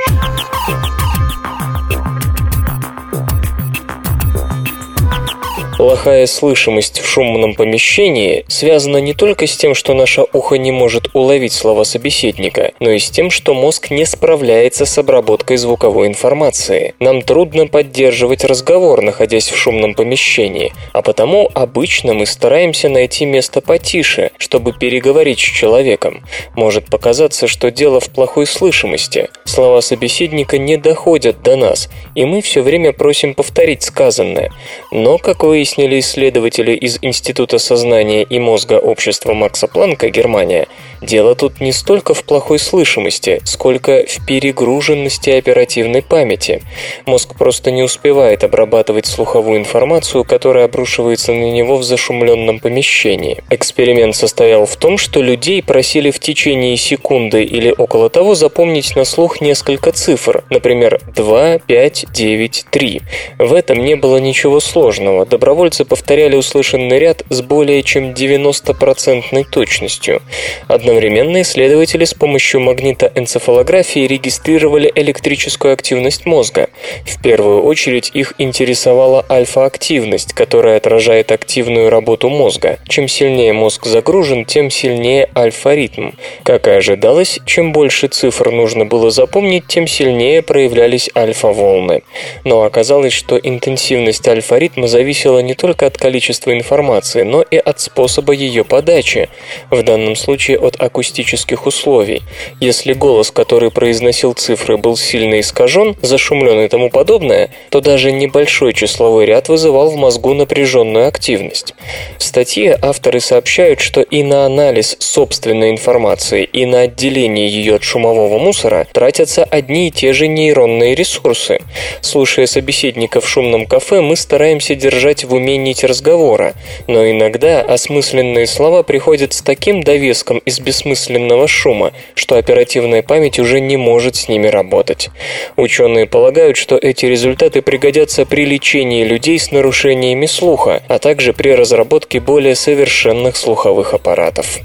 Плохая 5.78 6.26
слышимость 6.26 6.98
в 6.98 7.06
шумном 7.06 7.54
помещении 7.54 8.44
связана 8.48 8.96
не 8.96 9.14
только 9.14 9.46
с 9.46 9.56
тем, 9.56 9.76
что 9.76 9.94
наше 9.94 10.24
ухо 10.32 10.56
не 10.56 10.72
может 10.72 11.10
уловить 11.14 11.52
слова 11.52 11.84
собеседника, 11.84 12.72
но 12.80 12.90
и 12.90 12.98
с 12.98 13.08
тем, 13.10 13.30
что 13.30 13.54
мозг 13.54 13.90
не 13.90 14.04
справляется 14.04 14.84
с 14.84 14.98
обработкой 14.98 15.56
звуковой 15.56 16.08
информации. 16.08 16.96
Нам 16.98 17.22
трудно 17.22 17.68
поддерживать 17.68 18.42
разговор, 18.44 19.02
находясь 19.02 19.52
в 19.52 19.56
шумном 19.56 19.94
помещении, 19.94 20.72
а 20.92 21.00
потому 21.00 21.48
обычно 21.54 22.12
мы 22.12 22.26
стараемся 22.26 22.88
найти 22.88 23.24
место 23.24 23.60
потише, 23.60 24.32
чтобы 24.36 24.72
переговорить 24.72 25.38
с 25.38 25.42
человеком. 25.42 26.24
Может 26.56 26.86
показаться, 26.86 27.46
что 27.46 27.70
дело 27.70 28.00
в 28.00 28.10
плохой 28.10 28.48
слышимости. 28.48 29.28
Слова 29.44 29.80
собеседника 29.80 30.58
не 30.58 30.76
доходят 30.76 31.40
до 31.42 31.54
нас, 31.54 31.88
и 32.16 32.24
мы 32.24 32.42
все 32.42 32.62
время 32.62 32.92
просим 32.92 33.32
повторить 33.34 33.84
сказанное. 33.84 34.50
Но, 34.90 35.18
как 35.18 35.44
выяснилось, 35.44 35.67
выяснили 35.68 36.00
исследователи 36.00 36.72
из 36.72 36.98
Института 37.02 37.58
сознания 37.58 38.22
и 38.22 38.38
мозга 38.38 38.78
общества 38.78 39.34
Макса 39.34 39.68
Планка, 39.68 40.08
Германия, 40.08 40.66
дело 41.02 41.34
тут 41.34 41.60
не 41.60 41.72
столько 41.72 42.14
в 42.14 42.24
плохой 42.24 42.58
слышимости, 42.58 43.40
сколько 43.44 44.04
в 44.08 44.26
перегруженности 44.26 45.30
оперативной 45.30 46.00
памяти. 46.00 46.62
Мозг 47.04 47.34
просто 47.36 47.70
не 47.70 47.82
успевает 47.82 48.44
обрабатывать 48.44 49.06
слуховую 49.06 49.58
информацию, 49.58 50.24
которая 50.24 50.64
обрушивается 50.64 51.32
на 51.32 51.50
него 51.50 51.76
в 51.76 51.82
зашумленном 51.82 52.60
помещении. 52.60 53.42
Эксперимент 53.50 54.16
состоял 54.16 54.64
в 54.64 54.76
том, 54.76 54.96
что 54.96 55.20
людей 55.20 55.62
просили 55.62 56.10
в 56.10 56.18
течение 56.18 56.78
секунды 56.78 57.44
или 57.44 57.74
около 57.76 58.08
того 58.08 58.34
запомнить 58.34 58.96
на 58.96 59.04
слух 59.04 59.42
несколько 59.42 59.92
цифр, 59.92 60.44
например, 60.48 61.00
2, 61.14 61.58
5, 61.58 62.06
9, 62.10 62.64
3. 62.70 63.00
В 63.38 63.52
этом 63.52 63.84
не 63.84 63.96
было 63.96 64.16
ничего 64.16 64.60
сложного. 64.60 65.26
Добровольцы 65.26 65.57
добровольцы 65.58 65.84
повторяли 65.84 66.36
услышанный 66.36 67.00
ряд 67.00 67.24
с 67.30 67.42
более 67.42 67.82
чем 67.82 68.12
90% 68.12 69.44
точностью. 69.50 70.22
Одновременно 70.68 71.42
исследователи 71.42 72.04
с 72.04 72.14
помощью 72.14 72.60
магнитоэнцефалографии 72.60 74.06
регистрировали 74.06 74.92
электрическую 74.94 75.74
активность 75.74 76.26
мозга. 76.26 76.68
В 77.04 77.20
первую 77.20 77.64
очередь 77.64 78.12
их 78.14 78.34
интересовала 78.38 79.26
альфа-активность, 79.28 80.32
которая 80.32 80.76
отражает 80.76 81.32
активную 81.32 81.90
работу 81.90 82.28
мозга. 82.28 82.78
Чем 82.88 83.08
сильнее 83.08 83.52
мозг 83.52 83.84
загружен, 83.84 84.44
тем 84.44 84.70
сильнее 84.70 85.28
альфа-ритм. 85.34 86.10
Как 86.44 86.68
и 86.68 86.70
ожидалось, 86.70 87.40
чем 87.46 87.72
больше 87.72 88.06
цифр 88.06 88.52
нужно 88.52 88.84
было 88.84 89.10
запомнить, 89.10 89.66
тем 89.66 89.88
сильнее 89.88 90.40
проявлялись 90.40 91.10
альфа-волны. 91.16 92.02
Но 92.44 92.62
оказалось, 92.62 93.12
что 93.12 93.36
интенсивность 93.36 94.28
альфа-ритма 94.28 94.86
зависела 94.86 95.47
не 95.48 95.54
только 95.54 95.86
от 95.86 95.96
количества 95.96 96.52
информации, 96.52 97.22
но 97.22 97.40
и 97.40 97.56
от 97.56 97.80
способа 97.80 98.34
ее 98.34 98.64
подачи, 98.64 99.30
в 99.70 99.82
данном 99.82 100.14
случае 100.14 100.58
от 100.58 100.78
акустических 100.78 101.64
условий. 101.64 102.22
Если 102.60 102.92
голос, 102.92 103.30
который 103.30 103.70
произносил 103.70 104.34
цифры, 104.34 104.76
был 104.76 104.98
сильно 104.98 105.40
искажен, 105.40 105.96
зашумлен 106.02 106.60
и 106.60 106.68
тому 106.68 106.90
подобное, 106.90 107.48
то 107.70 107.80
даже 107.80 108.12
небольшой 108.12 108.74
числовой 108.74 109.24
ряд 109.24 109.48
вызывал 109.48 109.88
в 109.90 109.96
мозгу 109.96 110.34
напряженную 110.34 111.08
активность. 111.08 111.74
В 112.18 112.22
статье 112.22 112.78
авторы 112.82 113.20
сообщают, 113.20 113.80
что 113.80 114.02
и 114.02 114.22
на 114.22 114.44
анализ 114.44 114.96
собственной 114.98 115.70
информации, 115.70 116.44
и 116.44 116.66
на 116.66 116.80
отделение 116.82 117.48
ее 117.48 117.76
от 117.76 117.84
шумового 117.84 118.38
мусора 118.38 118.86
тратятся 118.92 119.44
одни 119.44 119.88
и 119.88 119.90
те 119.90 120.12
же 120.12 120.28
нейронные 120.28 120.94
ресурсы. 120.94 121.60
Слушая 122.02 122.44
собеседника 122.44 123.22
в 123.22 123.28
шумном 123.28 123.64
кафе, 123.64 124.02
мы 124.02 124.14
стараемся 124.14 124.74
держать 124.74 125.24
в 125.28 125.34
уме 125.34 125.56
нить 125.56 125.84
разговора, 125.84 126.54
но 126.86 127.08
иногда 127.08 127.60
осмысленные 127.60 128.46
слова 128.46 128.82
приходят 128.82 129.32
с 129.32 129.42
таким 129.42 129.82
довеском 129.82 130.38
из 130.38 130.58
бессмысленного 130.58 131.46
шума, 131.46 131.92
что 132.14 132.36
оперативная 132.36 133.02
память 133.02 133.38
уже 133.38 133.60
не 133.60 133.76
может 133.76 134.16
с 134.16 134.28
ними 134.28 134.48
работать. 134.48 135.10
Ученые 135.56 136.06
полагают, 136.06 136.56
что 136.56 136.76
эти 136.76 137.06
результаты 137.06 137.62
пригодятся 137.62 138.24
при 138.26 138.44
лечении 138.44 139.04
людей 139.04 139.38
с 139.38 139.52
нарушениями 139.52 140.26
слуха, 140.26 140.82
а 140.88 140.98
также 140.98 141.32
при 141.32 141.50
разработке 141.50 142.20
более 142.20 142.54
совершенных 142.54 143.36
слуховых 143.36 143.94
аппаратов. 143.94 144.58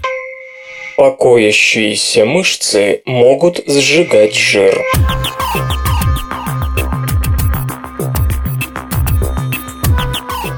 Покоящиеся 0.96 2.24
мышцы 2.26 3.02
могут 3.06 3.64
сжигать 3.68 4.36
жир. 4.36 4.80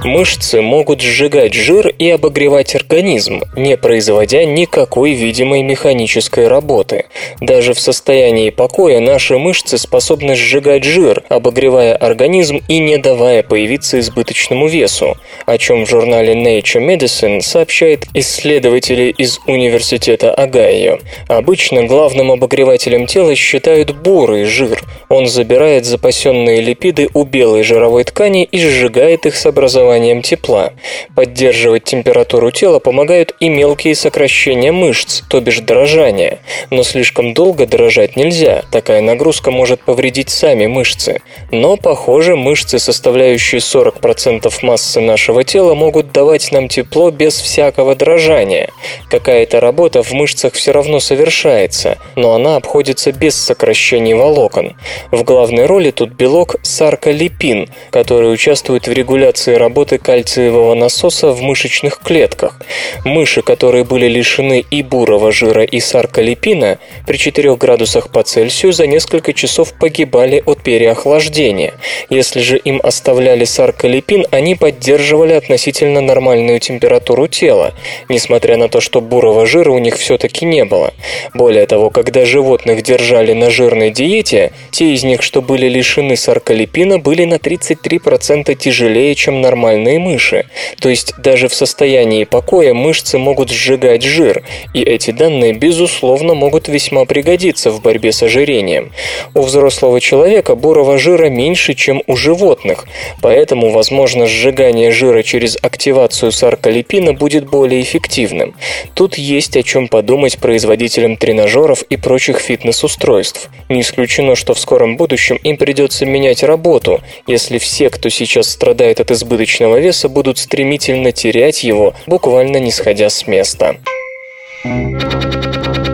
Мышцы 0.06 0.62
могут 0.62 1.02
сжигать 1.02 1.56
жир 1.56 1.88
и 1.88 2.12
обогревать 2.12 2.76
организм, 2.76 3.42
не 3.56 3.76
производя 3.76 4.46
никакой 4.46 5.14
видимой 5.14 5.64
механической 5.64 6.48
работы. 6.48 7.06
Даже 7.42 7.74
в 7.74 7.80
состоянии 7.80 8.52
покоя 8.52 9.00
наши 9.00 9.40
мышцы 9.40 9.80
способны 9.80 10.36
сжигать 10.36 10.84
жир, 10.84 11.24
обогревая 11.28 11.96
организм 11.96 12.62
и 12.68 12.78
не 12.78 12.98
давая 12.98 13.42
появиться 13.42 14.00
избыточному 14.00 14.68
весу, 14.68 15.18
о 15.48 15.58
чем 15.58 15.88
в 15.88 15.90
журнале 15.90 16.34
Nature 16.36 16.86
Medicine 16.86 17.42
сообщает 17.42 18.06
исследователи 18.14 19.12
из 19.18 19.40
Университета 19.48 20.32
Огайо. 20.36 21.00
Обычно 21.28 21.86
главным 21.86 22.32
обогревателем 22.32 23.08
тела 23.08 23.34
считают 23.34 23.96
бурый 23.96 24.44
жир. 24.44 24.84
Он 25.10 25.26
забирает 25.26 25.86
запасенные 25.86 26.62
липиды 26.62 27.10
у 27.16 27.24
белой 27.24 27.64
жировой 27.64 28.04
ткани 28.04 28.44
и 28.44 28.60
сжигает 28.60 29.26
их 29.26 29.36
с 29.36 29.48
образованием 29.48 29.95
тепла. 30.22 30.74
Поддерживать 31.16 31.84
температуру 31.84 32.52
тела 32.52 32.80
помогают 32.80 33.36
и 33.40 33.50
мелкие 33.50 33.96
сокращения 33.96 34.72
мышц, 34.72 35.22
то 35.30 35.40
бишь 35.42 35.60
дрожание. 35.60 36.40
Но 36.70 36.84
слишком 36.84 37.34
долго 37.34 37.66
дрожать 37.66 38.16
нельзя, 38.16 38.64
такая 38.72 39.02
нагрузка 39.02 39.52
может 39.52 39.82
повредить 39.82 40.30
сами 40.30 40.66
мышцы. 40.66 41.22
Но, 41.52 41.78
похоже, 41.78 42.36
мышцы, 42.36 42.80
составляющие 42.80 43.60
40% 43.60 44.52
массы 44.62 45.00
нашего 45.00 45.44
тела, 45.44 45.74
могут 45.74 46.12
давать 46.12 46.52
нам 46.52 46.68
тепло 46.68 47.12
без 47.12 47.40
всякого 47.40 47.96
дрожания. 47.96 48.70
Какая-то 49.10 49.60
работа 49.60 50.04
в 50.04 50.12
мышцах 50.12 50.54
все 50.54 50.72
равно 50.72 51.00
совершается, 51.00 51.98
но 52.16 52.34
она 52.34 52.56
обходится 52.56 53.12
без 53.12 53.36
сокращений 53.36 54.14
волокон. 54.14 54.76
В 55.12 55.24
главной 55.24 55.66
роли 55.66 55.92
тут 55.92 56.12
белок 56.12 56.56
сарколипин, 56.64 57.70
который 57.92 58.34
участвует 58.34 58.88
в 58.88 58.92
регуляции 58.92 59.56
работы 59.86 60.00
кальциевого 60.00 60.74
насоса 60.74 61.30
в 61.30 61.42
мышечных 61.42 62.00
клетках. 62.00 62.60
Мыши, 63.04 63.44
которые 63.44 63.84
были 63.84 64.08
лишены 64.08 64.66
и 64.72 64.82
бурого 64.82 65.32
жира, 65.32 65.64
и 65.64 65.80
сарколипина, 65.80 66.80
при 67.06 67.18
4 67.18 67.56
градусах 67.56 68.10
по 68.10 68.24
Цельсию 68.24 68.74
за 68.74 68.88
несколько 68.88 69.32
часов 69.34 69.74
погибали 69.80 70.42
от 70.46 70.64
переохлаждения. 70.64 71.74
Если 72.10 72.42
же 72.42 72.58
им 72.58 72.82
оставляли 72.84 73.46
сарколипин, 73.46 74.26
они 74.32 74.56
поддерживали 74.56 75.34
относительно 75.34 76.02
нормальную 76.02 76.60
температуру 76.60 77.28
тела, 77.28 77.74
несмотря 78.10 78.58
на 78.58 78.70
то, 78.70 78.82
что 78.82 79.02
бурого 79.02 79.46
жира 79.46 79.72
у 79.72 79.80
них 79.80 79.98
все-таки 79.98 80.46
не 80.46 80.66
было. 80.66 80.94
Более 81.36 81.68
того, 81.68 81.92
когда 81.92 82.26
животных 82.26 82.82
держали 82.82 83.34
на 83.34 83.52
жирной 83.52 83.92
диете, 83.92 84.52
те 84.72 84.94
из 84.94 85.04
них, 85.04 85.22
что 85.22 85.44
были 85.44 85.70
лишены 85.70 86.16
сарколипина, 86.16 86.98
были 86.98 87.26
на 87.26 87.36
33% 87.36 88.56
тяжелее, 88.56 89.14
чем 89.14 89.42
нормальные 89.42 89.75
нормальные 89.76 90.00
мыши. 90.00 90.46
То 90.80 90.90
есть 90.90 91.14
даже 91.18 91.48
в 91.48 91.54
состоянии 91.54 92.24
покоя 92.24 92.74
мышцы 92.74 93.18
могут 93.18 93.50
сжигать 93.50 94.04
жир, 94.04 94.44
и 94.74 94.82
эти 94.82 95.12
данные, 95.12 95.54
безусловно, 95.54 96.34
могут 96.34 96.68
весьма 96.68 97.06
пригодиться 97.06 97.72
в 97.72 97.82
борьбе 97.82 98.12
с 98.12 98.24
ожирением. 98.24 98.92
У 99.34 99.42
взрослого 99.42 100.00
человека 100.00 100.56
бурого 100.56 100.98
жира 100.98 101.30
меньше, 101.30 101.74
чем 101.74 102.02
у 102.08 102.16
животных, 102.16 102.86
поэтому, 103.22 103.72
возможно, 103.72 104.28
сжигание 104.28 104.92
жира 104.92 105.24
через 105.24 105.58
активацию 105.62 106.32
сарколипина 106.32 107.14
будет 107.14 107.46
более 107.46 107.82
эффективным. 107.82 108.56
Тут 108.94 109.18
есть 109.18 109.58
о 109.58 109.64
чем 109.64 109.88
подумать 109.88 110.38
производителям 110.38 111.18
тренажеров 111.18 111.82
и 111.84 111.98
прочих 111.98 112.40
фитнес-устройств. 112.40 113.50
Не 113.70 113.82
исключено, 113.82 114.36
что 114.36 114.54
в 114.54 114.60
скором 114.60 114.98
будущем 114.98 115.38
им 115.38 115.58
придется 115.58 116.06
менять 116.06 116.44
работу, 116.44 117.02
если 117.28 117.58
все, 117.58 117.90
кто 117.90 118.10
сейчас 118.10 118.50
страдает 118.50 119.00
от 119.00 119.12
избыточного 119.12 119.26
лишнего 119.56 119.80
веса 119.80 120.10
будут 120.10 120.38
стремительно 120.38 121.14
терять 121.14 121.64
его, 121.64 121.94
буквально 122.08 122.58
не 122.58 122.72
сходя 122.72 123.10
с 123.10 123.26
места. 123.26 123.78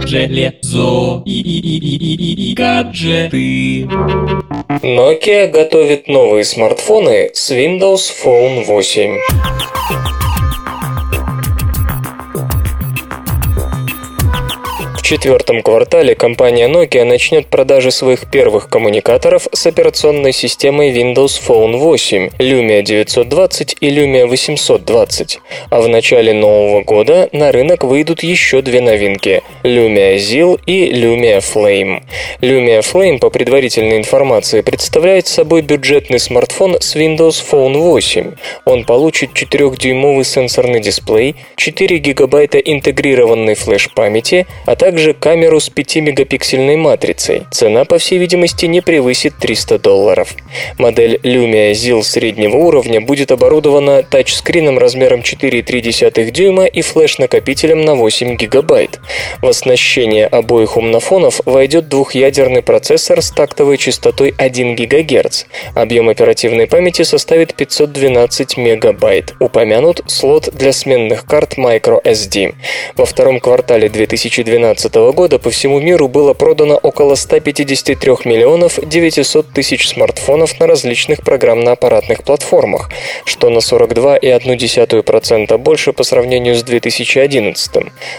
Железо 0.07 1.21
и, 1.25 1.41
и, 1.41 1.59
и, 1.59 1.77
и, 1.77 2.15
и, 2.15 2.51
и 2.51 2.53
гаджеты. 2.55 3.83
Nokia 4.81 5.47
готовит 5.47 6.07
новые 6.07 6.43
смартфоны 6.43 7.29
с 7.35 7.51
Windows 7.51 8.11
Phone 8.23 8.65
8. 8.65 10.20
Четвертом 15.11 15.61
квартале 15.61 16.15
компания 16.15 16.69
Nokia 16.69 17.03
начнет 17.03 17.47
продажи 17.47 17.91
своих 17.91 18.31
первых 18.31 18.69
коммуникаторов 18.69 19.45
с 19.51 19.67
операционной 19.67 20.31
системой 20.31 20.93
Windows 20.93 21.37
Phone 21.45 21.75
8, 21.75 22.29
Lumia 22.39 22.81
920 22.81 23.75
и 23.81 23.89
Lumia 23.89 24.25
820. 24.25 25.41
А 25.69 25.81
в 25.81 25.89
начале 25.89 26.31
нового 26.31 26.81
года 26.83 27.27
на 27.33 27.51
рынок 27.51 27.83
выйдут 27.83 28.23
еще 28.23 28.61
две 28.61 28.79
новинки– 28.79 29.43
Lumia 29.63 30.15
Zil 30.15 30.57
и 30.65 30.93
Lumia 30.93 31.39
Flame. 31.39 32.03
Lumia 32.39 32.79
Flame, 32.79 33.19
по 33.19 33.29
предварительной 33.29 33.97
информации, 33.97 34.61
представляет 34.61 35.27
собой 35.27 35.61
бюджетный 35.61 36.19
смартфон 36.19 36.77
с 36.79 36.95
Windows 36.95 37.43
Phone 37.51 37.77
8. 37.79 38.31
Он 38.63 38.85
получит 38.85 39.31
4-дюймовый 39.31 40.23
сенсорный 40.23 40.79
дисплей, 40.79 41.35
4 41.57 41.97
гигабайта 41.97 42.59
интегрированной 42.59 43.55
флеш-памяти, 43.55 44.47
а 44.65 44.77
также 44.77 45.00
также 45.01 45.13
камеру 45.15 45.59
с 45.59 45.71
5-мегапиксельной 45.71 46.77
матрицей. 46.77 47.47
Цена, 47.49 47.85
по 47.85 47.97
всей 47.97 48.19
видимости, 48.19 48.67
не 48.67 48.81
превысит 48.81 49.33
300 49.39 49.79
долларов. 49.79 50.35
Модель 50.77 51.19
Lumia 51.23 51.71
ZIL 51.71 52.03
среднего 52.03 52.57
уровня 52.57 53.01
будет 53.01 53.31
оборудована 53.31 54.03
тачскрином 54.03 54.77
размером 54.77 55.21
4,3 55.21 56.29
дюйма 56.29 56.65
и 56.65 56.83
флеш-накопителем 56.83 57.81
на 57.81 57.95
8 57.95 58.35
гигабайт. 58.35 58.99
В 59.41 59.47
оснащение 59.47 60.27
обоих 60.27 60.77
умнофонов 60.77 61.41
войдет 61.45 61.89
двухъядерный 61.89 62.61
процессор 62.61 63.23
с 63.23 63.31
тактовой 63.31 63.77
частотой 63.77 64.35
1 64.37 64.75
ГГц. 64.75 65.45
Объем 65.73 66.09
оперативной 66.09 66.67
памяти 66.67 67.01
составит 67.01 67.55
512 67.55 68.57
мегабайт. 68.57 69.33
Упомянут 69.39 70.03
слот 70.05 70.49
для 70.53 70.71
сменных 70.71 71.25
карт 71.25 71.57
microSD. 71.57 72.53
Во 72.97 73.07
втором 73.07 73.39
квартале 73.39 73.89
2012 73.89 74.90
2015 74.91 75.15
года 75.15 75.39
по 75.39 75.49
всему 75.49 75.79
миру 75.79 76.07
было 76.07 76.33
продано 76.33 76.75
около 76.75 77.15
153 77.15 78.11
миллионов 78.25 78.79
900 78.81 79.47
тысяч 79.47 79.87
смартфонов 79.87 80.59
на 80.59 80.67
различных 80.67 81.23
программно-аппаратных 81.23 82.23
платформах, 82.23 82.89
что 83.25 83.49
на 83.49 83.59
42,1% 83.59 85.57
больше 85.57 85.93
по 85.93 86.03
сравнению 86.03 86.55
с 86.55 86.63
2011. 86.63 87.71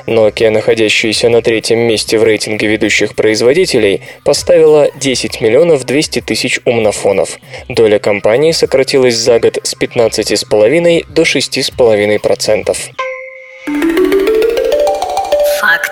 Nokia, 0.07 0.51
находящаяся 0.51 1.29
на 1.29 1.43
третьем 1.43 1.81
месте 1.81 2.19
в 2.19 2.25
рейтинге 2.25 2.67
ведущих 2.69 3.15
производителей, 3.15 4.01
поставила 4.25 4.89
10 4.95 5.41
миллионов 5.41 5.85
200 5.85 6.23
тысяч 6.23 6.61
умнофонов. 6.65 7.39
Доля 7.69 7.99
компании 7.99 8.53
сократилась 8.53 9.17
за 9.17 9.39
год 9.41 9.59
с 9.63 9.77
15,5 9.77 11.05
до 11.09 11.23
6,5%. 11.23 12.77
Факты 15.61 15.92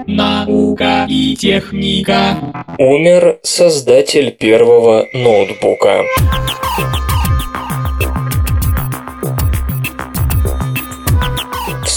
наука 0.07 1.07
и 1.09 1.37
техника. 1.37 2.37
Умер 2.77 3.39
создатель 3.43 4.33
первого 4.33 5.07
ноутбука. 5.12 6.03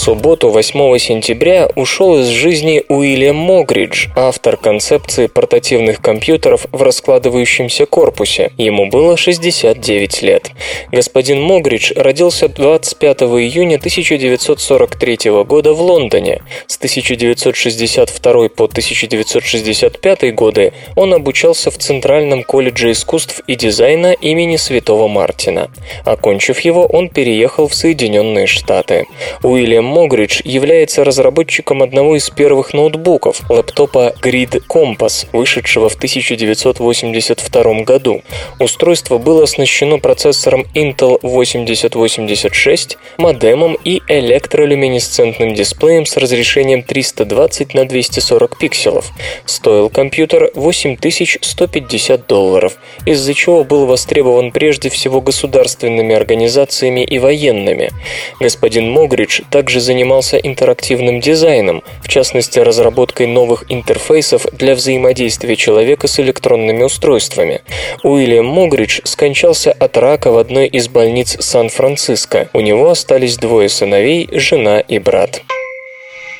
Субботу, 0.08 0.48
8 0.48 0.96
сентября, 0.96 1.68
ушел 1.74 2.18
из 2.18 2.28
жизни 2.28 2.82
Уильям 2.88 3.36
Могридж, 3.36 4.06
автор 4.16 4.56
концепции 4.56 5.26
портативных 5.26 6.00
компьютеров 6.00 6.64
в 6.72 6.80
раскладывающемся 6.80 7.84
корпусе. 7.84 8.50
Ему 8.56 8.88
было 8.88 9.18
69 9.18 10.22
лет. 10.22 10.50
Господин 10.90 11.42
Могридж 11.42 11.92
родился 11.94 12.48
25 12.48 13.20
июня 13.24 13.76
1943 13.76 15.30
года 15.44 15.74
в 15.74 15.82
Лондоне. 15.82 16.40
С 16.66 16.78
1962 16.78 18.48
по 18.48 18.64
1965 18.64 20.34
годы 20.34 20.72
он 20.96 21.12
обучался 21.12 21.70
в 21.70 21.76
Центральном 21.76 22.44
колледже 22.44 22.92
искусств 22.92 23.42
и 23.46 23.56
дизайна 23.56 24.12
имени 24.12 24.56
Святого 24.56 25.06
Мартина. 25.06 25.70
Окончив 26.06 26.60
его, 26.60 26.86
он 26.86 27.10
переехал 27.10 27.68
в 27.68 27.74
Соединенные 27.74 28.46
Штаты. 28.46 29.04
Уильям 29.42 29.97
Могридж 29.98 30.42
является 30.44 31.02
разработчиком 31.02 31.82
одного 31.82 32.14
из 32.14 32.30
первых 32.30 32.72
ноутбуков, 32.72 33.42
лэптопа 33.50 34.14
Grid 34.22 34.62
Compass, 34.68 35.26
вышедшего 35.32 35.88
в 35.88 35.96
1982 35.96 37.82
году. 37.82 38.22
Устройство 38.60 39.18
было 39.18 39.42
оснащено 39.42 39.98
процессором 39.98 40.66
Intel 40.72 41.18
8086, 41.22 42.96
модемом 43.16 43.76
и 43.82 44.00
электролюминесцентным 44.06 45.54
дисплеем 45.54 46.06
с 46.06 46.16
разрешением 46.16 46.84
320 46.84 47.74
на 47.74 47.84
240 47.84 48.56
пикселов. 48.56 49.10
Стоил 49.46 49.90
компьютер 49.90 50.52
8150 50.54 52.24
долларов, 52.28 52.74
из-за 53.04 53.34
чего 53.34 53.64
был 53.64 53.86
востребован 53.86 54.52
прежде 54.52 54.90
всего 54.90 55.20
государственными 55.20 56.14
организациями 56.14 57.02
и 57.02 57.18
военными. 57.18 57.90
Господин 58.38 58.92
Могридж 58.92 59.40
также 59.50 59.87
занимался 59.88 60.36
интерактивным 60.36 61.18
дизайном, 61.18 61.82
в 62.02 62.08
частности 62.08 62.58
разработкой 62.58 63.26
новых 63.26 63.64
интерфейсов 63.70 64.44
для 64.52 64.74
взаимодействия 64.74 65.56
человека 65.56 66.08
с 66.08 66.20
электронными 66.20 66.82
устройствами. 66.82 67.62
Уильям 68.02 68.44
Могридж 68.44 69.00
скончался 69.04 69.72
от 69.72 69.96
рака 69.96 70.30
в 70.30 70.36
одной 70.36 70.66
из 70.66 70.88
больниц 70.88 71.38
Сан-Франциско. 71.40 72.50
У 72.52 72.60
него 72.60 72.90
остались 72.90 73.38
двое 73.38 73.70
сыновей, 73.70 74.28
жена 74.30 74.80
и 74.80 74.98
брат. 74.98 75.40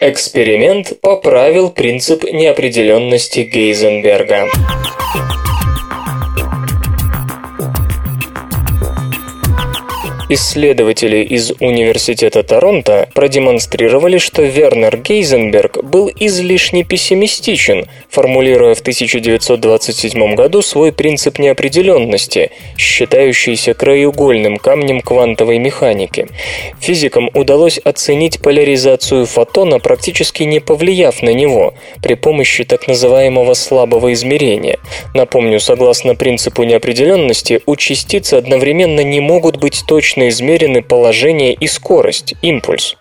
Эксперимент 0.01 1.01
поправил 1.01 1.71
принцип 1.71 2.25
неопределенности 2.25 3.41
Гейзенберга. 3.41 4.47
Исследователи 10.31 11.25
из 11.25 11.53
Университета 11.59 12.43
Торонто 12.43 13.09
продемонстрировали, 13.15 14.19
что 14.19 14.43
Вернер 14.43 14.99
Гейзенберг 14.99 15.83
был 15.83 16.11
излишне 16.15 16.85
пессимистичен, 16.85 17.87
формулируя 18.11 18.75
в 18.75 18.81
1927 18.81 20.35
году 20.35 20.61
свой 20.61 20.93
принцип 20.93 21.39
неопределенности, 21.39 22.51
считающийся 22.77 23.73
краеугольным 23.73 24.59
камнем 24.59 25.01
квантовой 25.01 25.59
механики. 25.59 26.29
Физикам 26.79 27.31
удалось 27.33 27.79
оценить 27.79 28.43
поляризацию 28.43 29.25
фотона, 29.25 29.79
практически 29.79 30.43
не 30.43 30.61
повлияв 30.61 31.23
на 31.23 31.33
него, 31.33 31.73
при 32.03 32.13
помощи 32.13 32.65
так 32.65 32.87
называемого 32.87 33.55
слабого 33.55 34.13
измерения. 34.13 34.79
Напомню, 35.15 35.59
согласно 35.59 36.15
принципу 36.15 36.65
неопределенности, 36.65 37.63
у 37.65 37.77
частицы 37.77 38.35
одновременно 38.35 39.01
не 39.01 39.21
могут 39.21 39.57
быть 39.57 39.85
точно 39.87 40.18
точно 40.19 40.29
измерены 40.29 40.83
положение 40.83 41.55
и 41.55 41.67
скорость, 41.67 42.35
импульс. 42.43 42.97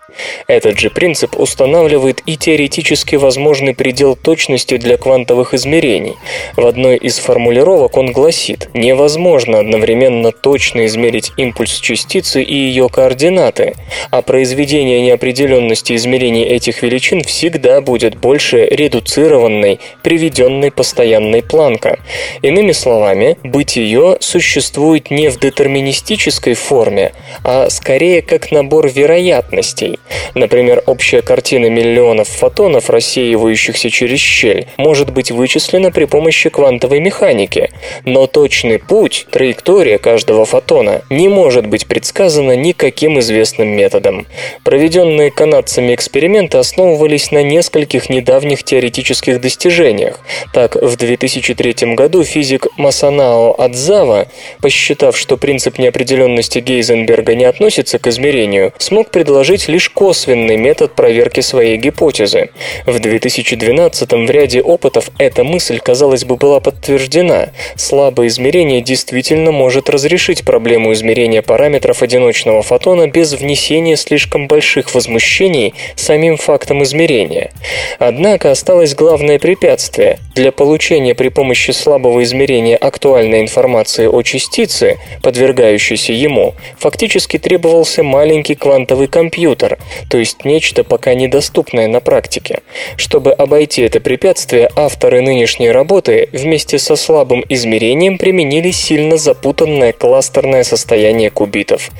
Этот 0.46 0.78
же 0.78 0.90
принцип 0.90 1.38
устанавливает 1.38 2.22
и 2.26 2.36
теоретически 2.36 3.16
возможный 3.16 3.74
предел 3.74 4.16
точности 4.16 4.76
для 4.76 4.96
квантовых 4.96 5.54
измерений. 5.54 6.14
В 6.56 6.66
одной 6.66 6.96
из 6.96 7.18
формулировок 7.18 7.96
он 7.96 8.12
гласит, 8.12 8.68
невозможно 8.74 9.58
одновременно 9.58 10.32
точно 10.32 10.86
измерить 10.86 11.32
импульс 11.36 11.78
частицы 11.80 12.42
и 12.42 12.54
ее 12.54 12.88
координаты, 12.88 13.74
а 14.10 14.22
произведение 14.22 15.02
неопределенности 15.02 15.94
измерений 15.94 16.44
этих 16.44 16.82
величин 16.82 17.22
всегда 17.22 17.80
будет 17.80 18.16
больше 18.16 18.66
редуцированной, 18.66 19.80
приведенной 20.02 20.70
постоянной 20.70 21.42
планка. 21.42 21.98
Иными 22.42 22.72
словами, 22.72 23.36
бытие 23.44 24.16
существует 24.20 25.10
не 25.10 25.28
в 25.28 25.38
детерминистической 25.38 26.54
форме, 26.54 27.12
а 27.44 27.68
скорее 27.70 28.22
как 28.22 28.50
набор 28.50 28.88
вероятностей. 28.88 29.98
Например, 30.34 30.82
общая 30.86 31.22
картина 31.22 31.66
миллионов 31.66 32.28
фотонов, 32.28 32.90
рассеивающихся 32.90 33.90
через 33.90 34.20
щель, 34.20 34.66
может 34.76 35.12
быть 35.12 35.30
вычислена 35.30 35.90
при 35.90 36.04
помощи 36.04 36.48
квантовой 36.50 37.00
механики, 37.00 37.70
но 38.04 38.26
точный 38.26 38.78
путь, 38.78 39.26
траектория 39.30 39.98
каждого 39.98 40.44
фотона 40.44 41.02
не 41.10 41.28
может 41.28 41.66
быть 41.66 41.86
предсказана 41.86 42.56
никаким 42.56 43.18
известным 43.18 43.68
методом. 43.68 44.26
Проведенные 44.64 45.30
канадцами 45.30 45.94
эксперименты 45.94 46.58
основывались 46.58 47.30
на 47.30 47.42
нескольких 47.42 48.10
недавних 48.10 48.62
теоретических 48.64 49.40
достижениях. 49.40 50.20
Так, 50.52 50.76
в 50.76 50.96
2003 50.96 51.94
году 51.94 52.24
физик 52.24 52.66
Масанао 52.76 53.54
Адзава, 53.58 54.28
посчитав, 54.60 55.16
что 55.16 55.36
принцип 55.36 55.78
неопределенности 55.78 56.58
Гейзенберга 56.58 57.34
не 57.34 57.44
относится 57.44 57.98
к 57.98 58.06
измерению, 58.06 58.72
смог 58.78 59.10
предложить 59.10 59.68
лишь 59.68 59.88
косвенный 59.98 60.56
метод 60.56 60.94
проверки 60.94 61.40
своей 61.40 61.76
гипотезы. 61.76 62.50
В 62.86 63.00
2012 63.00 64.12
в 64.12 64.30
ряде 64.30 64.62
опытов 64.62 65.10
эта 65.18 65.42
мысль, 65.42 65.80
казалось 65.80 66.24
бы, 66.24 66.36
была 66.36 66.60
подтверждена. 66.60 67.48
Слабое 67.74 68.28
измерение 68.28 68.80
действительно 68.80 69.50
может 69.50 69.90
разрешить 69.90 70.44
проблему 70.44 70.92
измерения 70.92 71.42
параметров 71.42 72.00
одиночного 72.04 72.62
фотона 72.62 73.08
без 73.08 73.32
внесения 73.32 73.96
слишком 73.96 74.46
больших 74.46 74.94
возмущений 74.94 75.74
самим 75.96 76.36
фактом 76.36 76.84
измерения. 76.84 77.50
Однако 77.98 78.52
осталось 78.52 78.94
главное 78.94 79.40
препятствие. 79.40 80.20
Для 80.36 80.52
получения 80.52 81.16
при 81.16 81.28
помощи 81.28 81.72
слабого 81.72 82.22
измерения 82.22 82.76
актуальной 82.76 83.40
информации 83.40 84.06
о 84.06 84.22
частице, 84.22 84.98
подвергающейся 85.24 86.12
ему, 86.12 86.54
фактически 86.78 87.36
требовался 87.36 88.04
маленький 88.04 88.54
квантовый 88.54 89.08
компьютер, 89.08 89.76
то 90.08 90.18
есть 90.18 90.44
нечто 90.44 90.84
пока 90.84 91.14
недоступное 91.14 91.88
на 91.88 92.00
практике. 92.00 92.60
Чтобы 92.96 93.32
обойти 93.32 93.82
это 93.82 94.00
препятствие, 94.00 94.70
авторы 94.76 95.20
нынешней 95.20 95.70
работы 95.70 96.28
вместе 96.32 96.78
со 96.78 96.96
слабым 96.96 97.44
измерением 97.48 98.18
применили 98.18 98.70
сильно 98.70 99.16
запутанное 99.16 99.92
кластерное 99.92 100.64
состояние 100.64 101.30
кубитов. 101.30 101.90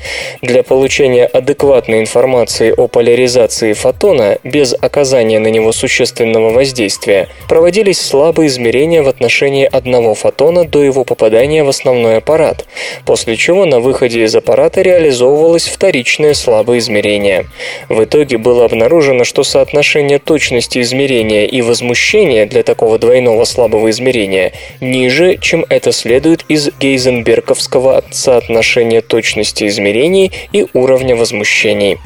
Для 0.41 0.63
получения 0.63 1.25
адекватной 1.25 1.99
информации 1.99 2.73
о 2.75 2.87
поляризации 2.87 3.73
фотона 3.73 4.37
без 4.43 4.73
оказания 4.79 5.39
на 5.39 5.47
него 5.47 5.71
существенного 5.71 6.49
воздействия 6.49 7.27
проводились 7.47 7.99
слабые 7.99 8.47
измерения 8.47 9.01
в 9.01 9.07
отношении 9.07 9.65
одного 9.65 10.15
фотона 10.15 10.65
до 10.65 10.83
его 10.83 11.03
попадания 11.03 11.63
в 11.63 11.69
основной 11.69 12.17
аппарат, 12.17 12.65
после 13.05 13.35
чего 13.35 13.65
на 13.65 13.79
выходе 13.79 14.23
из 14.23 14.35
аппарата 14.35 14.81
реализовывалось 14.81 15.67
вторичное 15.67 16.33
слабое 16.33 16.79
измерение. 16.79 17.45
В 17.87 18.03
итоге 18.03 18.37
было 18.37 18.65
обнаружено, 18.65 19.23
что 19.23 19.43
соотношение 19.43 20.19
точности 20.19 20.81
измерения 20.81 21.45
и 21.45 21.61
возмущения 21.61 22.45
для 22.45 22.63
такого 22.63 22.99
двойного 22.99 23.45
слабого 23.45 23.89
измерения 23.89 24.53
ниже, 24.81 25.37
чем 25.37 25.65
это 25.69 25.91
следует 25.91 26.43
из 26.49 26.69
гейзенберговского 26.79 28.03
соотношения 28.11 29.01
точности 29.01 29.67
измерений 29.67 30.31
и 30.51 30.65
уровня 30.73 31.15
возмущений. 31.15 31.97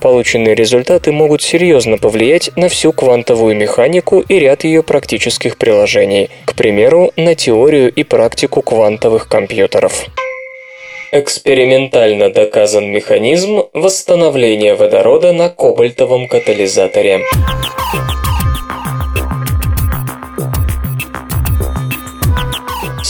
Полученные 0.00 0.54
результаты 0.54 1.12
могут 1.12 1.42
серьезно 1.42 1.98
повлиять 1.98 2.50
на 2.56 2.68
всю 2.68 2.92
квантовую 2.92 3.56
механику 3.56 4.20
и 4.20 4.38
ряд 4.38 4.64
ее 4.64 4.82
практических 4.82 5.56
приложений, 5.56 6.30
к 6.44 6.54
примеру, 6.54 7.12
на 7.16 7.34
теорию 7.34 7.92
и 7.92 8.02
практику 8.04 8.62
квантовых 8.62 9.28
компьютеров. 9.28 10.06
Экспериментально 11.12 12.30
доказан 12.30 12.90
механизм 12.90 13.64
восстановления 13.72 14.74
водорода 14.74 15.32
на 15.32 15.48
кобальтовом 15.48 16.26
катализаторе. 16.26 17.22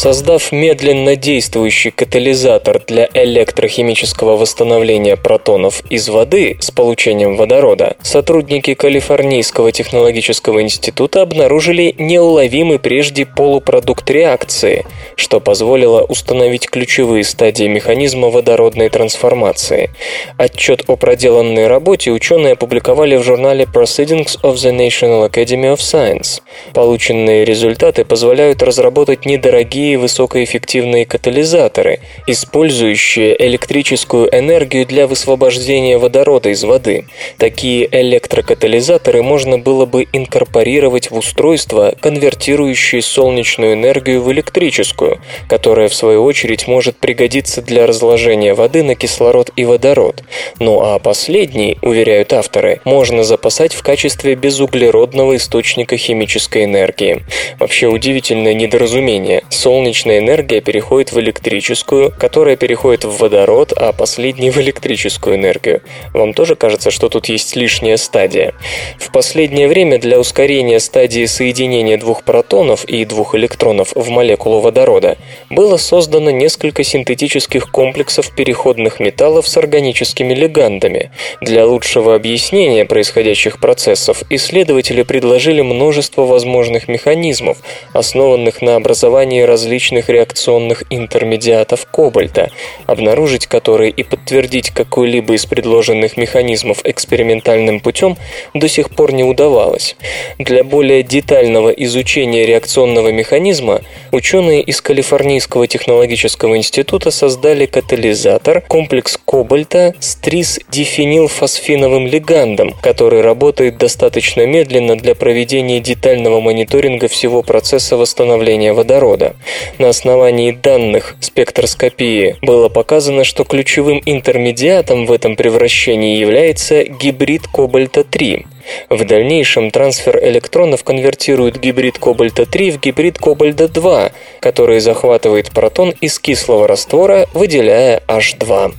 Создав 0.06 0.52
медленно 0.52 1.16
действующий 1.16 1.90
катализатор 1.90 2.80
для 2.86 3.08
электрохимического 3.12 4.36
восстановления 4.36 5.16
протонов 5.16 5.82
из 5.90 6.08
воды 6.08 6.56
с 6.60 6.70
получением 6.70 7.34
водорода, 7.34 7.96
сотрудники 8.02 8.74
Калифорнийского 8.74 9.72
технологического 9.72 10.62
института 10.62 11.22
обнаружили 11.22 11.92
неуловимый 11.98 12.78
прежде 12.78 13.26
полупродукт 13.26 14.08
реакции, 14.08 14.86
что 15.16 15.40
позволило 15.40 16.02
установить 16.02 16.70
ключевые 16.70 17.24
стадии 17.24 17.64
механизма 17.64 18.28
водородной 18.28 18.90
трансформации. 18.90 19.90
Отчет 20.38 20.84
о 20.86 20.94
проделанной 20.94 21.66
работе 21.66 22.12
ученые 22.12 22.52
опубликовали 22.52 23.16
в 23.16 23.24
журнале 23.24 23.64
Proceedings 23.64 24.40
of 24.44 24.54
the 24.54 24.70
National 24.70 25.28
Academy 25.28 25.74
of 25.74 25.78
Science. 25.78 26.42
Полученные 26.74 27.44
результаты 27.44 28.04
позволяют 28.04 28.62
разработать 28.62 29.26
недорогие 29.26 29.95
и 29.96 29.98
высокоэффективные 29.98 31.06
катализаторы, 31.06 32.00
использующие 32.26 33.34
электрическую 33.46 34.28
энергию 34.32 34.86
для 34.86 35.06
высвобождения 35.06 35.98
водорода 35.98 36.50
из 36.50 36.62
воды. 36.62 37.06
Такие 37.38 37.88
электрокатализаторы 37.90 39.22
можно 39.22 39.58
было 39.58 39.86
бы 39.86 40.06
инкорпорировать 40.12 41.10
в 41.10 41.16
устройства, 41.16 41.94
конвертирующие 42.00 43.02
солнечную 43.02 43.74
энергию 43.74 44.22
в 44.22 44.30
электрическую, 44.30 45.20
которая 45.48 45.88
в 45.88 45.94
свою 45.94 46.24
очередь 46.24 46.68
может 46.68 46.96
пригодиться 46.96 47.62
для 47.62 47.86
разложения 47.86 48.54
воды 48.54 48.82
на 48.82 48.94
кислород 48.94 49.50
и 49.56 49.64
водород. 49.64 50.22
Ну 50.60 50.82
а 50.82 50.98
последний, 50.98 51.78
уверяют 51.82 52.32
авторы, 52.32 52.80
можно 52.84 53.24
запасать 53.24 53.74
в 53.74 53.82
качестве 53.82 54.34
безуглеродного 54.34 55.36
источника 55.36 55.96
химической 55.96 56.64
энергии. 56.64 57.24
Вообще 57.58 57.88
удивительное 57.88 58.54
недоразумение. 58.54 59.42
Солнечная 59.48 59.85
энергия 59.92 60.60
переходит 60.60 61.12
в 61.12 61.20
электрическую, 61.20 62.12
которая 62.18 62.56
переходит 62.56 63.04
в 63.04 63.18
водород, 63.18 63.72
а 63.76 63.92
последний 63.92 64.50
в 64.50 64.58
электрическую 64.58 65.36
энергию. 65.36 65.82
Вам 66.14 66.34
тоже 66.34 66.56
кажется, 66.56 66.90
что 66.90 67.08
тут 67.08 67.26
есть 67.26 67.54
лишняя 67.56 67.96
стадия? 67.96 68.54
В 68.98 69.12
последнее 69.12 69.68
время 69.68 69.98
для 69.98 70.18
ускорения 70.18 70.80
стадии 70.80 71.24
соединения 71.26 71.98
двух 71.98 72.24
протонов 72.24 72.84
и 72.84 73.04
двух 73.04 73.34
электронов 73.34 73.92
в 73.94 74.08
молекулу 74.08 74.60
водорода 74.60 75.16
было 75.50 75.76
создано 75.76 76.30
несколько 76.30 76.82
синтетических 76.82 77.70
комплексов 77.70 78.34
переходных 78.34 79.00
металлов 79.00 79.46
с 79.46 79.56
органическими 79.56 80.34
легандами. 80.34 81.10
Для 81.40 81.66
лучшего 81.66 82.14
объяснения 82.14 82.84
происходящих 82.84 83.60
процессов 83.60 84.22
исследователи 84.30 85.02
предложили 85.02 85.60
множество 85.60 86.22
возможных 86.22 86.88
механизмов, 86.88 87.58
основанных 87.92 88.62
на 88.62 88.76
образовании 88.76 89.42
различных 89.42 89.65
реакционных 90.08 90.84
интермедиатов 90.90 91.86
кобальта, 91.86 92.50
обнаружить 92.86 93.46
которые 93.46 93.90
и 93.90 94.02
подтвердить 94.02 94.70
какой-либо 94.70 95.34
из 95.34 95.46
предложенных 95.46 96.16
механизмов 96.16 96.80
экспериментальным 96.84 97.80
путем 97.80 98.16
до 98.54 98.68
сих 98.68 98.90
пор 98.90 99.12
не 99.12 99.24
удавалось. 99.24 99.96
Для 100.38 100.64
более 100.64 101.02
детального 101.02 101.70
изучения 101.70 102.46
реакционного 102.46 103.12
механизма 103.12 103.82
ученые 104.12 104.62
из 104.62 104.80
Калифорнийского 104.80 105.66
технологического 105.66 106.56
института 106.56 107.10
создали 107.10 107.66
катализатор, 107.66 108.60
комплекс 108.60 109.18
кобальта 109.24 109.94
с 110.00 110.16
трис-дифенилфосфиновым 110.16 112.06
легандом, 112.06 112.74
который 112.82 113.20
работает 113.20 113.78
достаточно 113.78 114.46
медленно 114.46 114.96
для 114.96 115.14
проведения 115.14 115.80
детального 115.80 116.40
мониторинга 116.40 117.08
всего 117.08 117.42
процесса 117.42 117.96
восстановления 117.96 118.72
водорода. 118.72 119.36
На 119.78 119.88
основании 119.88 120.52
данных 120.52 121.16
спектроскопии 121.20 122.36
было 122.42 122.68
показано, 122.68 123.24
что 123.24 123.44
ключевым 123.44 124.02
интермедиатом 124.04 125.06
в 125.06 125.12
этом 125.12 125.36
превращении 125.36 126.18
является 126.18 126.84
гибрид 126.84 127.46
кобальта-3. 127.52 128.46
В 128.90 129.04
дальнейшем 129.04 129.70
трансфер 129.70 130.18
электронов 130.24 130.82
конвертирует 130.84 131.60
гибрид 131.60 131.98
кобальта-3 131.98 132.72
в 132.72 132.80
гибрид 132.80 133.18
кобальта-2, 133.18 134.12
который 134.40 134.80
захватывает 134.80 135.50
протон 135.50 135.94
из 136.00 136.18
кислого 136.18 136.66
раствора, 136.66 137.26
выделяя 137.32 138.02
H2. 138.08 138.72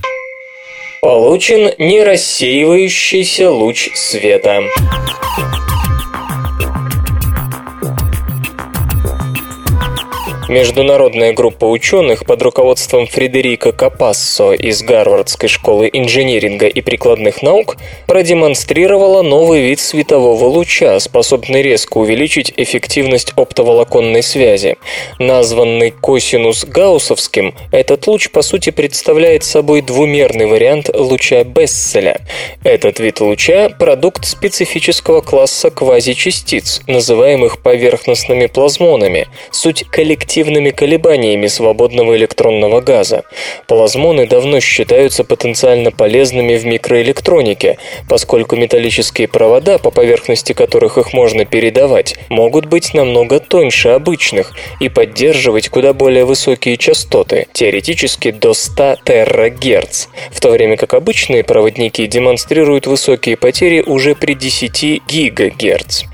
Получен 1.00 1.72
нерассеивающийся 1.78 3.50
луч 3.50 3.90
света. 3.94 4.64
Международная 10.48 11.34
группа 11.34 11.66
ученых 11.66 12.24
под 12.24 12.40
руководством 12.40 13.06
Фредерика 13.06 13.70
Капассо 13.70 14.54
из 14.54 14.82
Гарвардской 14.82 15.46
школы 15.46 15.90
инжиниринга 15.92 16.66
и 16.66 16.80
прикладных 16.80 17.42
наук 17.42 17.76
продемонстрировала 18.06 19.20
новый 19.20 19.60
вид 19.60 19.78
светового 19.78 20.46
луча, 20.46 20.98
способный 21.00 21.60
резко 21.60 21.98
увеличить 21.98 22.54
эффективность 22.56 23.34
оптоволоконной 23.36 24.22
связи. 24.22 24.78
Названный 25.18 25.90
косинус 25.90 26.64
гауссовским, 26.64 27.54
этот 27.70 28.06
луч 28.06 28.30
по 28.30 28.40
сути 28.40 28.70
представляет 28.70 29.44
собой 29.44 29.82
двумерный 29.82 30.46
вариант 30.46 30.88
луча 30.94 31.44
Бесселя. 31.44 32.22
Этот 32.64 33.00
вид 33.00 33.20
луча– 33.20 33.68
продукт 33.78 34.24
специфического 34.24 35.20
класса 35.20 35.68
квазичастиц, 35.68 36.80
называемых 36.86 37.62
поверхностными 37.62 38.46
плазмонами, 38.46 39.28
суть 39.50 39.84
коллективных 39.84 40.37
активными 40.38 40.70
колебаниями 40.70 41.48
свободного 41.48 42.16
электронного 42.16 42.80
газа. 42.80 43.24
Плазмоны 43.66 44.28
давно 44.28 44.60
считаются 44.60 45.24
потенциально 45.24 45.90
полезными 45.90 46.56
в 46.56 46.64
микроэлектронике, 46.64 47.78
поскольку 48.08 48.54
металлические 48.54 49.26
провода, 49.26 49.78
по 49.78 49.90
поверхности 49.90 50.52
которых 50.52 50.96
их 50.96 51.12
можно 51.12 51.44
передавать, 51.44 52.14
могут 52.28 52.66
быть 52.66 52.94
намного 52.94 53.40
тоньше 53.40 53.88
обычных 53.88 54.52
и 54.78 54.88
поддерживать 54.88 55.70
куда 55.70 55.92
более 55.92 56.24
высокие 56.24 56.76
частоты, 56.76 57.48
теоретически 57.52 58.30
до 58.30 58.54
100 58.54 58.98
терагерц, 59.04 60.06
в 60.30 60.40
то 60.40 60.50
время 60.50 60.76
как 60.76 60.94
обычные 60.94 61.42
проводники 61.42 62.06
демонстрируют 62.06 62.86
высокие 62.86 63.36
потери 63.36 63.82
уже 63.84 64.14
при 64.14 64.34
10 64.34 65.02
гигагерц. 65.04 66.04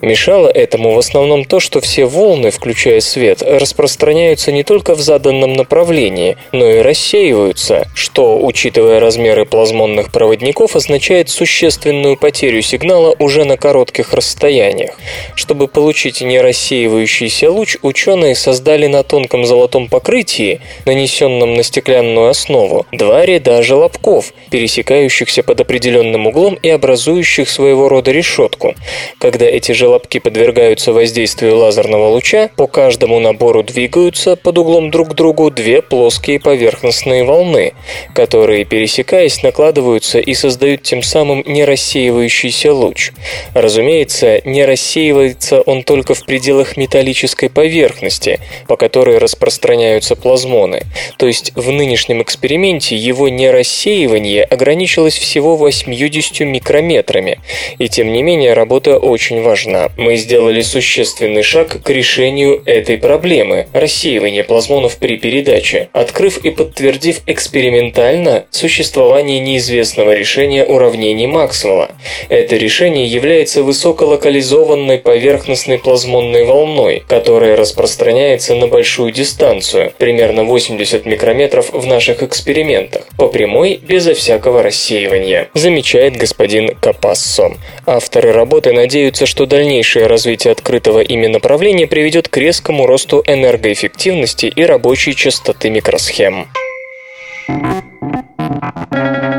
Мешало 0.00 0.48
этому 0.48 0.94
в 0.94 0.98
основном 0.98 1.44
то, 1.44 1.60
что 1.60 1.82
все 1.82 2.06
волны, 2.06 2.50
включая 2.50 3.00
свет, 3.00 3.42
распространяются 3.66 4.52
не 4.52 4.62
только 4.62 4.94
в 4.94 5.00
заданном 5.00 5.54
направлении, 5.54 6.36
но 6.52 6.70
и 6.70 6.78
рассеиваются, 6.78 7.88
что, 7.96 8.38
учитывая 8.38 9.00
размеры 9.00 9.44
плазмонных 9.44 10.12
проводников, 10.12 10.76
означает 10.76 11.30
существенную 11.30 12.16
потерю 12.16 12.62
сигнала 12.62 13.16
уже 13.18 13.44
на 13.44 13.56
коротких 13.56 14.12
расстояниях. 14.12 14.96
Чтобы 15.34 15.66
получить 15.66 16.20
нерассеивающийся 16.20 17.50
луч, 17.50 17.76
ученые 17.82 18.36
создали 18.36 18.86
на 18.86 19.02
тонком 19.02 19.44
золотом 19.44 19.88
покрытии, 19.88 20.60
нанесенном 20.84 21.54
на 21.54 21.64
стеклянную 21.64 22.28
основу, 22.28 22.86
два 22.92 23.26
ряда 23.26 23.64
желобков, 23.64 24.32
пересекающихся 24.50 25.42
под 25.42 25.60
определенным 25.60 26.28
углом 26.28 26.54
и 26.54 26.68
образующих 26.68 27.50
своего 27.50 27.88
рода 27.88 28.12
решетку. 28.12 28.76
Когда 29.18 29.46
эти 29.46 29.72
желобки 29.72 30.20
подвергаются 30.20 30.92
воздействию 30.92 31.56
лазерного 31.56 32.08
луча, 32.10 32.50
по 32.56 32.68
каждому 32.68 33.18
набору 33.18 33.55
пору 33.56 33.62
двигаются 33.62 34.36
под 34.36 34.58
углом 34.58 34.90
друг 34.90 35.10
к 35.10 35.14
другу 35.14 35.50
две 35.50 35.80
плоские 35.80 36.38
поверхностные 36.40 37.24
волны, 37.24 37.72
которые, 38.14 38.64
пересекаясь, 38.64 39.42
накладываются 39.42 40.18
и 40.18 40.34
создают 40.34 40.82
тем 40.82 41.02
самым 41.02 41.42
нерассеивающийся 41.46 42.72
луч. 42.72 43.12
Разумеется, 43.54 44.40
не 44.44 44.64
рассеивается 44.64 45.60
он 45.62 45.82
только 45.82 46.14
в 46.14 46.24
пределах 46.24 46.76
металлической 46.76 47.48
поверхности, 47.48 48.40
по 48.68 48.76
которой 48.76 49.18
распространяются 49.18 50.16
плазмоны. 50.16 50.82
То 51.16 51.26
есть 51.26 51.52
в 51.54 51.70
нынешнем 51.70 52.22
эксперименте 52.22 52.96
его 52.96 53.28
нерассеивание 53.28 54.44
ограничилось 54.44 55.16
всего 55.16 55.56
80 55.56 56.40
микрометрами. 56.40 57.38
И 57.78 57.88
тем 57.88 58.12
не 58.12 58.22
менее 58.22 58.52
работа 58.52 58.98
очень 58.98 59.42
важна. 59.42 59.90
Мы 59.96 60.16
сделали 60.16 60.60
существенный 60.62 61.42
шаг 61.42 61.82
к 61.82 61.90
решению 61.90 62.62
этой 62.66 62.98
проблемы 62.98 63.45
проблемы 63.46 63.66
рассеивания 63.72 64.44
плазмонов 64.44 64.96
при 64.96 65.16
передаче, 65.16 65.88
открыв 65.92 66.38
и 66.44 66.50
подтвердив 66.50 67.20
экспериментально 67.26 68.44
существование 68.50 69.40
неизвестного 69.40 70.14
решения 70.14 70.64
уравнений 70.64 71.26
Максвелла. 71.26 71.90
Это 72.28 72.56
решение 72.56 73.06
является 73.06 73.62
высоколокализованной 73.62 74.98
поверхностной 74.98 75.78
плазмонной 75.78 76.44
волной, 76.44 77.04
которая 77.08 77.56
распространяется 77.56 78.54
на 78.54 78.66
большую 78.66 79.12
дистанцию, 79.12 79.92
примерно 79.98 80.44
80 80.44 81.06
микрометров 81.06 81.72
в 81.72 81.86
наших 81.86 82.22
экспериментах, 82.22 83.06
по 83.16 83.28
прямой, 83.28 83.80
безо 83.82 84.14
всякого 84.14 84.62
рассеивания, 84.62 85.48
замечает 85.54 86.16
господин 86.16 86.74
Капассо. 86.74 87.52
Авторы 87.86 88.32
работы 88.32 88.72
надеются, 88.72 89.26
что 89.26 89.46
дальнейшее 89.46 90.06
развитие 90.06 90.52
открытого 90.52 91.00
ими 91.00 91.26
направления 91.26 91.86
приведет 91.86 92.28
к 92.28 92.36
резкому 92.36 92.86
росту 92.86 93.22
энергии 93.26 93.35
энергоэффективности 93.36 94.46
и 94.46 94.64
рабочей 94.64 95.14
частоты 95.14 95.70
микросхем. 95.70 96.48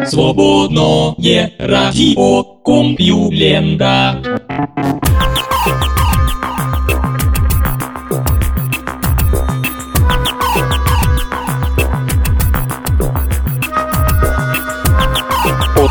Свободное 0.05 1.51
радио 1.59 2.43
Компьюлента. 2.63 4.21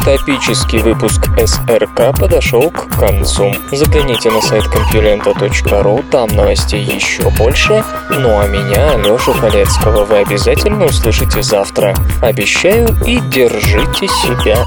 Утопический 0.06 0.78
выпуск 0.78 1.26
СРК 1.36 2.16
подошел 2.16 2.70
к 2.70 2.96
концу. 2.96 3.52
Загляните 3.72 4.30
на 4.30 4.40
сайт 4.40 4.62
компьюлента.ру, 4.68 6.04
там 6.12 6.28
новостей 6.28 6.80
еще 6.80 7.28
больше. 7.36 7.82
Ну 8.10 8.38
а 8.38 8.46
меня, 8.46 8.92
Алешу 8.92 9.32
Халецкого, 9.32 10.04
вы 10.04 10.18
обязательно 10.18 10.84
услышите 10.84 11.42
завтра. 11.42 11.92
Обещаю 12.22 12.86
и 13.04 13.18
держите 13.32 14.06
себя. 14.06 14.64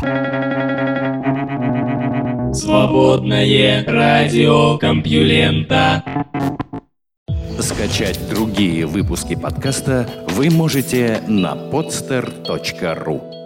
Свободное 2.53 3.85
радио 3.87 4.77
Компьюлента. 4.77 6.03
Скачать 7.61 8.19
другие 8.29 8.85
выпуски 8.85 9.35
подкаста 9.35 10.05
вы 10.31 10.49
можете 10.49 11.21
на 11.29 11.53
podster.ru 11.53 13.38